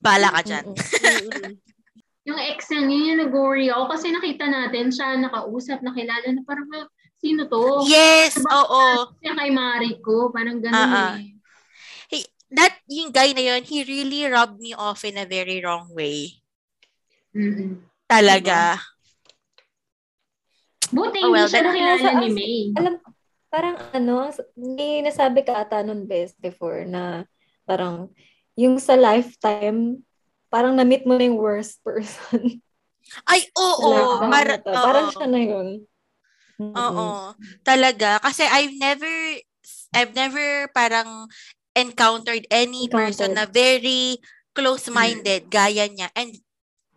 bala 0.02 0.28
ka 0.34 0.42
Mm-mm. 0.42 0.74
Yung 2.28 2.40
ex 2.40 2.72
niya, 2.72 2.80
yun 2.88 3.09
yung 3.14 3.20
nag-worry 3.28 3.68
ako 3.68 3.84
kasi 3.94 4.09
nakita 4.09 4.48
natin 4.48 4.88
siya 4.88 5.12
nakausap, 5.20 5.84
nakilala 5.84 6.24
na 6.32 6.40
parang, 6.48 6.66
"Ah, 6.72 6.88
sino 7.20 7.44
to? 7.46 7.84
yes 7.84 8.32
Diba? 8.40 8.48
oo 8.64 9.12
Siya 9.20 9.32
kay 9.36 9.52
Mariko, 9.52 10.32
parang 10.32 10.57
ganun 10.59 10.88
ah. 10.88 11.20
eh. 11.20 11.34
That 12.55 12.78
yung 12.86 13.11
guy 13.11 13.34
na 13.34 13.42
yun, 13.55 13.66
he 13.66 13.82
really 13.82 14.30
rubbed 14.30 14.62
me 14.62 14.70
off 14.72 15.02
in 15.02 15.18
a 15.18 15.26
very 15.26 15.59
wrong 15.59 15.90
way. 15.90 16.38
Mm-mm. 17.34 17.82
Talaga. 18.07 18.78
Buti 20.94 21.18
Oh, 21.24 21.34
hindi 21.34 21.34
well, 21.34 21.48
siya 21.50 21.61
that- 21.61 21.66
nakilala 21.74 22.11
ni 22.22 22.28
May. 22.30 22.57
Alam, 22.78 22.94
parang 23.50 23.76
ano, 23.90 24.30
may 24.55 25.02
nasabi 25.02 25.42
ka 25.42 25.66
ata 25.66 25.82
nun 25.82 26.07
best 26.07 26.38
before 26.38 26.86
na 26.86 27.26
parang 27.66 28.11
yung 28.55 28.78
sa 28.78 28.94
lifetime, 28.94 29.98
parang 30.46 30.78
na-meet 30.78 31.02
mo 31.02 31.18
na 31.18 31.26
yung 31.26 31.40
worst 31.40 31.82
person. 31.82 32.62
Ay, 33.30 33.50
oo. 33.59 33.90
lifetime 33.90 34.30
Mar- 34.30 34.62
oo. 34.62 34.74
Parang 34.78 35.07
siya 35.11 35.26
na 35.26 35.40
yun. 35.42 35.68
Mm-mm. 36.55 36.70
Oo. 36.78 37.34
Talaga. 37.66 38.22
Kasi 38.22 38.46
I've 38.46 38.78
never, 38.78 39.11
I've 39.90 40.14
never 40.14 40.70
parang 40.70 41.26
encountered 41.75 42.47
any 42.51 42.87
person 42.89 43.35
na 43.35 43.45
Encountered. 43.45 43.55
very 43.55 44.03
close-minded 44.55 45.51
gaya 45.51 45.91
niya. 45.91 46.09
And 46.14 46.39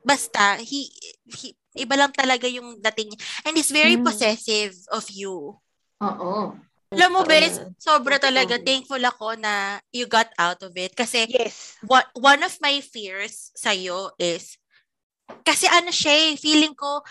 basta, 0.05 0.61
he, 0.61 0.93
he, 1.25 1.57
iba 1.73 1.97
lang 1.97 2.13
talaga 2.13 2.45
yung 2.45 2.77
dating 2.79 3.13
niya. 3.13 3.19
And 3.45 3.53
he's 3.57 3.73
very 3.73 3.97
Mm. 3.97 4.05
possessive 4.05 4.77
of 4.93 5.09
you. 5.09 5.57
Oo. 6.01 6.33
Alam 6.87 7.09
mo, 7.11 7.27
Bes, 7.27 7.59
sobra 7.75 8.15
talaga 8.15 8.55
thankful 8.63 9.01
ako 9.03 9.35
na 9.35 9.81
you 9.91 10.07
got 10.07 10.31
out 10.39 10.63
of 10.63 10.71
it. 10.79 10.95
Kasi 10.95 11.27
Yes. 11.27 11.75
what 11.83 12.07
one 12.15 12.39
of 12.45 12.55
my 12.63 12.79
fears 12.79 13.51
sa'yo 13.59 14.15
is, 14.15 14.55
kasi 15.43 15.67
ano 15.67 15.91
siya 15.91 16.31
eh, 16.31 16.39
feeling 16.39 16.71
ko, 16.71 17.03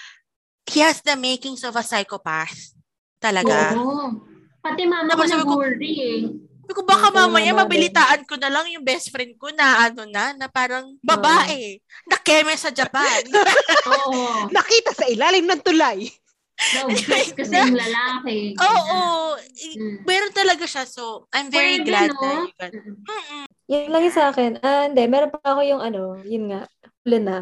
he 0.72 0.80
has 0.80 1.04
the 1.04 1.12
makings 1.14 1.60
of 1.60 1.76
a 1.76 1.84
psychopath. 1.84 2.72
Talaga. 3.20 3.76
Oo. 3.76 4.16
Pati 4.64 4.82
mama 4.88 5.12
Tapos 5.12 5.28
ko, 5.28 5.44
nag-worry 5.44 5.94
eh. 6.00 6.20
Ko, 6.66 6.82
baka 6.82 7.08
mamaya 7.08 7.52
mama 7.52 7.64
mabilitaan 7.64 8.26
ko 8.26 8.34
na 8.36 8.50
lang 8.50 8.66
yung 8.68 8.82
best 8.82 9.08
friend 9.10 9.34
ko 9.36 9.48
na 9.52 9.86
ano 9.86 10.02
na, 10.04 10.34
na 10.34 10.46
parang 10.46 10.94
babae. 11.00 11.78
Nakeme 12.04 12.54
sa 12.54 12.70
Japan. 12.70 13.22
Oo. 13.92 14.50
Nakita 14.50 14.90
sa 14.92 15.06
ilalim 15.06 15.46
ng 15.46 15.62
tulay. 15.62 16.10
Love 16.56 16.96
kasi 17.36 17.52
yung 17.52 17.76
lalaki. 17.76 18.56
Oo. 18.56 19.00
I- 19.36 19.76
Mm. 19.76 20.08
Meron 20.08 20.32
talaga 20.32 20.64
siya. 20.64 20.88
So, 20.88 21.28
I'm 21.28 21.52
very 21.52 21.84
Pwede, 21.84 21.88
glad 21.92 22.10
no? 22.16 22.48
na 22.48 22.72
Mm. 22.72 22.96
Mm-mm. 23.04 23.44
Yun 23.68 23.90
lang 23.92 24.02
yung 24.08 24.16
sa 24.16 24.32
akin. 24.32 24.56
Ah, 24.64 24.88
hindi. 24.88 25.04
Meron 25.04 25.28
pa 25.28 25.42
ako 25.44 25.60
yung 25.60 25.82
ano, 25.84 26.16
yun 26.24 26.48
nga, 26.48 26.64
huli 27.04 27.18
na. 27.20 27.36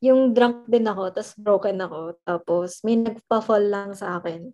Yung 0.00 0.32
drunk 0.32 0.68
din 0.68 0.88
ako, 0.88 1.12
tapos 1.12 1.32
broken 1.36 1.78
ako. 1.84 2.00
Tapos 2.22 2.80
may 2.80 2.96
nagpa-fall 2.96 3.64
lang 3.68 3.90
sa 3.92 4.16
akin. 4.16 4.48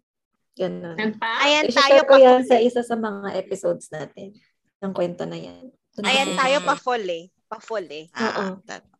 Ganun. 0.53 1.17
Ayan 1.21 1.65
I-share 1.69 1.81
tayo 1.81 2.01
pa 2.05 2.17
yan 2.21 2.45
sa 2.45 2.61
eh. 2.61 2.69
isa 2.69 2.85
sa 2.85 2.97
mga 2.97 3.33
episodes 3.41 3.89
natin. 3.89 4.37
Yung 4.85 4.93
kwento 4.93 5.25
na 5.25 5.39
yan. 5.41 5.73
Doon 5.97 6.05
Ayan 6.09 6.37
tayo 6.37 6.57
pa 6.65 6.75
full 6.77 7.05
eh. 7.09 7.25
Pa 7.49 7.57
full 7.61 7.89
eh. 7.89 8.07
Oo. 8.13 8.45
Ah, 8.53 8.57
that- 8.69 8.93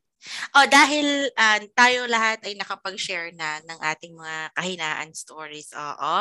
Oh, 0.55 0.67
dahil 0.71 1.35
ah, 1.35 1.59
tayo 1.75 2.07
lahat 2.07 2.47
ay 2.47 2.55
nakapag-share 2.55 3.35
na 3.35 3.59
ng 3.67 3.81
ating 3.83 4.15
mga 4.15 4.55
kahinaan 4.55 5.11
stories. 5.19 5.75
Oo. 5.75 6.15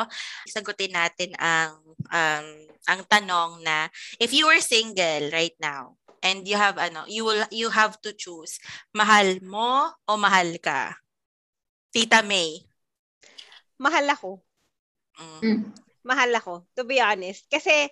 Sagutin 0.50 0.90
natin 0.90 1.30
ang 1.38 1.78
um, 2.10 2.46
ang 2.90 3.00
tanong 3.06 3.62
na 3.62 3.86
if 4.18 4.34
you 4.34 4.50
were 4.50 4.58
single 4.58 5.30
right 5.30 5.54
now 5.62 5.94
and 6.18 6.50
you 6.50 6.58
have 6.58 6.82
ano, 6.82 7.06
you 7.06 7.22
will 7.22 7.46
you 7.54 7.70
have 7.70 7.94
to 8.02 8.10
choose 8.10 8.58
mahal 8.90 9.38
mo 9.38 9.94
o 10.10 10.18
mahal 10.18 10.50
ka. 10.58 10.98
Tita 11.94 12.26
May. 12.26 12.58
Mahal 13.78 14.10
ako. 14.10 14.42
Mm. 15.20 15.40
Mm. 15.42 15.60
Mahal 16.02 16.30
ako. 16.34 16.66
To 16.74 16.82
be 16.82 16.98
honest. 16.98 17.46
Kasi, 17.46 17.88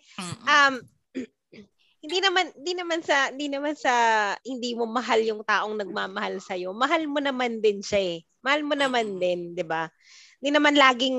um, 0.47 0.75
hindi 2.05 2.19
naman 2.25 2.49
hindi 2.57 2.73
naman 2.73 3.01
sa 3.05 3.29
hindi 3.29 3.47
naman 3.53 3.75
sa 3.77 3.93
hindi 4.41 4.73
mo 4.73 4.89
mahal 4.89 5.21
yung 5.21 5.45
taong 5.45 5.77
nagmamahal 5.77 6.41
sa 6.41 6.57
iyo. 6.57 6.73
Mahal 6.73 7.05
mo 7.07 7.21
naman 7.21 7.61
din 7.61 7.85
siya 7.85 8.01
eh. 8.01 8.19
Mahal 8.41 8.65
mo 8.65 8.73
naman 8.73 9.21
din, 9.21 9.53
'di 9.53 9.65
ba? 9.69 9.85
Hindi 10.41 10.51
naman 10.57 10.75
laging 10.81 11.19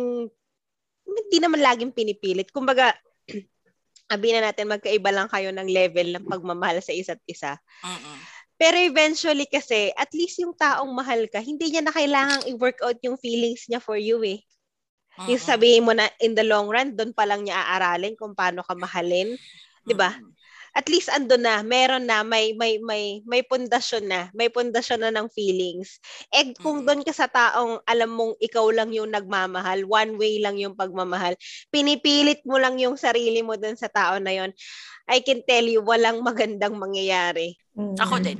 hindi 1.05 1.37
naman 1.37 1.61
laging 1.61 1.91
pinipilit. 1.93 2.49
Kumbaga, 2.49 2.97
abi 4.13 4.29
na 4.33 4.51
natin 4.51 4.73
magkaiba 4.73 5.13
lang 5.13 5.29
kayo 5.29 5.53
ng 5.53 5.69
level 5.69 6.07
ng 6.17 6.25
pagmamahal 6.27 6.81
sa 6.81 6.91
isa't 6.91 7.21
isa. 7.29 7.55
Mm-mm. 7.85 8.17
Pero 8.61 8.77
eventually 8.77 9.49
kasi, 9.49 9.89
at 9.97 10.13
least 10.13 10.37
yung 10.37 10.53
taong 10.53 10.93
mahal 10.93 11.25
ka, 11.33 11.41
hindi 11.41 11.73
niya 11.73 11.81
na 11.81 11.89
kailangang 11.89 12.45
i-work 12.45 12.77
out 12.85 12.99
yung 13.01 13.17
feelings 13.17 13.65
niya 13.65 13.81
for 13.81 13.97
you 13.97 14.21
eh. 14.21 14.37
Yung 15.27 15.37
Mm-mm. 15.37 15.43
sabihin 15.43 15.85
mo 15.85 15.93
na 15.93 16.07
in 16.23 16.33
the 16.33 16.45
long 16.45 16.71
run, 16.71 16.95
doon 16.95 17.11
pa 17.11 17.27
lang 17.27 17.43
niya 17.45 17.59
aaralin 17.61 18.15
kung 18.17 18.33
paano 18.33 18.63
ka 18.63 18.73
mahalin. 18.73 19.35
'di 19.85 19.95
ba? 19.97 20.13
Mm-mm. 20.17 20.31
At 20.71 20.87
least 20.87 21.11
ando 21.11 21.35
na, 21.35 21.59
meron 21.67 22.07
na, 22.07 22.23
may 22.23 22.55
may 22.55 22.79
may 22.79 23.19
may 23.27 23.43
pundasyon 23.43 24.07
na, 24.07 24.21
may 24.31 24.47
pundasyon 24.47 25.03
na 25.03 25.11
ng 25.11 25.27
feelings. 25.27 25.99
Eh 26.31 26.55
kung 26.63 26.87
doon 26.87 27.03
ka 27.03 27.11
sa 27.11 27.27
taong 27.27 27.83
alam 27.83 28.07
mong 28.07 28.39
ikaw 28.39 28.71
lang 28.71 28.95
yung 28.95 29.11
nagmamahal, 29.11 29.83
one 29.83 30.15
way 30.15 30.39
lang 30.39 30.55
yung 30.55 30.71
pagmamahal, 30.71 31.35
pinipilit 31.75 32.39
mo 32.47 32.55
lang 32.55 32.79
yung 32.79 32.95
sarili 32.95 33.43
mo 33.43 33.59
doon 33.59 33.75
sa 33.75 33.91
tao 33.91 34.15
na 34.23 34.31
yon. 34.31 34.55
I 35.11 35.19
can 35.19 35.43
tell 35.43 35.67
you 35.67 35.83
walang 35.83 36.23
magandang 36.23 36.79
mangyayari. 36.79 37.59
Mm. 37.75 37.99
Ako 37.99 38.15
din. 38.23 38.39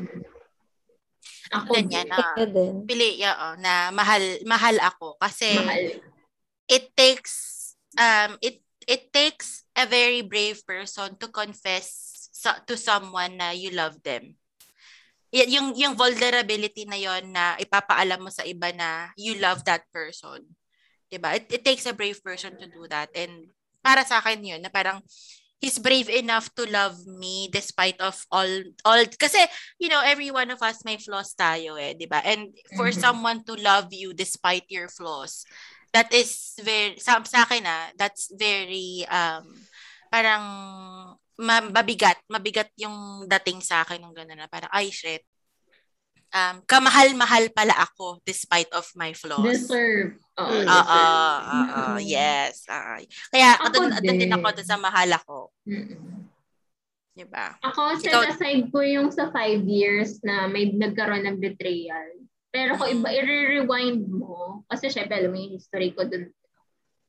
Ako 1.51 1.73
Ganyan 1.75 2.07
din. 2.07 2.15
na 2.15 2.17
Ako 2.31 2.41
din. 2.47 2.73
pili 2.87 3.19
oo, 3.27 3.47
na 3.59 3.91
mahal 3.91 4.23
mahal 4.47 4.79
ako 4.79 5.19
kasi 5.19 5.51
Mahal. 5.51 6.10
It 6.71 6.95
takes 6.95 7.75
um 7.99 8.39
it 8.39 8.63
it 8.87 9.11
takes 9.11 9.67
a 9.75 9.83
very 9.85 10.23
brave 10.23 10.63
person 10.65 11.13
to 11.19 11.27
confess 11.27 11.91
sa, 12.31 12.57
to 12.65 12.79
someone 12.79 13.35
na 13.37 13.51
you 13.51 13.69
love 13.75 13.99
them. 14.01 14.39
y- 15.31 15.47
yung 15.47 15.71
yung 15.79 15.95
vulnerability 15.95 16.83
na 16.87 16.99
yon 16.99 17.31
na 17.31 17.55
ipapaalam 17.59 18.19
mo 18.19 18.31
sa 18.31 18.43
iba 18.43 18.71
na 18.75 19.11
you 19.15 19.35
love 19.39 19.63
that 19.63 19.83
person. 19.95 20.43
'Di 21.11 21.17
ba? 21.19 21.35
It, 21.39 21.47
it 21.51 21.63
takes 21.63 21.87
a 21.87 21.95
brave 21.95 22.19
person 22.23 22.55
to 22.59 22.67
do 22.67 22.87
that 22.91 23.11
and 23.15 23.51
para 23.83 24.03
sa 24.07 24.19
akin 24.23 24.43
yun 24.43 24.61
na 24.63 24.71
parang 24.71 24.99
he's 25.61 25.77
brave 25.79 26.09
enough 26.09 26.49
to 26.57 26.65
love 26.69 26.97
me 27.07 27.47
despite 27.51 27.97
of 28.01 28.17
all 28.33 28.49
all 28.85 29.01
kasi 29.17 29.39
you 29.79 29.87
know 29.89 30.01
every 30.03 30.29
one 30.33 30.49
of 30.51 30.59
us 30.61 30.81
may 30.85 30.97
flaws 30.99 31.33
tayo 31.37 31.77
eh 31.79 31.93
'di 31.95 32.07
ba 32.09 32.21
and 32.25 32.51
for 32.77 32.89
Mhm. 32.91 32.99
someone 32.99 33.39
to 33.45 33.55
love 33.59 33.89
you 33.93 34.11
despite 34.13 34.65
your 34.69 34.89
flaws 34.89 35.45
that 35.91 36.09
is 36.11 36.55
very 36.57 36.95
sa, 36.97 37.19
sa 37.23 37.43
akin 37.43 37.63
ah 37.63 37.91
that's 37.93 38.31
very 38.31 39.03
um 39.07 39.43
parang 40.07 40.43
ma- 41.37 41.67
mabigat 41.69 42.19
mabigat 42.27 42.71
yung 42.75 43.23
dating 43.25 43.59
sa 43.59 43.83
akin 43.83 43.99
ng 43.99 44.13
gano'n 44.13 44.39
na 44.39 44.47
parang 44.47 44.71
ay 44.71 44.87
shit 44.87 45.23
um 46.31 46.63
kamahal-mahal 46.63 47.51
pala 47.51 47.75
ako 47.75 48.23
despite 48.23 48.71
of 48.71 48.87
my 48.95 49.11
flaws 49.11 49.43
Deserve. 49.43 50.15
Oo. 50.39 50.47
Oo, 50.47 50.63
deserve. 50.63 51.11
oo, 51.51 51.81
Mm. 51.91 51.99
yes. 52.01 52.63
oo. 52.65 52.93
Kaya 53.29 53.49
Ako 53.59 53.91
din 53.99 54.15
din. 54.17 54.31
ako 54.31 54.47
sa 54.63 54.79
mahal 54.79 55.11
ako, 55.11 55.51
Mm-mm. 55.67 56.23
'di 57.11 57.27
ba? 57.27 57.59
Ako, 57.59 57.99
Ikaw- 57.99 58.31
aside 58.31 58.71
ko 58.71 58.79
yung 58.79 59.11
sa 59.11 59.27
five 59.29 59.59
years 59.67 60.23
na 60.23 60.47
may 60.47 60.71
nagkaroon 60.71 61.27
ng 61.27 61.37
betrayal. 61.37 62.15
Pero 62.51 62.75
kung 62.75 62.91
iba, 62.91 63.09
i-rewind 63.15 64.11
mo, 64.11 64.67
kasi 64.67 64.91
syempre 64.91 65.17
alam 65.17 65.31
mo 65.31 65.39
yung 65.39 65.55
history 65.55 65.95
ko 65.95 66.03
dun. 66.03 66.27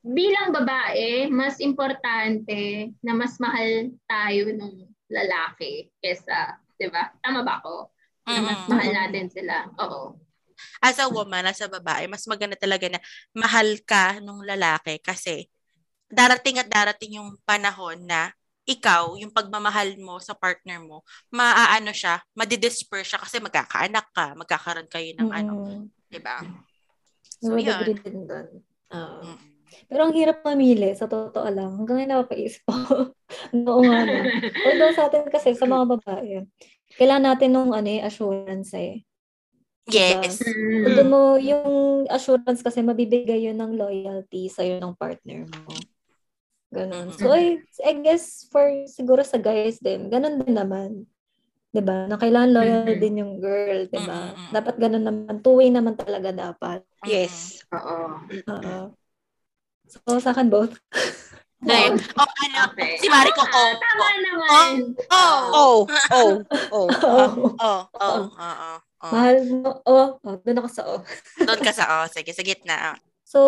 Bilang 0.02 0.54
babae, 0.54 1.26
mas 1.30 1.58
importante 1.58 2.90
na 3.02 3.12
mas 3.14 3.38
mahal 3.42 3.90
tayo 4.06 4.50
ng 4.54 4.86
lalaki 5.10 5.90
kesa, 5.98 6.58
di 6.78 6.86
ba? 6.90 7.10
Tama 7.22 7.42
ba 7.42 7.58
ako? 7.62 7.90
Na 8.26 8.38
mas 8.42 8.62
Mm. 8.62 8.70
mahal 8.70 8.90
natin 8.94 9.26
sila. 9.30 9.66
Oo. 9.82 10.18
As 10.78 10.98
a 11.02 11.10
woman, 11.10 11.46
as 11.46 11.58
a 11.62 11.66
babae, 11.70 12.06
mas 12.06 12.22
maganda 12.26 12.54
talaga 12.54 12.86
na 12.86 13.02
mahal 13.34 13.78
ka 13.82 14.18
nung 14.22 14.42
lalaki 14.46 14.98
kasi 15.02 15.50
darating 16.06 16.58
at 16.62 16.70
darating 16.70 17.18
yung 17.18 17.34
panahon 17.42 17.98
na 18.06 18.30
ikaw, 18.62 19.18
yung 19.18 19.34
pagmamahal 19.34 19.98
mo 19.98 20.22
sa 20.22 20.38
partner 20.38 20.78
mo, 20.78 21.02
maaano 21.34 21.90
siya, 21.90 22.22
madidisperse 22.38 23.14
siya 23.14 23.20
kasi 23.22 23.42
magkakaanak 23.42 24.06
ka, 24.14 24.38
magkakaroon 24.38 24.86
kayo 24.86 25.10
ng 25.18 25.30
ano, 25.34 25.52
Mm. 25.58 25.84
'di 26.10 26.20
ba? 26.22 26.36
So, 27.42 27.54
So, 27.54 27.58
yun. 27.58 27.82
din 27.98 28.22
doon. 28.28 28.48
Oo. 28.94 29.18
Mm. 29.26 29.38
Pero 29.88 30.00
ang 30.04 30.14
hirap 30.14 30.44
mamili, 30.44 30.92
sa 30.92 31.08
totoo 31.08 31.48
lang. 31.48 31.74
Hanggang 31.80 31.96
ngayon 32.04 32.12
napapaisip 32.12 32.62
ako. 32.68 33.16
Oo 33.56 33.82
nga. 33.88 33.98
no. 34.04 34.20
Although 34.68 34.92
sa 34.94 35.08
atin 35.08 35.26
kasi, 35.32 35.56
sa 35.56 35.64
mga 35.64 35.96
babae, 35.96 36.44
kailangan 37.00 37.24
natin 37.34 37.50
nung 37.56 37.72
ano, 37.72 37.88
eh, 37.88 38.04
assurance 38.04 38.76
eh. 38.76 39.00
Yes. 39.88 40.44
Mm. 40.44 40.84
Kung 40.86 41.08
mo, 41.10 41.22
yung 41.40 41.66
assurance 42.06 42.62
kasi 42.62 42.84
mabibigay 42.84 43.48
yun 43.48 43.58
ng 43.58 43.74
loyalty 43.74 44.46
sa'yo 44.46 44.78
ng 44.78 44.94
partner 44.94 45.48
mo. 45.50 45.72
Ganun. 46.72 47.12
So, 47.20 47.28
I, 47.28 47.60
I 47.84 47.92
guess 48.00 48.48
for 48.48 48.64
siguro 48.88 49.20
sa 49.20 49.36
guys 49.36 49.76
din, 49.78 50.08
ganun 50.08 50.40
din 50.40 50.56
naman. 50.56 51.04
'Di 51.72 51.80
ba? 51.84 52.08
Na 52.08 52.16
kailangan 52.16 52.52
loyal 52.52 52.96
Mhm. 52.96 53.00
din 53.00 53.20
yung 53.20 53.32
girl, 53.40 53.84
'di 53.88 54.00
ba? 54.00 54.32
Mm-mm. 54.32 54.50
Dapat 54.52 54.74
ganun 54.80 55.04
naman. 55.04 55.34
Two-way 55.44 55.68
naman 55.68 55.96
talaga 55.96 56.32
dapat. 56.32 56.80
Yes. 57.04 57.60
Oo. 57.72 58.24
Oo. 58.48 58.76
So, 59.88 60.16
sa 60.16 60.32
akin 60.32 60.48
both. 60.48 60.80
Then, 61.62 61.94
oh, 62.18 62.26
ano, 62.26 62.74
Okay. 62.74 62.98
si 62.98 63.06
Mariko, 63.06 63.38
Ah, 63.38 63.54
oh, 63.54 63.72
Tama 63.78 64.02
oh, 64.02 64.18
naman. 64.18 64.72
oh, 65.14 65.38
Oh, 65.54 65.78
oh, 66.16 66.32
oh. 66.74 66.88
Oo. 66.90 67.22
oh, 67.22 67.30
oh, 67.62 67.80
oh, 68.02 68.22
oh, 68.34 68.76
oh. 68.98 69.12
Mahal 69.14 69.36
mo. 69.46 69.70
Oh, 69.86 70.18
oh 70.26 70.36
doon 70.42 70.58
ako 70.58 70.68
sa 70.72 70.82
oh. 70.90 71.00
Doon 71.38 71.60
ka 71.62 71.70
sa, 71.70 72.02
oh, 72.02 72.06
sige, 72.10 72.34
sa 72.34 72.42
gitna. 72.42 72.98
oh. 72.98 73.11
So, 73.32 73.40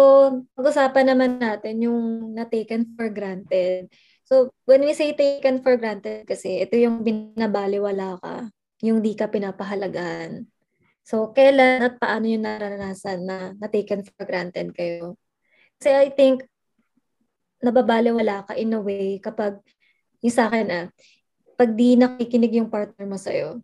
pag-usapan 0.56 1.12
naman 1.12 1.36
natin 1.36 1.84
yung 1.84 2.32
na-taken 2.32 2.96
for 2.96 3.12
granted. 3.12 3.92
So, 4.24 4.48
when 4.64 4.80
we 4.80 4.96
say 4.96 5.12
taken 5.12 5.60
for 5.60 5.76
granted 5.76 6.24
kasi, 6.24 6.64
ito 6.64 6.72
yung 6.80 7.04
binabaliwala 7.04 8.16
ka, 8.16 8.48
yung 8.80 9.04
di 9.04 9.12
ka 9.12 9.28
pinapahalagaan. 9.28 10.48
So, 11.04 11.36
kailan 11.36 11.84
at 11.84 11.94
paano 12.00 12.24
yung 12.24 12.48
naranasan 12.48 13.28
na 13.28 13.52
na-taken 13.60 14.08
for 14.08 14.24
granted 14.24 14.72
kayo? 14.72 15.20
Kasi 15.76 15.92
I 15.92 16.08
think, 16.16 16.48
nababaliwala 17.60 18.48
ka 18.48 18.56
in 18.56 18.72
a 18.72 18.80
way 18.80 19.20
kapag, 19.20 19.60
yung 20.24 20.32
sa 20.32 20.48
akin 20.48 20.68
ah, 20.72 20.86
pag 21.60 21.76
di 21.76 22.00
nakikinig 22.00 22.56
yung 22.56 22.72
partner 22.72 23.04
mo 23.04 23.20
sa'yo, 23.20 23.60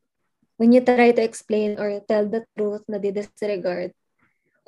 when 0.60 0.76
you 0.76 0.84
try 0.84 1.16
to 1.16 1.24
explain 1.24 1.80
or 1.80 2.04
tell 2.04 2.28
the 2.28 2.44
truth 2.52 2.84
na 2.84 3.00
di-disregard, 3.00 3.96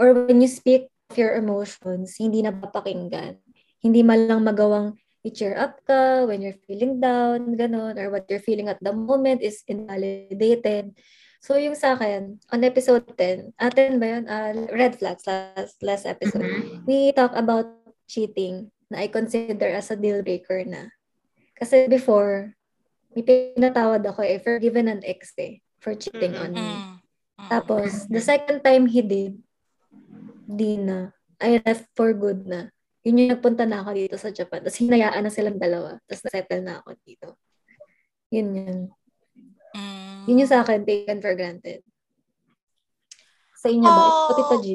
or 0.01 0.17
when 0.17 0.41
you 0.41 0.49
speak 0.49 0.89
your 1.17 1.35
emotions, 1.37 2.17
hindi 2.19 2.43
na 2.43 2.53
papakinggan. 2.53 3.39
Hindi 3.83 4.01
man 4.03 4.31
lang 4.31 4.47
magawang 4.47 4.95
i-cheer 5.23 5.55
up 5.55 5.79
ka 5.87 6.27
when 6.27 6.43
you're 6.43 6.59
feeling 6.67 6.99
down, 6.99 7.55
ganun, 7.55 7.95
or 7.99 8.11
what 8.11 8.27
you're 8.27 8.43
feeling 8.43 8.67
at 8.67 8.79
the 8.83 8.91
moment 8.91 9.43
is 9.43 9.63
invalidated. 9.71 10.95
So 11.43 11.59
yung 11.59 11.75
sa 11.75 11.99
akin, 11.99 12.39
on 12.55 12.63
episode 12.63 13.07
10, 13.19 13.55
atin 13.59 13.99
ba 13.99 14.07
yun? 14.07 14.25
Ah, 14.31 14.55
red 14.71 14.99
flags, 14.99 15.27
last, 15.27 15.79
last 15.83 16.07
episode. 16.07 16.43
Mhm. 16.43 16.87
We 16.87 17.11
talk 17.15 17.35
about 17.35 17.67
cheating 18.07 18.71
na 18.91 19.03
I 19.03 19.11
consider 19.11 19.71
as 19.75 19.91
a 19.91 19.99
deal 19.99 20.23
breaker 20.23 20.63
na. 20.63 20.91
Kasi 21.59 21.91
before, 21.91 22.55
may 23.15 23.27
pinatawad 23.27 24.03
ako 24.07 24.23
eh, 24.23 24.39
forgiven 24.39 24.87
an 24.87 25.03
ex 25.03 25.35
eh, 25.39 25.63
for 25.83 25.95
cheating 25.95 26.35
on 26.39 26.55
me. 26.55 26.63
Mm. 26.63 27.03
Mm. 27.43 27.49
Tapos, 27.51 28.07
the 28.07 28.23
second 28.23 28.63
time 28.63 28.87
he 28.87 29.03
did, 29.03 29.39
di 30.47 30.79
na. 30.79 31.11
I 31.43 31.59
left 31.63 31.91
for 31.95 32.15
good 32.15 32.47
na. 32.47 32.71
Yun 33.03 33.19
yung 33.19 33.33
nagpunta 33.35 33.67
na 33.67 33.83
ako 33.83 33.91
dito 33.99 34.17
sa 34.19 34.31
Japan. 34.31 34.63
Tapos 34.63 34.79
hinayaan 34.79 35.23
na 35.27 35.33
silang 35.33 35.59
dalawa. 35.59 35.99
Tapos 36.07 36.23
nasettle 36.23 36.63
na 36.63 36.79
ako 36.79 36.91
dito. 37.03 37.29
Yun 38.31 38.49
yun. 38.55 38.79
Mm. 39.75 40.31
Yun 40.31 40.41
yung 40.47 40.51
sa 40.51 40.63
akin, 40.63 40.87
taken 40.87 41.19
for 41.19 41.35
granted. 41.35 41.83
Sa 43.59 43.67
inyo 43.71 43.87
ba? 43.87 43.91
Oh. 43.91 44.11
Ikaw, 44.31 44.35
Tita 44.39 44.59
G. 44.63 44.67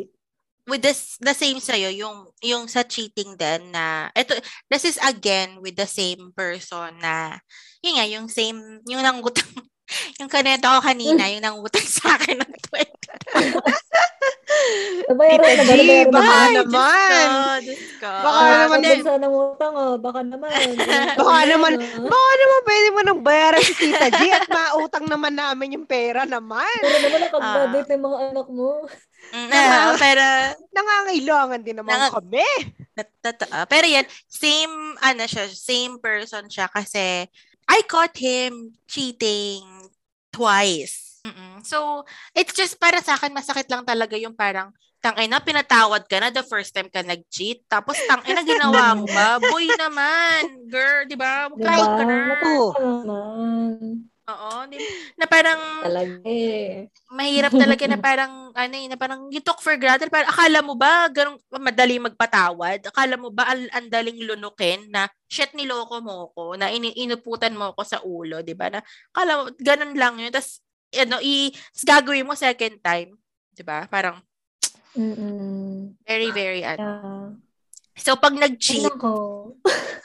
with 0.67 0.83
this 0.83 1.15
the 1.23 1.31
same 1.31 1.63
sa'yo, 1.63 1.87
yung 1.95 2.27
yung 2.43 2.67
sa 2.67 2.83
cheating 2.83 3.39
din 3.39 3.71
na 3.71 4.11
ito 4.11 4.35
this 4.67 4.83
is 4.83 4.99
again 4.99 5.63
with 5.63 5.79
the 5.79 5.87
same 5.87 6.35
person 6.35 6.91
na 6.99 7.39
yun 7.79 7.95
nga 7.95 8.05
yung 8.05 8.27
same 8.27 8.83
yung 8.83 8.99
nangutang 8.99 9.47
yung 10.19 10.27
kanento 10.27 10.67
ko 10.67 10.83
kanina 10.83 11.23
yung 11.31 11.41
nangutang 11.41 11.87
sa 11.87 12.19
akin 12.19 12.43
ng 12.43 12.53
20. 12.67 12.83
Nabayaran 15.07 15.47
na 15.47 15.63
ba? 15.63 15.73
Nabayaran 15.73 16.03
na 16.03 16.11
baka 16.11 16.33
Ay, 16.37 16.51
naman. 16.53 16.67
Diyos 16.67 17.27
ko, 17.27 17.53
Diyos 17.63 17.83
ko. 17.97 18.09
Baka 18.17 18.37
Ah, 18.37 18.55
naman. 18.57 18.79
Pag 18.81 19.03
sana 19.03 19.27
utang, 19.27 19.73
oh. 19.73 19.95
Baka 19.97 20.19
naman. 20.21 20.51
Baka 21.19 21.35
naman, 21.45 21.71
Ah. 21.77 22.03
baka 22.03 22.31
naman 22.33 22.59
pwede 22.63 22.87
mo 22.89 22.99
nang 23.01 23.21
bayaran 23.21 23.61
si 23.61 23.73
Tita 23.73 24.07
G 24.09 24.21
at 24.29 24.47
mautang 24.47 25.05
naman 25.05 25.33
namin 25.33 25.75
yung 25.75 25.85
pera 25.85 26.23
naman. 26.23 26.67
Pero 26.77 26.97
naman 27.01 27.19
nakag-graduate 27.23 27.89
ng 27.89 28.03
mga 28.03 28.17
anak 28.29 28.47
mo. 28.49 28.69
Mm, 29.27 29.49
ah, 29.49 29.91
pero 29.97 30.23
Nangangailangan 30.71 31.61
din 31.61 31.75
naman 31.75 31.97
Nang- 31.97 32.13
kami. 32.13 32.45
Tot- 32.93 33.15
Totoo. 33.19 33.57
Pero 33.65 33.85
yan, 33.85 34.05
same, 34.25 34.73
ano 34.99 35.23
siya, 35.25 35.45
same 35.47 35.97
person 35.97 36.45
siya 36.47 36.67
kasi 36.67 37.25
I 37.65 37.79
caught 37.83 38.15
him 38.15 38.77
cheating 38.85 39.63
twice. 40.29 41.06
Mm-mm. 41.27 41.59
So, 41.67 42.07
it's 42.31 42.55
just 42.55 42.79
para 42.79 43.03
sa 43.03 43.19
akin, 43.19 43.35
masakit 43.35 43.67
lang 43.67 43.83
talaga 43.83 44.15
yung 44.15 44.31
parang, 44.31 44.71
tangina, 45.03 45.43
pinatawad 45.43 46.07
ka 46.07 46.17
na 46.23 46.31
the 46.31 46.43
first 46.47 46.71
time 46.71 46.87
ka 46.87 47.03
nag-cheat. 47.03 47.67
Tapos, 47.67 47.99
tangina, 48.07 48.41
ginawa 48.47 48.95
mo 48.95 49.05
ba? 49.11 49.37
Boy 49.43 49.67
naman, 49.75 50.67
girl, 50.71 51.03
di 51.03 51.19
ba? 51.19 51.51
Diba? 51.51 51.59
Cry 51.59 51.81
ka 51.83 52.03
na. 52.07 52.17
Oo. 54.27 54.67
Di, 54.67 54.75
na 55.15 55.23
parang, 55.23 55.59
Talaga 55.87 56.19
eh. 56.27 56.91
mahirap 57.15 57.51
talaga 57.55 57.83
na 57.87 57.95
parang, 57.95 58.51
ano 58.51 58.75
eh, 58.75 58.87
na 58.91 58.99
parang 58.99 59.31
you 59.31 59.39
took 59.39 59.63
for 59.63 59.79
granted. 59.79 60.11
Parang 60.11 60.27
akala 60.27 60.59
mo 60.59 60.75
ba, 60.75 61.07
ganun, 61.07 61.39
madali 61.47 61.95
magpatawad? 61.95 62.91
Akala 62.91 63.15
mo 63.15 63.31
ba, 63.31 63.47
al 63.47 63.71
andaling 63.71 64.19
lunukin 64.27 64.91
na, 64.91 65.07
shit, 65.31 65.55
niloko 65.55 66.03
mo 66.03 66.35
ko, 66.35 66.59
na 66.59 66.67
ini 66.67 66.91
inuputan 66.99 67.55
mo 67.55 67.71
ko 67.71 67.87
sa 67.87 68.03
ulo, 68.03 68.43
di 68.43 68.51
ba? 68.51 68.67
Na, 68.67 68.83
akala 69.15 69.31
mo, 69.39 69.41
ganun 69.63 69.95
lang 69.95 70.19
yun. 70.19 70.31
Tapos, 70.35 70.59
ano, 70.93 71.19
i, 71.19 71.51
gagawin 71.83 72.27
mo 72.27 72.37
second 72.37 72.79
time. 72.79 73.15
Di 73.51 73.63
ba? 73.65 73.87
Parang, 73.89 74.21
Mm-mm. 74.97 75.97
very, 76.07 76.29
very, 76.31 76.61
ano. 76.63 76.81
Yeah. 76.81 77.27
So, 77.97 78.13
pag 78.21 78.37
nag-cheat. 78.37 78.85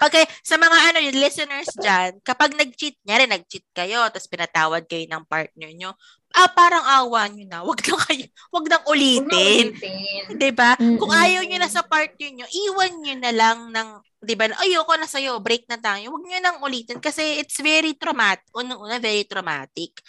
Okay, 0.01 0.25
sa 0.49 0.57
mga 0.57 0.79
ano 0.91 0.99
yung 1.05 1.21
listeners 1.21 1.69
dyan, 1.77 2.17
kapag 2.25 2.57
nag-cheat, 2.57 2.97
nyari 3.05 3.29
nag-cheat 3.29 3.69
kayo, 3.77 4.09
tapos 4.09 4.33
pinatawad 4.33 4.89
kayo 4.89 5.05
ng 5.13 5.29
partner 5.29 5.71
nyo, 5.77 5.93
ah, 6.33 6.49
parang 6.49 6.81
awa 6.81 7.29
nyo 7.29 7.45
na, 7.45 7.61
wag 7.61 7.85
na 7.85 7.97
kayo, 8.09 8.25
wag 8.49 8.67
nang 8.73 8.85
ulitin. 8.89 9.77
ulitin. 9.77 10.41
'Di 10.41 10.51
ba? 10.57 10.81
Kung 10.81 11.13
Mm-mm. 11.13 11.25
ayaw 11.29 11.43
nyo 11.45 11.59
na 11.61 11.69
sa 11.69 11.85
partner 11.85 12.31
nyo, 12.33 12.47
iwan 12.49 12.93
nyo 13.05 13.15
na 13.21 13.33
lang 13.37 13.59
ng, 13.69 13.89
'di 14.25 14.35
ba? 14.41 14.49
Ayoko 14.65 14.97
na 14.97 15.09
sa'yo, 15.09 15.37
break 15.45 15.69
na 15.69 15.77
tayo. 15.77 16.17
Wag 16.17 16.25
nyo 16.25 16.39
nang 16.41 16.59
ulitin 16.65 16.97
kasi 16.97 17.45
it's 17.45 17.61
very 17.61 17.93
traumatic. 17.93 18.49
Unang-una, 18.57 18.97
very 18.97 19.29
traumatic. 19.29 20.01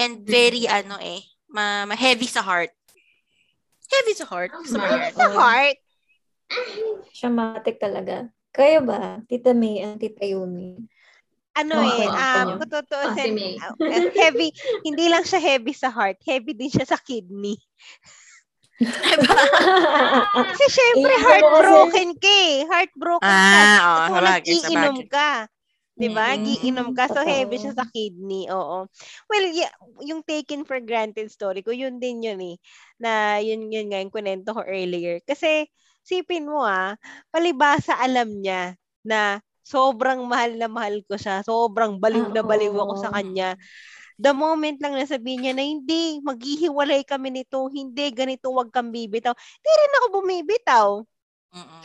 And 0.00 0.24
very, 0.24 0.64
ano 0.64 0.96
eh, 0.96 1.20
ma, 1.52 1.84
ma 1.84 1.92
heavy 1.92 2.24
sa 2.24 2.40
heart. 2.40 2.72
Heavy 3.92 4.16
sa 4.16 4.24
heart. 4.24 4.48
Sa 4.64 4.80
Tama. 4.80 4.88
heart. 4.88 5.12
Sa 5.12 5.26
heart. 5.36 5.78
Siya 7.12 7.28
talaga. 7.76 8.32
Kayo 8.50 8.80
ba, 8.82 9.20
Tita 9.28 9.52
May 9.52 9.84
and 9.84 10.00
Tita 10.00 10.24
Yumi? 10.24 10.80
Ano 11.52 11.84
Oo, 11.84 11.84
eh, 11.84 12.08
ako. 12.08 12.16
um, 12.16 12.48
kung 12.56 12.70
Ah, 12.72 13.12
si 13.12 13.28
tutuusin, 13.28 13.32
May. 13.36 13.54
uh, 13.60 13.74
heavy, 14.16 14.48
hindi 14.86 15.06
lang 15.12 15.22
siya 15.26 15.36
heavy 15.36 15.76
sa 15.76 15.92
heart, 15.92 16.16
heavy 16.24 16.56
din 16.56 16.72
siya 16.72 16.88
sa 16.88 16.96
kidney. 16.96 17.60
Kasi 20.48 20.64
syempre, 20.72 21.12
heartbroken 21.20 22.10
ka 22.16 22.32
eh. 22.32 22.64
Heartbroken 22.64 23.28
ka. 23.28 23.60
Ah, 23.60 24.08
oo, 24.08 24.16
So, 24.48 24.64
sa 24.64 24.72
bagay, 24.72 25.04
sa 26.00 26.08
nag-iinom 26.08 26.16
bagay. 26.16 26.40
ka. 26.40 26.40
Diba? 26.40 26.40
Mm, 26.40 26.44
Giinom 26.46 26.88
ka. 26.96 27.04
So, 27.12 27.20
heavy 27.26 27.56
siya 27.60 27.72
sa 27.76 27.86
kidney. 27.88 28.48
Oo. 28.48 28.88
Well, 29.28 29.46
yeah, 29.52 29.72
yung 30.00 30.24
taken 30.24 30.64
for 30.64 30.80
granted 30.80 31.28
story 31.28 31.60
ko, 31.60 31.70
yun 31.74 32.00
din 32.00 32.24
yun 32.24 32.40
eh. 32.40 32.56
Na 32.96 33.38
yun, 33.42 33.68
yun 33.68 33.92
nga 33.92 34.00
yung 34.00 34.12
kunento 34.12 34.56
ko 34.56 34.62
earlier. 34.64 35.20
Kasi, 35.24 35.68
sipin 36.04 36.48
mo 36.48 36.64
ah, 36.64 36.96
palibasa 37.28 37.96
alam 38.00 38.40
niya 38.40 38.74
na 39.04 39.40
sobrang 39.60 40.24
mahal 40.26 40.56
na 40.56 40.66
mahal 40.66 41.04
ko 41.06 41.14
siya. 41.14 41.44
Sobrang 41.44 42.00
baliw 42.00 42.32
na 42.32 42.42
baliw 42.42 42.74
ako 42.74 42.94
sa 42.98 43.12
kanya. 43.14 43.54
The 44.20 44.36
moment 44.36 44.76
lang 44.84 45.00
nasabihin 45.00 45.48
niya 45.48 45.54
na 45.56 45.64
hindi, 45.64 46.20
maghihiwalay 46.20 47.08
kami 47.08 47.40
nito, 47.40 47.70
hindi, 47.72 48.12
ganito, 48.12 48.52
wag 48.52 48.68
kang 48.68 48.92
bibitaw. 48.92 49.32
Di 49.32 49.70
rin 49.72 49.96
ako 50.02 50.06
bumibitaw. 50.20 50.88
Mm-mm. 51.50 51.82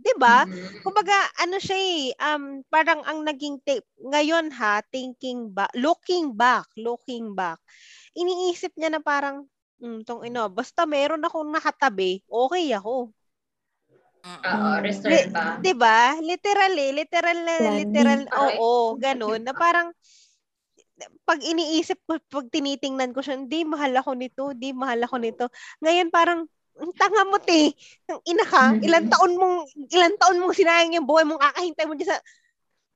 'Di 0.00 0.12
ba? 0.20 0.44
Mm. 0.44 0.80
Kumbaga, 0.84 1.16
ano 1.40 1.56
siya 1.60 1.76
eh, 1.76 2.12
um, 2.20 2.60
parang 2.72 3.00
ang 3.04 3.20
naging, 3.24 3.60
ta- 3.64 3.84
ngayon 4.00 4.48
ha, 4.52 4.80
thinking 4.88 5.52
back, 5.52 5.72
looking 5.76 6.32
back, 6.36 6.68
looking 6.76 7.32
back, 7.36 7.60
iniisip 8.16 8.72
niya 8.76 8.96
na 8.96 9.00
parang, 9.04 9.44
hmm, 9.80 10.04
tong 10.08 10.24
ino, 10.24 10.48
basta 10.52 10.84
meron 10.88 11.20
akong 11.24 11.48
nakatabi, 11.52 12.20
okay 12.28 12.72
ako. 12.76 13.12
Oo, 14.20 14.60
Mm. 14.60 14.84
reserve 14.84 15.32
ba? 15.32 15.56
'Di 15.60 15.72
ba? 15.76 16.16
Literally, 16.20 16.92
literal 16.92 17.38
na, 17.40 17.56
Planning. 17.56 17.78
literal, 17.80 18.20
Correct. 18.28 18.60
oo, 18.60 18.96
ganun, 19.00 19.40
na 19.44 19.52
parang, 19.56 19.88
pag 21.24 21.40
iniisip 21.40 21.96
ko, 22.04 22.20
pag 22.28 22.52
tinitingnan 22.52 23.16
ko 23.16 23.24
siya, 23.24 23.40
hindi, 23.40 23.64
mahal 23.64 23.96
ako 23.96 24.12
nito, 24.16 24.52
hindi, 24.52 24.76
mahal 24.76 25.00
ako 25.08 25.16
nito. 25.16 25.44
Ngayon 25.80 26.08
parang, 26.12 26.44
ang 26.80 26.92
tanga 26.96 27.22
mo, 27.28 27.36
te. 27.38 27.76
Ang 28.08 28.20
ina 28.24 28.44
ka, 28.48 28.74
Mhm. 28.74 28.82
ilang 28.84 29.06
taon 29.12 29.32
mong, 29.36 29.58
ilang 29.92 30.16
taon 30.16 30.40
mong 30.40 30.54
sinayang 30.56 30.96
yung 30.96 31.06
buhay 31.08 31.24
mong 31.28 31.40
kakahintay 31.40 31.84
mo 31.86 31.94
dyan 31.94 32.10
sa, 32.10 32.18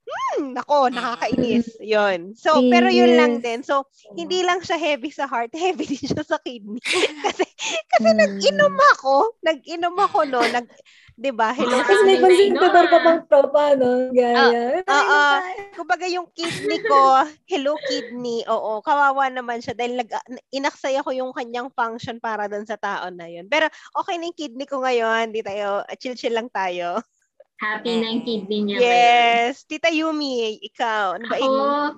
hmm, 0.05 0.53
nako, 0.53 0.89
nakakainis. 0.93 1.77
Yun. 1.81 2.33
So, 2.37 2.61
pero 2.69 2.89
yun 2.89 3.13
lang 3.17 3.33
din. 3.41 3.61
So, 3.65 3.85
hindi 4.17 4.41
lang 4.45 4.61
siya 4.61 4.77
heavy 4.77 5.09
sa 5.09 5.25
heart, 5.25 5.53
heavy 5.57 5.85
din 5.85 6.05
siya 6.09 6.25
sa 6.25 6.37
kidney. 6.41 6.81
kasi, 7.25 7.45
kasi 7.89 8.09
Mm. 8.11 8.19
nag-inom 8.21 8.75
ako, 8.97 9.15
nag-inom 9.41 9.95
ako, 9.97 10.17
no, 10.29 10.41
nag, 10.45 10.67
'di 11.15 11.31
ba? 11.31 11.55
Hello. 11.55 11.79
Tapos 11.79 12.03
may 12.03 12.19
Marami 12.19 12.51
na 12.51 12.59
consider 12.59 12.85
ka 12.91 12.97
pang 12.99 13.21
tropa, 13.27 13.63
no? 13.79 14.11
Gaya. 14.11 14.83
Ah, 14.83 14.91
oo. 14.91 15.23
Kumbaga 15.79 16.05
yung 16.11 16.27
kidney 16.35 16.79
ko, 16.83 17.23
hello 17.47 17.79
kidney, 17.87 18.43
oo, 18.47 18.83
kawawa 18.83 19.31
naman 19.31 19.63
siya 19.63 19.75
dahil 19.75 20.03
nag, 20.03 20.11
inaksaya 20.51 21.03
ko 21.03 21.15
yung 21.15 21.31
kanyang 21.31 21.71
function 21.71 22.19
para 22.19 22.51
doon 22.51 22.67
sa 22.67 22.75
tao 22.75 23.07
na 23.11 23.31
yun. 23.31 23.47
Pero 23.47 23.71
okay 23.95 24.19
na 24.19 24.27
yung 24.27 24.39
kidney 24.39 24.67
ko 24.67 24.83
ngayon, 24.83 25.31
di 25.31 25.39
tayo, 25.39 25.87
chill-chill 25.95 26.35
lang 26.35 26.51
tayo. 26.51 26.99
Happy 27.63 28.03
na 28.03 28.11
yung 28.11 28.23
kidney 28.27 28.59
niya. 28.67 28.77
ngayon. 28.77 28.83
Yes. 28.83 29.63
Tita 29.63 29.87
Yumi, 29.87 30.59
ikaw, 30.59 31.15
ano 31.15 31.25
ba 31.31 31.39
Ako, 31.39 31.47
in- 31.47 31.95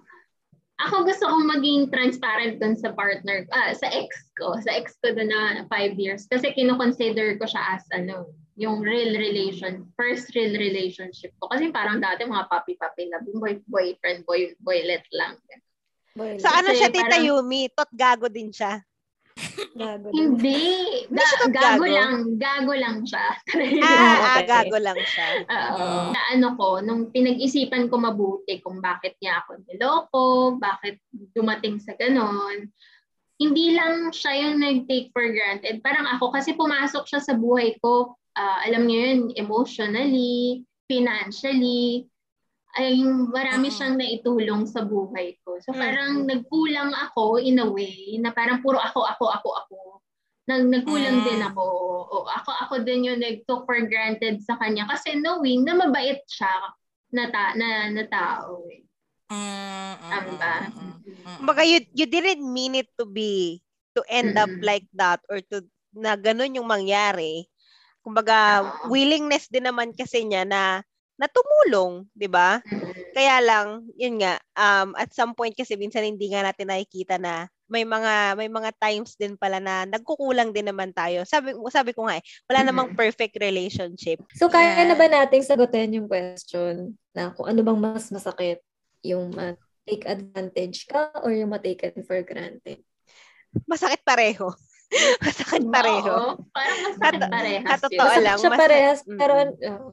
ako 0.77 0.95
gusto 1.09 1.25
kong 1.25 1.45
maging 1.57 1.89
transparent 1.89 2.61
dun 2.61 2.77
sa 2.77 2.93
partner, 2.93 3.49
ah, 3.49 3.73
sa 3.73 3.89
ex 3.89 4.29
ko, 4.37 4.53
sa 4.61 4.69
ex 4.77 4.93
ko 5.01 5.09
dun 5.09 5.33
na 5.33 5.65
five 5.73 5.97
years. 5.97 6.29
Kasi 6.29 6.53
kinoconsider 6.53 7.41
ko 7.41 7.49
siya 7.49 7.81
as 7.81 7.85
ano, 7.89 8.29
yung 8.57 8.81
real 8.81 9.13
relation, 9.13 9.85
first 9.93 10.33
real 10.33 10.57
relationship 10.57 11.29
ko. 11.37 11.45
Kasi 11.53 11.69
parang 11.69 12.01
dati 12.01 12.25
mga 12.25 12.49
papi-papi 12.49 13.13
na 13.13 13.21
boy, 13.21 13.61
boyfriend, 13.69 14.25
boy, 14.25 14.57
boylet 14.57 15.05
lang. 15.13 15.37
Boy, 16.17 16.41
Sa 16.41 16.49
ano 16.49 16.73
Kasi 16.73 16.81
siya, 16.81 16.89
Tita 16.89 17.21
parang- 17.21 17.25
Yumi? 17.29 17.69
Tot 17.69 17.91
gago 17.93 18.25
din 18.25 18.49
siya. 18.49 18.81
gago 19.77 20.09
din. 20.09 20.33
Hindi. 20.33 20.73
Siya 21.05 21.45
gago, 21.53 21.85
gago? 21.85 21.85
lang. 21.85 22.13
Gago 22.41 22.73
lang 22.73 22.97
siya. 23.05 23.25
Ah, 23.85 23.93
ah, 23.93 24.37
okay. 24.41 24.49
gago 24.49 24.77
lang 24.81 24.99
siya. 25.05 25.27
Oo. 25.45 25.77
Mm. 25.77 26.09
Na 26.17 26.21
ano 26.33 26.47
ko, 26.57 26.67
nung 26.81 27.13
pinag-isipan 27.13 27.85
ko 27.93 28.01
mabuti 28.01 28.57
kung 28.65 28.81
bakit 28.81 29.21
niya 29.21 29.45
ako 29.45 29.61
niloko, 29.69 30.25
bakit 30.57 30.97
dumating 31.37 31.77
sa 31.77 31.93
ganon, 31.93 32.73
hindi 33.37 33.77
lang 33.77 34.09
siya 34.09 34.49
yung 34.49 34.57
nag-take 34.57 35.13
for 35.13 35.29
granted. 35.29 35.77
Parang 35.85 36.09
ako, 36.09 36.33
kasi 36.33 36.57
pumasok 36.57 37.05
siya 37.05 37.21
sa 37.21 37.37
buhay 37.37 37.77
ko, 37.77 38.17
ah, 38.37 38.61
alam 38.61 38.85
niyo 38.85 38.99
yun, 39.01 39.19
emotionally, 39.33 40.61
financially, 40.85 42.05
ay 42.77 43.01
marami 43.33 43.67
Mm. 43.67 43.73
siyang 43.73 43.95
naitulong 43.97 44.63
sa 44.69 44.85
buhay 44.85 45.33
ko. 45.41 45.57
So 45.57 45.73
Mm. 45.73 45.81
parang 45.81 46.11
nagkulang 46.29 46.93
ako 46.93 47.41
in 47.41 47.57
a 47.57 47.65
way 47.65 48.21
na 48.21 48.29
parang 48.29 48.61
puro 48.61 48.77
ako, 48.77 49.01
ako, 49.01 49.25
ako, 49.33 49.49
ako. 49.65 49.79
Nag 50.47 50.69
nagkulang 50.69 51.19
Mm. 51.19 51.25
din 51.25 51.41
ako. 51.41 51.65
O, 52.07 52.15
ako 52.29 52.51
ako 52.53 52.73
din 52.85 53.09
yung 53.09 53.19
nag-took 53.19 53.65
for 53.65 53.81
granted 53.89 54.39
sa 54.45 54.55
kanya 54.61 54.85
kasi 54.87 55.17
knowing 55.17 55.65
na 55.65 55.73
mabait 55.75 56.21
siya 56.29 56.53
na, 57.11 57.27
ta- 57.33 57.57
na, 57.57 57.89
na 57.89 58.03
tao. 58.05 58.63
eh. 58.69 58.85
Mm, 59.27 59.91
mm, 59.97 60.07
Tama 60.07 60.31
ba? 60.39 60.55
mm, 60.63 60.71
mm, 60.71 60.95
mm. 61.03 61.35
Kumbaga, 61.41 61.61
you, 61.67 61.83
you 61.91 62.07
didn't 62.07 62.39
mean 62.45 62.79
it 62.79 62.87
to 62.95 63.03
be, 63.03 63.59
to 63.91 64.05
end 64.07 64.37
up 64.39 64.47
Mm-mm. 64.47 64.63
like 64.63 64.87
that 64.95 65.19
or 65.27 65.43
to, 65.51 65.67
na 65.91 66.15
ganun 66.15 66.55
yung 66.55 66.69
mangyari. 66.69 67.43
Kumbaga, 68.07 68.63
willingness 68.87 69.51
din 69.51 69.67
naman 69.67 69.91
kasi 69.91 70.23
niya 70.23 70.47
na, 70.47 70.79
na 71.19 71.27
tumulong, 71.27 72.07
di 72.15 72.31
ba? 72.31 72.63
Mm. 72.63 72.95
Kaya 73.11 73.35
lang, 73.43 73.67
yun 73.99 74.15
nga, 74.23 74.39
um, 74.55 74.95
at 74.95 75.11
some 75.11 75.35
point 75.35 75.51
kasi 75.51 75.75
minsan 75.75 76.07
hindi 76.07 76.31
nga 76.31 76.47
natin 76.47 76.71
nakikita 76.71 77.19
na 77.19 77.51
may 77.67 77.83
mga 77.83 78.39
may 78.39 78.47
mga 78.47 78.71
times 78.79 79.19
din 79.19 79.35
pala 79.35 79.59
na 79.59 79.83
nagkukulang 79.83 80.55
din 80.55 80.71
naman 80.71 80.95
tayo. 80.95 81.27
Sabi 81.27 81.51
sabi 81.67 81.91
ko 81.91 82.07
nga 82.07 82.15
eh, 82.15 82.23
wala 82.47 82.63
namang 82.63 82.95
perfect 82.95 83.35
relationship. 83.43 84.23
So, 84.39 84.47
kaya 84.47 84.87
Yeah. 84.87 84.87
na 84.87 84.95
ba 84.95 85.11
nating 85.11 85.43
sagutin 85.43 85.99
yung 85.99 86.07
question 86.07 86.95
na 87.11 87.35
kung 87.35 87.51
ano 87.51 87.59
bang 87.67 87.79
mas 87.79 88.07
masakit? 88.07 88.63
Yung 89.03 89.35
ma-take 89.35 90.07
advantage 90.07 90.87
ka 90.87 91.11
or 91.19 91.35
yung 91.35 91.51
ma-taken 91.51 92.07
for 92.07 92.23
granted? 92.23 92.79
Masakit 93.67 93.99
pareho. 94.07 94.55
Masakit 95.23 95.63
pareho. 95.67 96.13
Oo, 96.13 96.31
parang 96.49 96.79
masakit 96.81 97.19
At- 97.19 97.29
parehas 97.29 97.67
at 97.67 97.79
yun. 97.79 97.83
totoo 97.85 98.07
Masakit 98.07 98.23
lang, 98.23 98.37
siya 98.37 98.49
mas- 98.49 98.59
parehas, 98.59 98.99
pero 99.05 99.33
Mm-mm. 99.35 99.79
oh, 99.83 99.91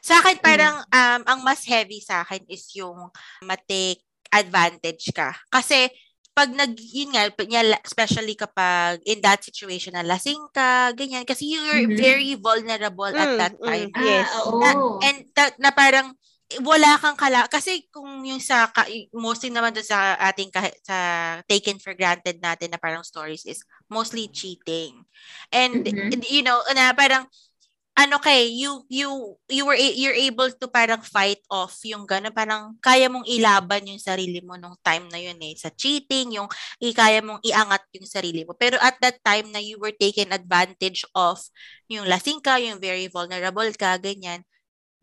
Sa 0.00 0.20
akin, 0.20 0.36
parang 0.38 0.76
um, 0.84 1.20
ang 1.24 1.40
mas 1.40 1.64
heavy 1.64 2.00
sa 2.00 2.20
akin 2.20 2.44
is 2.46 2.68
yung 2.74 3.08
matake 3.40 4.04
advantage 4.28 5.08
ka. 5.10 5.32
Kasi, 5.48 5.88
pag 6.30 6.52
nag, 6.52 6.76
yun 6.76 7.10
nga, 7.10 7.26
especially 7.80 8.36
kapag 8.36 9.00
in 9.04 9.18
that 9.20 9.40
situation 9.40 9.92
na 9.92 10.04
lasing 10.04 10.40
ka, 10.52 10.92
ganyan, 10.92 11.24
kasi 11.24 11.48
you're 11.48 11.88
Mhm. 11.88 11.96
very 11.96 12.32
vulnerable 12.36 13.08
at 13.08 13.24
Mm, 13.26 13.38
that 13.38 13.54
mm, 13.56 13.64
time. 13.64 13.88
yes. 13.98 14.28
Ah, 14.28 14.40
oo. 14.46 14.60
Na, 14.60 14.68
and 15.02 15.18
that, 15.32 15.52
na 15.56 15.70
parang, 15.70 16.12
wala 16.66 16.98
kang 16.98 17.14
kala 17.14 17.46
kasi 17.46 17.86
kung 17.94 18.26
yung 18.26 18.42
sa 18.42 18.66
ka, 18.74 18.82
mostly 19.14 19.54
naman 19.54 19.70
doon 19.70 19.86
sa 19.86 20.18
ating 20.18 20.50
sa 20.82 20.96
taken 21.46 21.78
for 21.78 21.94
granted 21.94 22.42
natin 22.42 22.74
na 22.74 22.80
parang 22.82 23.06
stories 23.06 23.46
is 23.46 23.62
mostly 23.86 24.26
cheating. 24.26 25.06
And 25.54 25.86
Mhm. 25.86 26.26
you 26.26 26.42
know 26.42 26.58
na 26.74 26.90
parang 26.90 27.30
ano 27.98 28.16
kay 28.22 28.48
you 28.56 28.86
you 28.88 29.36
you 29.52 29.66
were 29.68 29.76
you're 29.76 30.16
able 30.16 30.48
to 30.48 30.66
parang 30.72 31.02
fight 31.04 31.42
off 31.52 31.76
yung 31.84 32.08
gano'n 32.08 32.32
parang 32.32 32.72
kaya 32.80 33.12
mong 33.12 33.28
ilaban 33.28 33.84
yung 33.90 34.00
sarili 34.00 34.40
mo 34.40 34.56
nung 34.56 34.78
time 34.80 35.04
na 35.12 35.20
yun 35.20 35.36
eh 35.44 35.52
sa 35.58 35.68
cheating 35.74 36.32
yung 36.40 36.48
kaya 36.96 37.20
mong 37.20 37.42
iangat 37.44 37.82
yung 37.98 38.08
sarili 38.08 38.42
mo. 38.48 38.56
Pero 38.56 38.80
at 38.80 38.96
that 39.04 39.20
time 39.22 39.52
na 39.52 39.60
you 39.60 39.76
were 39.76 39.92
taken 39.92 40.32
advantage 40.32 41.04
of 41.12 41.38
yung 41.92 42.08
lasing 42.08 42.40
ka 42.40 42.56
yung 42.62 42.80
very 42.80 43.06
vulnerable 43.12 43.68
ka 43.76 44.00
ganyan 44.00 44.42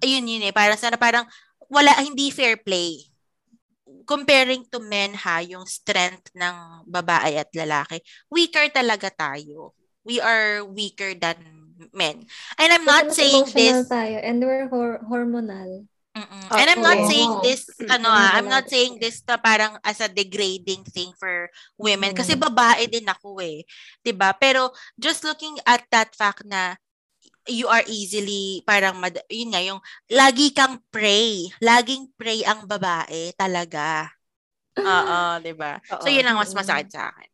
ayun 0.03 0.25
yun 0.27 0.47
eh 0.47 0.53
para 0.53 0.77
sana 0.77 0.95
parang 0.99 1.25
wala 1.67 1.91
hindi 1.99 2.29
fair 2.29 2.59
play 2.59 3.07
comparing 4.07 4.63
to 4.67 4.79
men 4.83 5.15
ha 5.15 5.43
yung 5.43 5.67
strength 5.67 6.31
ng 6.35 6.87
babae 6.87 7.39
at 7.39 7.51
lalaki 7.55 7.99
weaker 8.31 8.67
talaga 8.71 9.11
tayo 9.11 9.75
we 10.07 10.19
are 10.23 10.63
weaker 10.63 11.15
than 11.15 11.39
men 11.91 12.23
and 12.57 12.69
I'm 12.71 12.87
not 12.87 13.11
kasi 13.11 13.27
saying 13.27 13.47
this 13.53 13.87
tayo 13.87 14.17
and 14.23 14.41
we're 14.41 14.67
hor- 14.67 15.03
hormonal. 15.05 15.85
Mm-mm. 16.17 16.45
Oo. 16.49 16.57
And 16.57 16.67
I'm 16.73 16.81
not 16.81 17.01
saying 17.05 17.33
this, 17.45 17.61
ano 17.93 18.09
ah, 18.09 18.33
I'm 18.33 18.49
not 18.49 18.65
saying 18.65 18.97
this 18.97 19.21
na 19.29 19.37
parang 19.37 19.77
as 19.85 20.01
a 20.01 20.09
degrading 20.09 20.81
thing 20.89 21.13
for 21.13 21.45
women. 21.77 22.17
Kasi 22.17 22.33
babae 22.33 22.89
din 22.89 23.05
ako 23.05 23.37
eh. 23.37 23.61
'di 24.01 24.17
ba 24.17 24.33
Pero 24.33 24.73
just 24.97 25.21
looking 25.21 25.61
at 25.69 25.85
that 25.93 26.17
fact 26.17 26.41
na 26.49 26.73
you 27.49 27.65
are 27.65 27.83
easily 27.87 28.61
parang 28.63 28.99
mad- 28.99 29.25
yun 29.27 29.51
nga 29.51 29.61
yung 29.61 29.79
lagi 30.07 30.51
kang 30.51 30.79
prey 30.87 31.47
laging 31.59 32.11
prey 32.15 32.43
ang 32.43 32.63
babae 32.63 33.31
talaga 33.33 34.11
Oo, 34.77 35.17
di 35.41 35.57
ba? 35.57 35.81
So, 35.81 36.05
yun 36.05 36.21
ang 36.21 36.37
mas 36.37 36.53
masakit 36.53 36.93
sa 36.93 37.09
akin. 37.09 37.29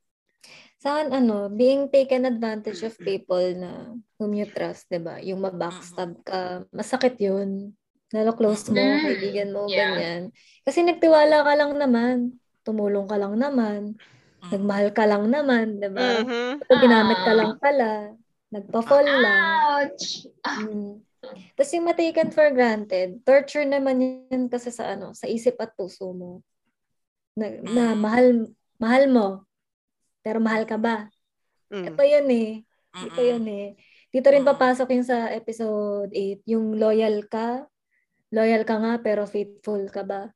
Sa 0.80 0.88
akin, 0.96 1.12
ano, 1.12 1.52
being 1.52 1.92
taken 1.92 2.24
advantage 2.24 2.80
of 2.84 2.96
people 2.96 3.44
na 3.56 3.92
whom 4.16 4.32
you 4.32 4.48
trust, 4.48 4.88
di 4.88 4.96
ba? 4.96 5.20
Yung 5.20 5.44
mabackstab 5.44 6.24
ka, 6.24 6.64
masakit 6.72 7.20
yun. 7.20 7.76
Lalo 8.16 8.32
close 8.32 8.72
mo, 8.72 8.80
Mm. 8.80 9.00
kaibigan 9.04 9.50
mo, 9.52 9.68
Yeah. 9.68 9.92
ganyan. 9.92 10.22
Kasi 10.64 10.88
nagtiwala 10.88 11.44
ka 11.44 11.54
lang 11.60 11.76
naman. 11.76 12.16
Tumulong 12.64 13.12
ka 13.12 13.20
lang 13.20 13.36
naman. 13.36 14.00
Mm. 14.40 14.48
Nagmahal 14.48 14.90
ka 14.96 15.04
lang 15.04 15.24
naman, 15.28 15.66
di 15.84 15.90
ba? 15.92 16.24
Mhm. 16.24 16.64
Pero 16.64 16.74
ginamit 16.80 17.20
ka 17.28 17.32
Ah. 17.32 17.38
lang 17.44 17.52
pala. 17.60 17.92
Nagpa-fall 18.56 19.08
lang. 19.08 19.63
Ouch! 19.90 20.08
Mm. 20.44 21.02
Tapos 21.56 21.72
yung 21.72 21.88
ma-taken 21.88 22.30
for 22.36 22.52
granted, 22.52 23.24
torture 23.24 23.64
naman 23.64 24.28
yan 24.30 24.52
kasi 24.52 24.70
sa 24.70 24.92
ano, 24.92 25.16
sa 25.16 25.28
isip 25.28 25.56
at 25.60 25.72
puso 25.74 26.12
mo. 26.12 26.44
Na, 27.34 27.48
na 27.64 27.86
Mm. 27.96 28.00
mahal 28.00 28.26
mahal 28.78 29.04
mo. 29.08 29.28
Pero 30.22 30.44
mahal 30.44 30.68
ka 30.68 30.76
ba? 30.76 31.08
Mm. 31.72 31.86
Ito 31.90 32.02
yun 32.04 32.28
eh. 32.30 32.50
Ito 32.94 33.22
yun 33.24 33.46
eh. 33.48 33.68
Dito 34.12 34.28
rin 34.30 34.44
Mm. 34.46 34.52
papasok 34.54 34.88
yung 34.94 35.08
sa 35.08 35.32
episode 35.32 36.12
8, 36.14 36.44
yung 36.46 36.76
loyal 36.78 37.26
ka. 37.26 37.66
Loyal 38.30 38.68
ka 38.68 38.78
nga 38.78 38.94
pero 39.00 39.26
faithful 39.26 39.88
ka 39.90 40.04
ba? 40.04 40.30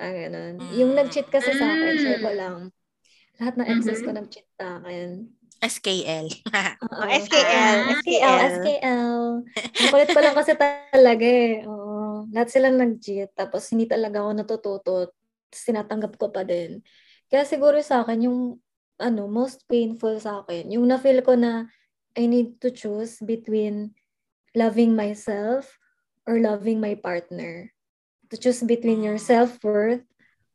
Ah, 0.00 0.10
ganun. 0.10 0.58
Yung 0.74 0.98
nag-cheat 0.98 1.30
kasi 1.30 1.54
sa 1.54 1.68
akin, 1.68 1.94
Mm. 1.94 2.02
share 2.02 2.22
ko 2.22 2.30
lang. 2.34 2.58
Lahat 3.38 3.54
ng 3.54 3.68
exes 3.70 4.02
ko 4.02 4.10
nag-cheat 4.10 4.48
sa 4.58 4.82
akin. 4.82 5.30
SKL. 5.62 6.26
Oo. 6.82 6.98
Oh, 6.98 7.06
SKL. 7.06 7.78
Ah, 7.86 7.94
SKL, 8.02 8.38
SKL. 8.58 9.22
Ang 9.78 9.88
kulit 9.94 10.10
ko 10.10 10.18
lang 10.18 10.34
kasi 10.34 10.52
talaga 10.58 11.22
eh. 11.26 11.62
Oo. 11.64 12.26
Lahat 12.34 12.50
sila 12.50 12.74
nag-cheat. 12.74 13.30
Tapos 13.38 13.70
hindi 13.70 13.86
talaga 13.86 14.26
ako 14.26 14.30
natututo. 14.34 14.94
Tapos 15.14 15.62
tinatanggap 15.62 16.18
ko 16.18 16.34
pa 16.34 16.42
din. 16.42 16.82
Kaya 17.30 17.46
siguro 17.46 17.78
sa 17.80 18.02
akin, 18.02 18.26
yung 18.26 18.58
ano, 18.98 19.30
most 19.30 19.64
painful 19.70 20.18
sa 20.18 20.42
akin, 20.42 20.68
yung 20.74 20.86
na-feel 20.90 21.22
ko 21.22 21.38
na 21.38 21.70
I 22.18 22.28
need 22.28 22.60
to 22.60 22.68
choose 22.68 23.22
between 23.24 23.96
loving 24.52 24.92
myself 24.92 25.78
or 26.28 26.36
loving 26.38 26.78
my 26.82 26.98
partner. 26.98 27.72
To 28.30 28.36
choose 28.36 28.60
between 28.64 29.04
your 29.04 29.16
self-worth 29.16 30.04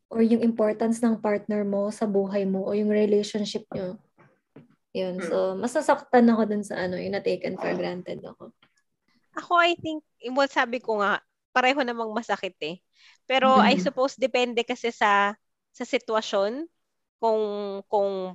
or 0.08 0.24
yung 0.24 0.40
importance 0.42 1.02
ng 1.04 1.20
partner 1.20 1.62
mo 1.62 1.92
sa 1.92 2.08
buhay 2.08 2.48
mo 2.48 2.64
o 2.64 2.72
yung 2.72 2.90
relationship 2.90 3.68
nyo. 3.74 4.00
Yun. 4.96 5.20
So, 5.20 5.52
masasaktan 5.60 6.32
ako 6.32 6.42
dun 6.48 6.64
sa 6.64 6.80
ano, 6.88 6.96
yung 6.96 7.12
na-taken 7.16 7.60
for 7.60 7.72
granted 7.76 8.24
ako. 8.24 8.52
Ako, 9.36 9.52
I 9.60 9.76
think, 9.78 10.02
well, 10.32 10.48
sabi 10.48 10.80
ko 10.80 10.98
nga, 11.04 11.20
pareho 11.52 11.80
namang 11.84 12.10
masakit 12.16 12.56
eh. 12.64 12.80
Pero 13.28 13.60
I 13.60 13.76
Mhm. 13.76 13.82
suppose 13.82 14.16
depende 14.16 14.64
kasi 14.64 14.88
sa 14.90 15.36
sa 15.70 15.84
sitwasyon 15.84 16.64
kung 17.20 17.42
kung 17.86 18.34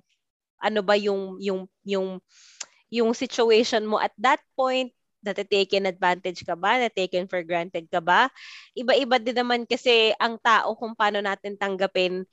ano 0.62 0.80
ba 0.86 0.96
yung 1.00 1.38
yung 1.42 1.68
yung 1.84 2.22
yung 2.94 3.12
situation 3.18 3.84
mo 3.88 3.98
at 4.00 4.14
that 4.22 4.40
point 4.56 4.94
na 5.24 5.32
taken 5.36 5.88
advantage 5.88 6.44
ka 6.46 6.56
ba, 6.56 6.78
na 6.80 6.90
taken 6.92 7.28
for 7.32 7.42
granted 7.48 7.88
ka 7.92 8.00
ba? 8.04 8.28
Iba-iba 8.78 9.18
din 9.24 9.36
naman 9.40 9.64
kasi 9.68 10.12
ang 10.20 10.38
tao 10.40 10.76
kung 10.78 10.94
paano 10.96 11.20
natin 11.24 11.56
tanggapin 11.60 12.24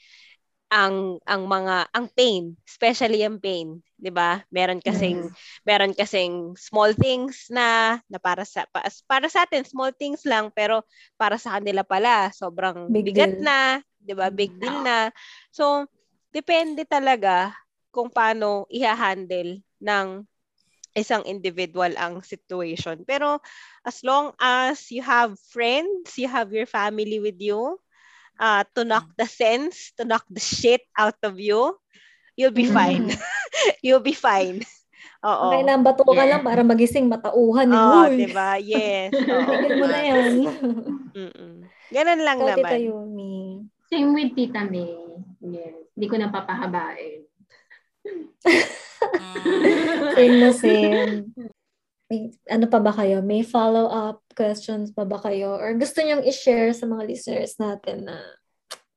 ang 0.71 1.18
ang 1.27 1.43
mga 1.51 1.91
ang 1.93 2.07
pain, 2.14 2.55
especially 2.64 3.21
ang 3.27 3.39
pain, 3.43 3.83
'di 3.99 4.11
ba? 4.14 4.43
Meron 4.55 4.81
kasing 4.83 5.29
meron 5.66 5.93
kasing 5.95 6.55
small 6.57 6.95
things 6.97 7.51
na 7.51 7.99
na 8.09 8.18
para 8.23 8.47
sa 8.47 8.64
pa- 8.71 8.87
para 9.11 9.27
sa 9.29 9.45
atin 9.47 9.66
small 9.66 9.93
things 9.95 10.23
lang 10.27 10.49
pero 10.55 10.83
para 11.18 11.37
sa 11.37 11.59
kanila 11.59 11.83
pala 11.85 12.31
sobrang 12.35 12.91
Big 12.91 13.07
bigat 13.07 13.35
deal. 13.35 13.37
na, 13.43 13.83
'di 14.01 14.14
ba? 14.16 14.31
Big 14.33 14.57
deal 14.59 14.79
na. 14.83 15.11
So 15.53 15.87
depende 16.33 16.87
talaga 16.87 17.53
kung 17.91 18.09
paano 18.11 18.66
iha-handle 18.71 19.62
ng 19.83 20.07
isang 20.97 21.23
individual 21.27 21.95
ang 21.97 22.21
situation. 22.25 23.03
Pero 23.07 23.39
as 23.87 24.03
long 24.03 24.35
as 24.43 24.91
you 24.91 25.03
have 25.03 25.39
friends, 25.55 26.18
you 26.18 26.27
have 26.27 26.51
your 26.51 26.66
family 26.66 27.18
with 27.23 27.39
you, 27.39 27.79
uh, 28.41 28.64
to 28.72 28.88
knock 28.88 29.07
the 29.20 29.28
sense, 29.28 29.93
to 30.01 30.09
knock 30.09 30.24
the 30.32 30.41
shit 30.41 30.80
out 30.97 31.20
of 31.22 31.36
you, 31.36 31.76
you'll 32.34 32.57
be 32.57 32.64
fine. 32.66 33.12
you'll 33.84 34.03
be 34.03 34.16
fine. 34.16 34.64
Oo. 35.20 35.53
Ang 35.53 35.55
kailangan 35.61 35.82
bato 35.84 36.03
ka 36.09 36.16
Yeah. 36.16 36.30
lang 36.32 36.43
para 36.43 36.64
magising, 36.64 37.05
matauhan. 37.05 37.68
Oo, 37.68 38.09
Uy, 38.09 38.24
diba? 38.24 38.57
Yes. 38.57 39.12
Oo. 39.20 39.53
tigil 39.53 39.74
mo 39.76 39.86
na 39.86 40.01
yan. 40.01 40.32
Mm-mm. 41.12 41.55
Ganun 41.93 42.20
lang 42.24 42.38
Tita 42.41 42.57
naman. 42.57 42.80
Yumi. 42.80 43.36
Same 43.93 44.11
with 44.16 44.32
Tita 44.32 44.64
May. 44.64 44.97
Yes. 45.45 45.76
Hindi 45.93 46.07
ko 46.09 46.16
napapahabain. 46.16 47.20
Mm. 48.01 48.24
Same 50.16 50.36
na 50.41 50.51
same. 50.53 51.32
May, 52.09 52.32
ano 52.49 52.66
pa 52.68 52.78
ba 52.80 52.93
kayo? 52.93 53.20
May 53.20 53.45
follow-up 53.45 54.20
questions 54.41 54.88
pa 54.97 55.05
ba 55.05 55.20
kayo? 55.20 55.61
Or 55.61 55.76
gusto 55.76 56.01
nyong 56.01 56.24
i-share 56.24 56.72
sa 56.72 56.88
mga 56.88 57.05
listeners 57.05 57.61
natin 57.61 58.09
na, 58.09 58.16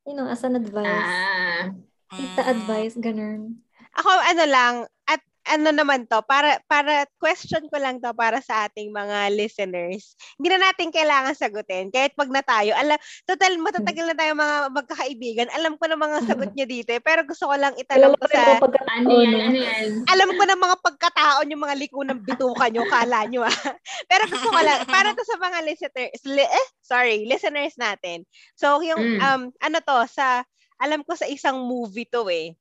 you 0.07 0.15
know, 0.15 0.31
as 0.31 0.47
an 0.47 0.55
advice. 0.55 0.87
Ah. 0.87 1.67
Tita 2.15 2.41
Mm. 2.47 2.51
advice, 2.55 2.95
ganun. 2.95 3.59
Ako 3.99 4.07
ano 4.07 4.43
lang, 4.47 4.75
at 5.03 5.19
ano 5.43 5.69
naman 5.69 6.07
to, 6.07 6.23
para 6.23 6.59
para 6.65 7.03
question 7.19 7.67
ko 7.67 7.75
lang 7.75 7.99
to 7.99 8.15
para 8.15 8.39
sa 8.39 8.65
ating 8.65 8.89
mga 8.89 9.27
listeners. 9.35 10.15
Hindi 10.39 10.47
na 10.55 10.71
natin 10.71 10.87
kailangan 10.89 11.35
sagutin. 11.35 11.91
Kahit 11.91 12.15
pag 12.15 12.31
na 12.31 12.39
tayo, 12.39 12.71
alam, 12.73 12.95
total 13.27 13.59
matatagal 13.59 14.05
na 14.07 14.15
tayo 14.15 14.31
mga 14.33 14.57
magkakaibigan. 14.71 15.47
Alam 15.51 15.75
ko 15.75 15.85
na 15.87 15.99
mga 15.99 16.17
sagot 16.23 16.51
niya 16.55 16.63
dito. 16.63 16.89
eh, 16.91 17.03
Pero 17.03 17.27
gusto 17.27 17.51
ko 17.51 17.55
lang 17.59 17.75
itanong 17.75 18.15
ko 18.15 18.23
Alam 18.25 18.59
ko 18.59 18.67
sa, 18.71 18.93
Ano 18.93 19.11
yan? 19.19 19.31
no. 19.31 19.39
Ano 19.43 19.59
yan? 19.59 19.87
alam 20.07 20.29
ko 20.31 20.43
na 20.43 20.55
mga 20.55 20.75
pagkataon 20.79 21.51
yung 21.51 21.63
mga 21.63 21.75
liko 21.75 21.99
ng 22.07 22.19
bituka 22.23 22.65
nyo, 22.71 22.83
kala 22.87 23.19
nyo 23.27 23.41
ah. 23.43 23.59
Pero 24.09 24.23
gusto 24.31 24.47
ko 24.47 24.59
lang, 24.63 24.87
para 24.87 25.11
to 25.11 25.23
sa 25.23 25.37
mga 25.37 25.59
listeners, 25.67 26.21
li, 26.23 26.45
eh, 26.45 26.67
sorry, 26.79 27.27
listeners 27.27 27.75
natin. 27.75 28.23
So, 28.55 28.79
yung, 28.79 29.01
Mm. 29.03 29.19
um, 29.19 29.41
ano 29.59 29.77
to, 29.83 29.97
sa, 30.07 30.41
alam 30.79 31.03
ko 31.03 31.13
sa 31.13 31.27
isang 31.27 31.59
movie 31.67 32.07
to 32.07 32.31
eh. 32.31 32.55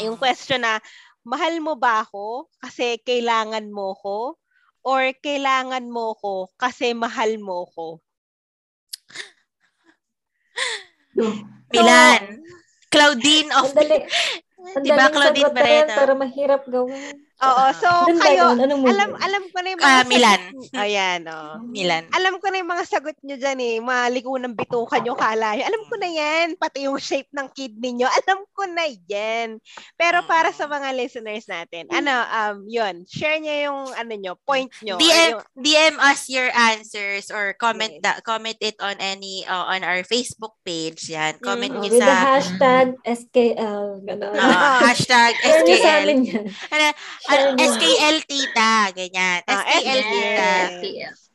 Yung 0.00 0.16
question 0.16 0.64
na, 0.64 0.80
mahal 1.22 1.58
mo 1.62 1.78
ba 1.78 2.02
ako 2.06 2.50
kasi 2.58 2.98
kailangan 3.02 3.70
mo 3.70 3.94
ko? 3.98 4.38
Or 4.82 5.06
kailangan 5.22 5.86
mo 5.86 6.18
ko 6.18 6.50
kasi 6.58 6.90
mahal 6.90 7.38
mo 7.38 7.70
ko? 7.70 8.02
Milan. 11.70 12.42
Claudine 12.92 13.48
of... 13.56 13.72
Ang 13.72 13.76
dali. 13.78 13.98
Ang 14.76 14.82
Diba, 14.86 15.06
Claudine 15.10 15.54
na 15.54 15.62
yan, 15.62 15.86
Barreto? 15.86 15.98
pero 15.98 16.12
mahirap 16.18 16.62
gawin. 16.68 17.14
Oo, 17.42 17.64
so 17.74 17.88
Ganda 18.06 18.22
kayo, 18.22 18.44
movie? 18.54 18.86
alam 18.86 19.10
alam 19.18 19.42
ko 19.50 19.58
na 19.58 19.68
yung 19.68 19.80
mga 19.80 19.88
Ah, 19.88 19.98
sagot- 19.98 20.08
Milan. 20.08 20.40
Ayan, 20.72 21.20
oh. 21.26 21.52
Milan. 21.64 22.04
Alam 22.12 22.34
ko 22.38 22.46
na 22.46 22.56
yung 22.56 22.70
mga 22.70 22.84
sagot 22.86 23.18
nyo 23.18 23.34
dyan 23.34 23.58
eh. 23.58 23.76
Mga 23.76 24.02
liko 24.12 24.38
ng 24.38 24.54
bituka 24.54 24.96
nyo, 24.96 25.12
kala 25.12 25.52
nyo. 25.52 25.64
Alam 25.66 25.82
ko 25.84 25.94
na 25.96 26.06
yan. 26.06 26.54
Pati 26.54 26.86
yung 26.86 26.96
shape 26.96 27.26
ng 27.30 27.50
kidney 27.50 27.92
nyo. 27.92 28.06
Alam 28.22 28.46
ko 28.48 28.62
na 28.64 28.86
yan. 28.86 29.58
Pero 29.94 30.22
para 30.22 30.50
sa 30.50 30.64
mga 30.64 30.94
listeners 30.94 31.42
natin, 31.44 31.90
ano, 31.90 32.14
um, 32.14 32.56
yun. 32.64 33.02
Share 33.04 33.36
nyo 33.36 33.54
yung, 33.60 33.80
ano 33.90 34.12
nyo, 34.14 34.32
point 34.40 34.70
nyo. 34.80 34.96
DM 34.96 35.34
yung- 35.34 35.42
DM 35.58 35.94
us 36.00 36.30
your 36.30 36.46
answers 36.48 37.26
or 37.28 37.54
comment 37.54 37.90
Yes. 37.92 38.00
da, 38.00 38.22
comment 38.22 38.56
it 38.60 38.78
on 38.78 38.94
any 38.96 39.42
uh, 39.44 39.66
on 39.66 39.82
our 39.82 40.06
Facebook 40.06 40.54
page 40.62 41.10
yan. 41.10 41.36
Comment 41.38 41.74
Mm. 41.74 41.76
Nyo 41.76 41.90
with 41.90 41.98
the 41.98 42.06
sa 42.06 42.38
hashtag 42.38 42.86
SKL. 43.02 43.98
Ganun. 44.00 44.30
uh, 44.32 44.78
hashtag 44.80 45.34
SKL. 45.42 46.06
Ano, 46.70 46.86
uh, 47.34 47.52
niyo. 47.54 47.64
SKL 47.72 48.16
tita, 48.24 48.72
ganyan. 48.92 49.40
Ah, 49.46 49.64
SKL 49.66 50.00
tita. 50.02 50.50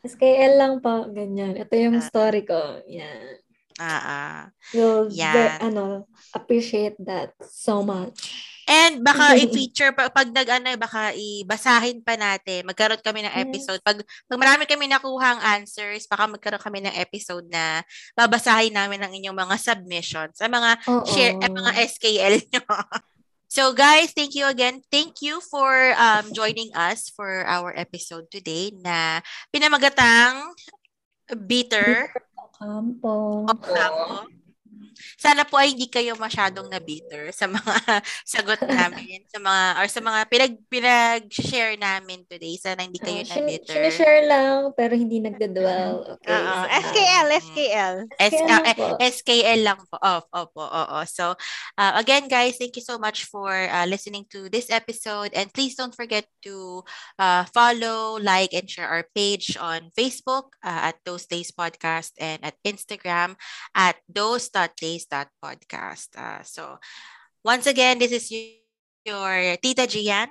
SKL 0.03 0.53
lang 0.55 0.73
po. 0.79 1.09
Ganyan. 1.09 1.57
Ito 1.57 1.73
yung 1.73 1.99
Ah. 1.99 2.05
story 2.05 2.43
ko. 2.43 2.79
Yan. 2.85 3.41
Ah, 3.77 4.01
ah. 4.01 4.39
You'll 4.73 5.13
Yan. 5.13 5.33
ve- 5.33 5.57
ano, 5.63 5.83
appreciate 6.33 6.97
that 6.97 7.33
so 7.45 7.85
much. 7.85 8.25
And 8.67 8.99
baka 8.99 9.31
i-feature 9.47 9.95
pa, 9.95 10.11
pag 10.11 10.27
nag 10.27 10.49
ano, 10.49 10.75
baka 10.75 11.15
ibasahin 11.15 12.03
pa 12.03 12.19
natin. 12.19 12.67
Magkaroon 12.67 12.99
kami 12.99 13.23
ng 13.23 13.35
episode. 13.37 13.79
Pag, 13.79 14.01
pag 14.03 14.39
marami 14.41 14.67
kami 14.67 14.91
nakuhang 14.91 15.39
answers, 15.39 16.03
baka 16.03 16.27
magkaroon 16.27 16.59
kami 16.59 16.83
ng 16.83 16.95
episode 16.99 17.47
na 17.47 17.79
babasahin 18.11 18.75
namin 18.75 18.99
ang 18.99 19.13
inyong 19.13 19.37
mga 19.37 19.55
submissions. 19.55 20.35
Ang 20.43 20.51
mga 20.57 20.71
Oo. 20.83 21.05
share 21.07 21.37
ang 21.39 21.53
mga 21.53 21.71
SKL 21.87 22.35
nyo. 22.43 22.63
So 23.47 23.71
guys, 23.71 24.11
thank 24.11 24.35
you 24.35 24.45
again. 24.45 24.83
Thank 24.91 25.23
you 25.23 25.39
for 25.39 25.95
um, 25.95 26.35
joining 26.35 26.75
us 26.75 27.07
for 27.07 27.47
our 27.47 27.71
episode 27.71 28.27
today 28.27 28.75
na 28.75 29.23
pinamagatang 29.55 30.51
bitter 31.47 32.11
Kampo. 32.57 33.47
o 33.47 33.53
kamo. 33.55 34.27
Sana 35.15 35.43
po 35.43 35.57
ay 35.57 35.73
hindi 35.73 35.87
kayo 35.87 36.15
masyadong 36.15 36.67
na 36.67 36.79
bitter 36.79 37.29
sa 37.31 37.45
mga 37.45 37.73
sagot 38.35 38.61
namin, 38.63 39.23
sa 39.29 39.39
mga 39.39 39.63
or 39.77 39.87
sa 39.87 40.01
mga 40.01 40.19
pinag 40.27 40.55
pinag-share 40.67 41.75
namin 41.77 42.23
today. 42.25 42.55
Sana 42.57 42.83
hindi 42.83 42.99
kayo 42.99 43.21
Uh, 43.21 43.27
na 43.27 43.33
sin- 43.33 43.47
bitter. 43.47 43.73
sinishare 43.73 44.23
lang, 44.25 44.71
pero 44.73 44.93
hindi 44.93 45.17
nagdadwell. 45.19 46.17
Okay. 46.17 46.31
Oo. 46.31 46.53
so, 46.53 46.67
SKL, 46.87 47.27
SKL. 47.41 47.95
S- 48.19 48.33
ah, 48.33 48.45
lang 48.47 48.63
eh, 48.65 48.75
po. 48.75 48.87
SKL 48.99 49.59
lang 49.63 49.79
po. 49.87 49.95
Oh, 49.99 50.21
opo, 50.33 50.63
oo. 50.63 50.99
So, 51.05 51.33
uh, 51.77 51.93
again, 51.95 52.27
guys, 52.27 52.57
thank 52.57 52.75
you 52.75 52.85
so 52.85 52.97
much 52.97 53.25
for 53.25 53.49
uh, 53.51 53.85
listening 53.85 54.25
to 54.31 54.49
this 54.49 54.69
episode. 54.69 55.31
And 55.33 55.51
please 55.51 55.75
don't 55.75 55.93
forget 55.95 56.25
to 56.45 56.83
uh, 57.19 57.45
follow, 57.51 58.17
like, 58.19 58.53
and 58.53 58.69
share 58.69 58.87
our 58.87 59.05
page 59.15 59.57
on 59.59 59.89
Facebook 59.97 60.55
uh, 60.63 60.91
at 60.93 61.01
Those 61.05 61.25
Days 61.25 61.51
Podcast 61.51 62.13
and 62.17 62.43
at 62.43 62.55
Instagram 62.63 63.35
at 63.73 63.97
those.days.podcast. 64.95 66.15
Uh, 66.15 66.43
so, 66.43 66.79
once 67.43 67.67
again, 67.67 67.99
this 67.99 68.11
is 68.11 68.29
y- 68.31 68.63
your 69.05 69.57
Tita 69.57 69.87
Gian. 69.87 70.29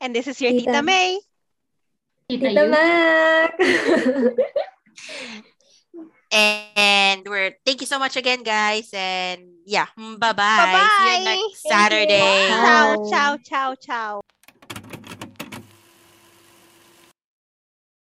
And 0.00 0.14
this 0.14 0.26
is 0.26 0.40
your 0.40 0.50
Tita. 0.52 0.66
Tita 0.66 0.82
May. 0.82 1.20
Tita 2.28 2.48
Tita 2.48 2.66
Mac! 2.66 3.54
And 6.32 7.26
we're 7.26 7.58
thank 7.66 7.80
you 7.80 7.88
so 7.90 7.98
much 7.98 8.14
again, 8.14 8.44
guys. 8.44 8.88
And 8.94 9.66
yeah, 9.66 9.86
bye 9.98 10.30
bye. 10.30 10.86
See 11.02 11.10
you 11.10 11.18
Bye-bye. 11.18 11.24
next 11.26 11.26
Thank 11.26 11.42
you. 11.42 11.70
Saturday. 11.74 12.48
Bye. 12.48 12.54
Ciao, 12.54 13.10
ciao, 13.10 13.36
ciao, 13.42 13.74
ciao. 13.74 14.20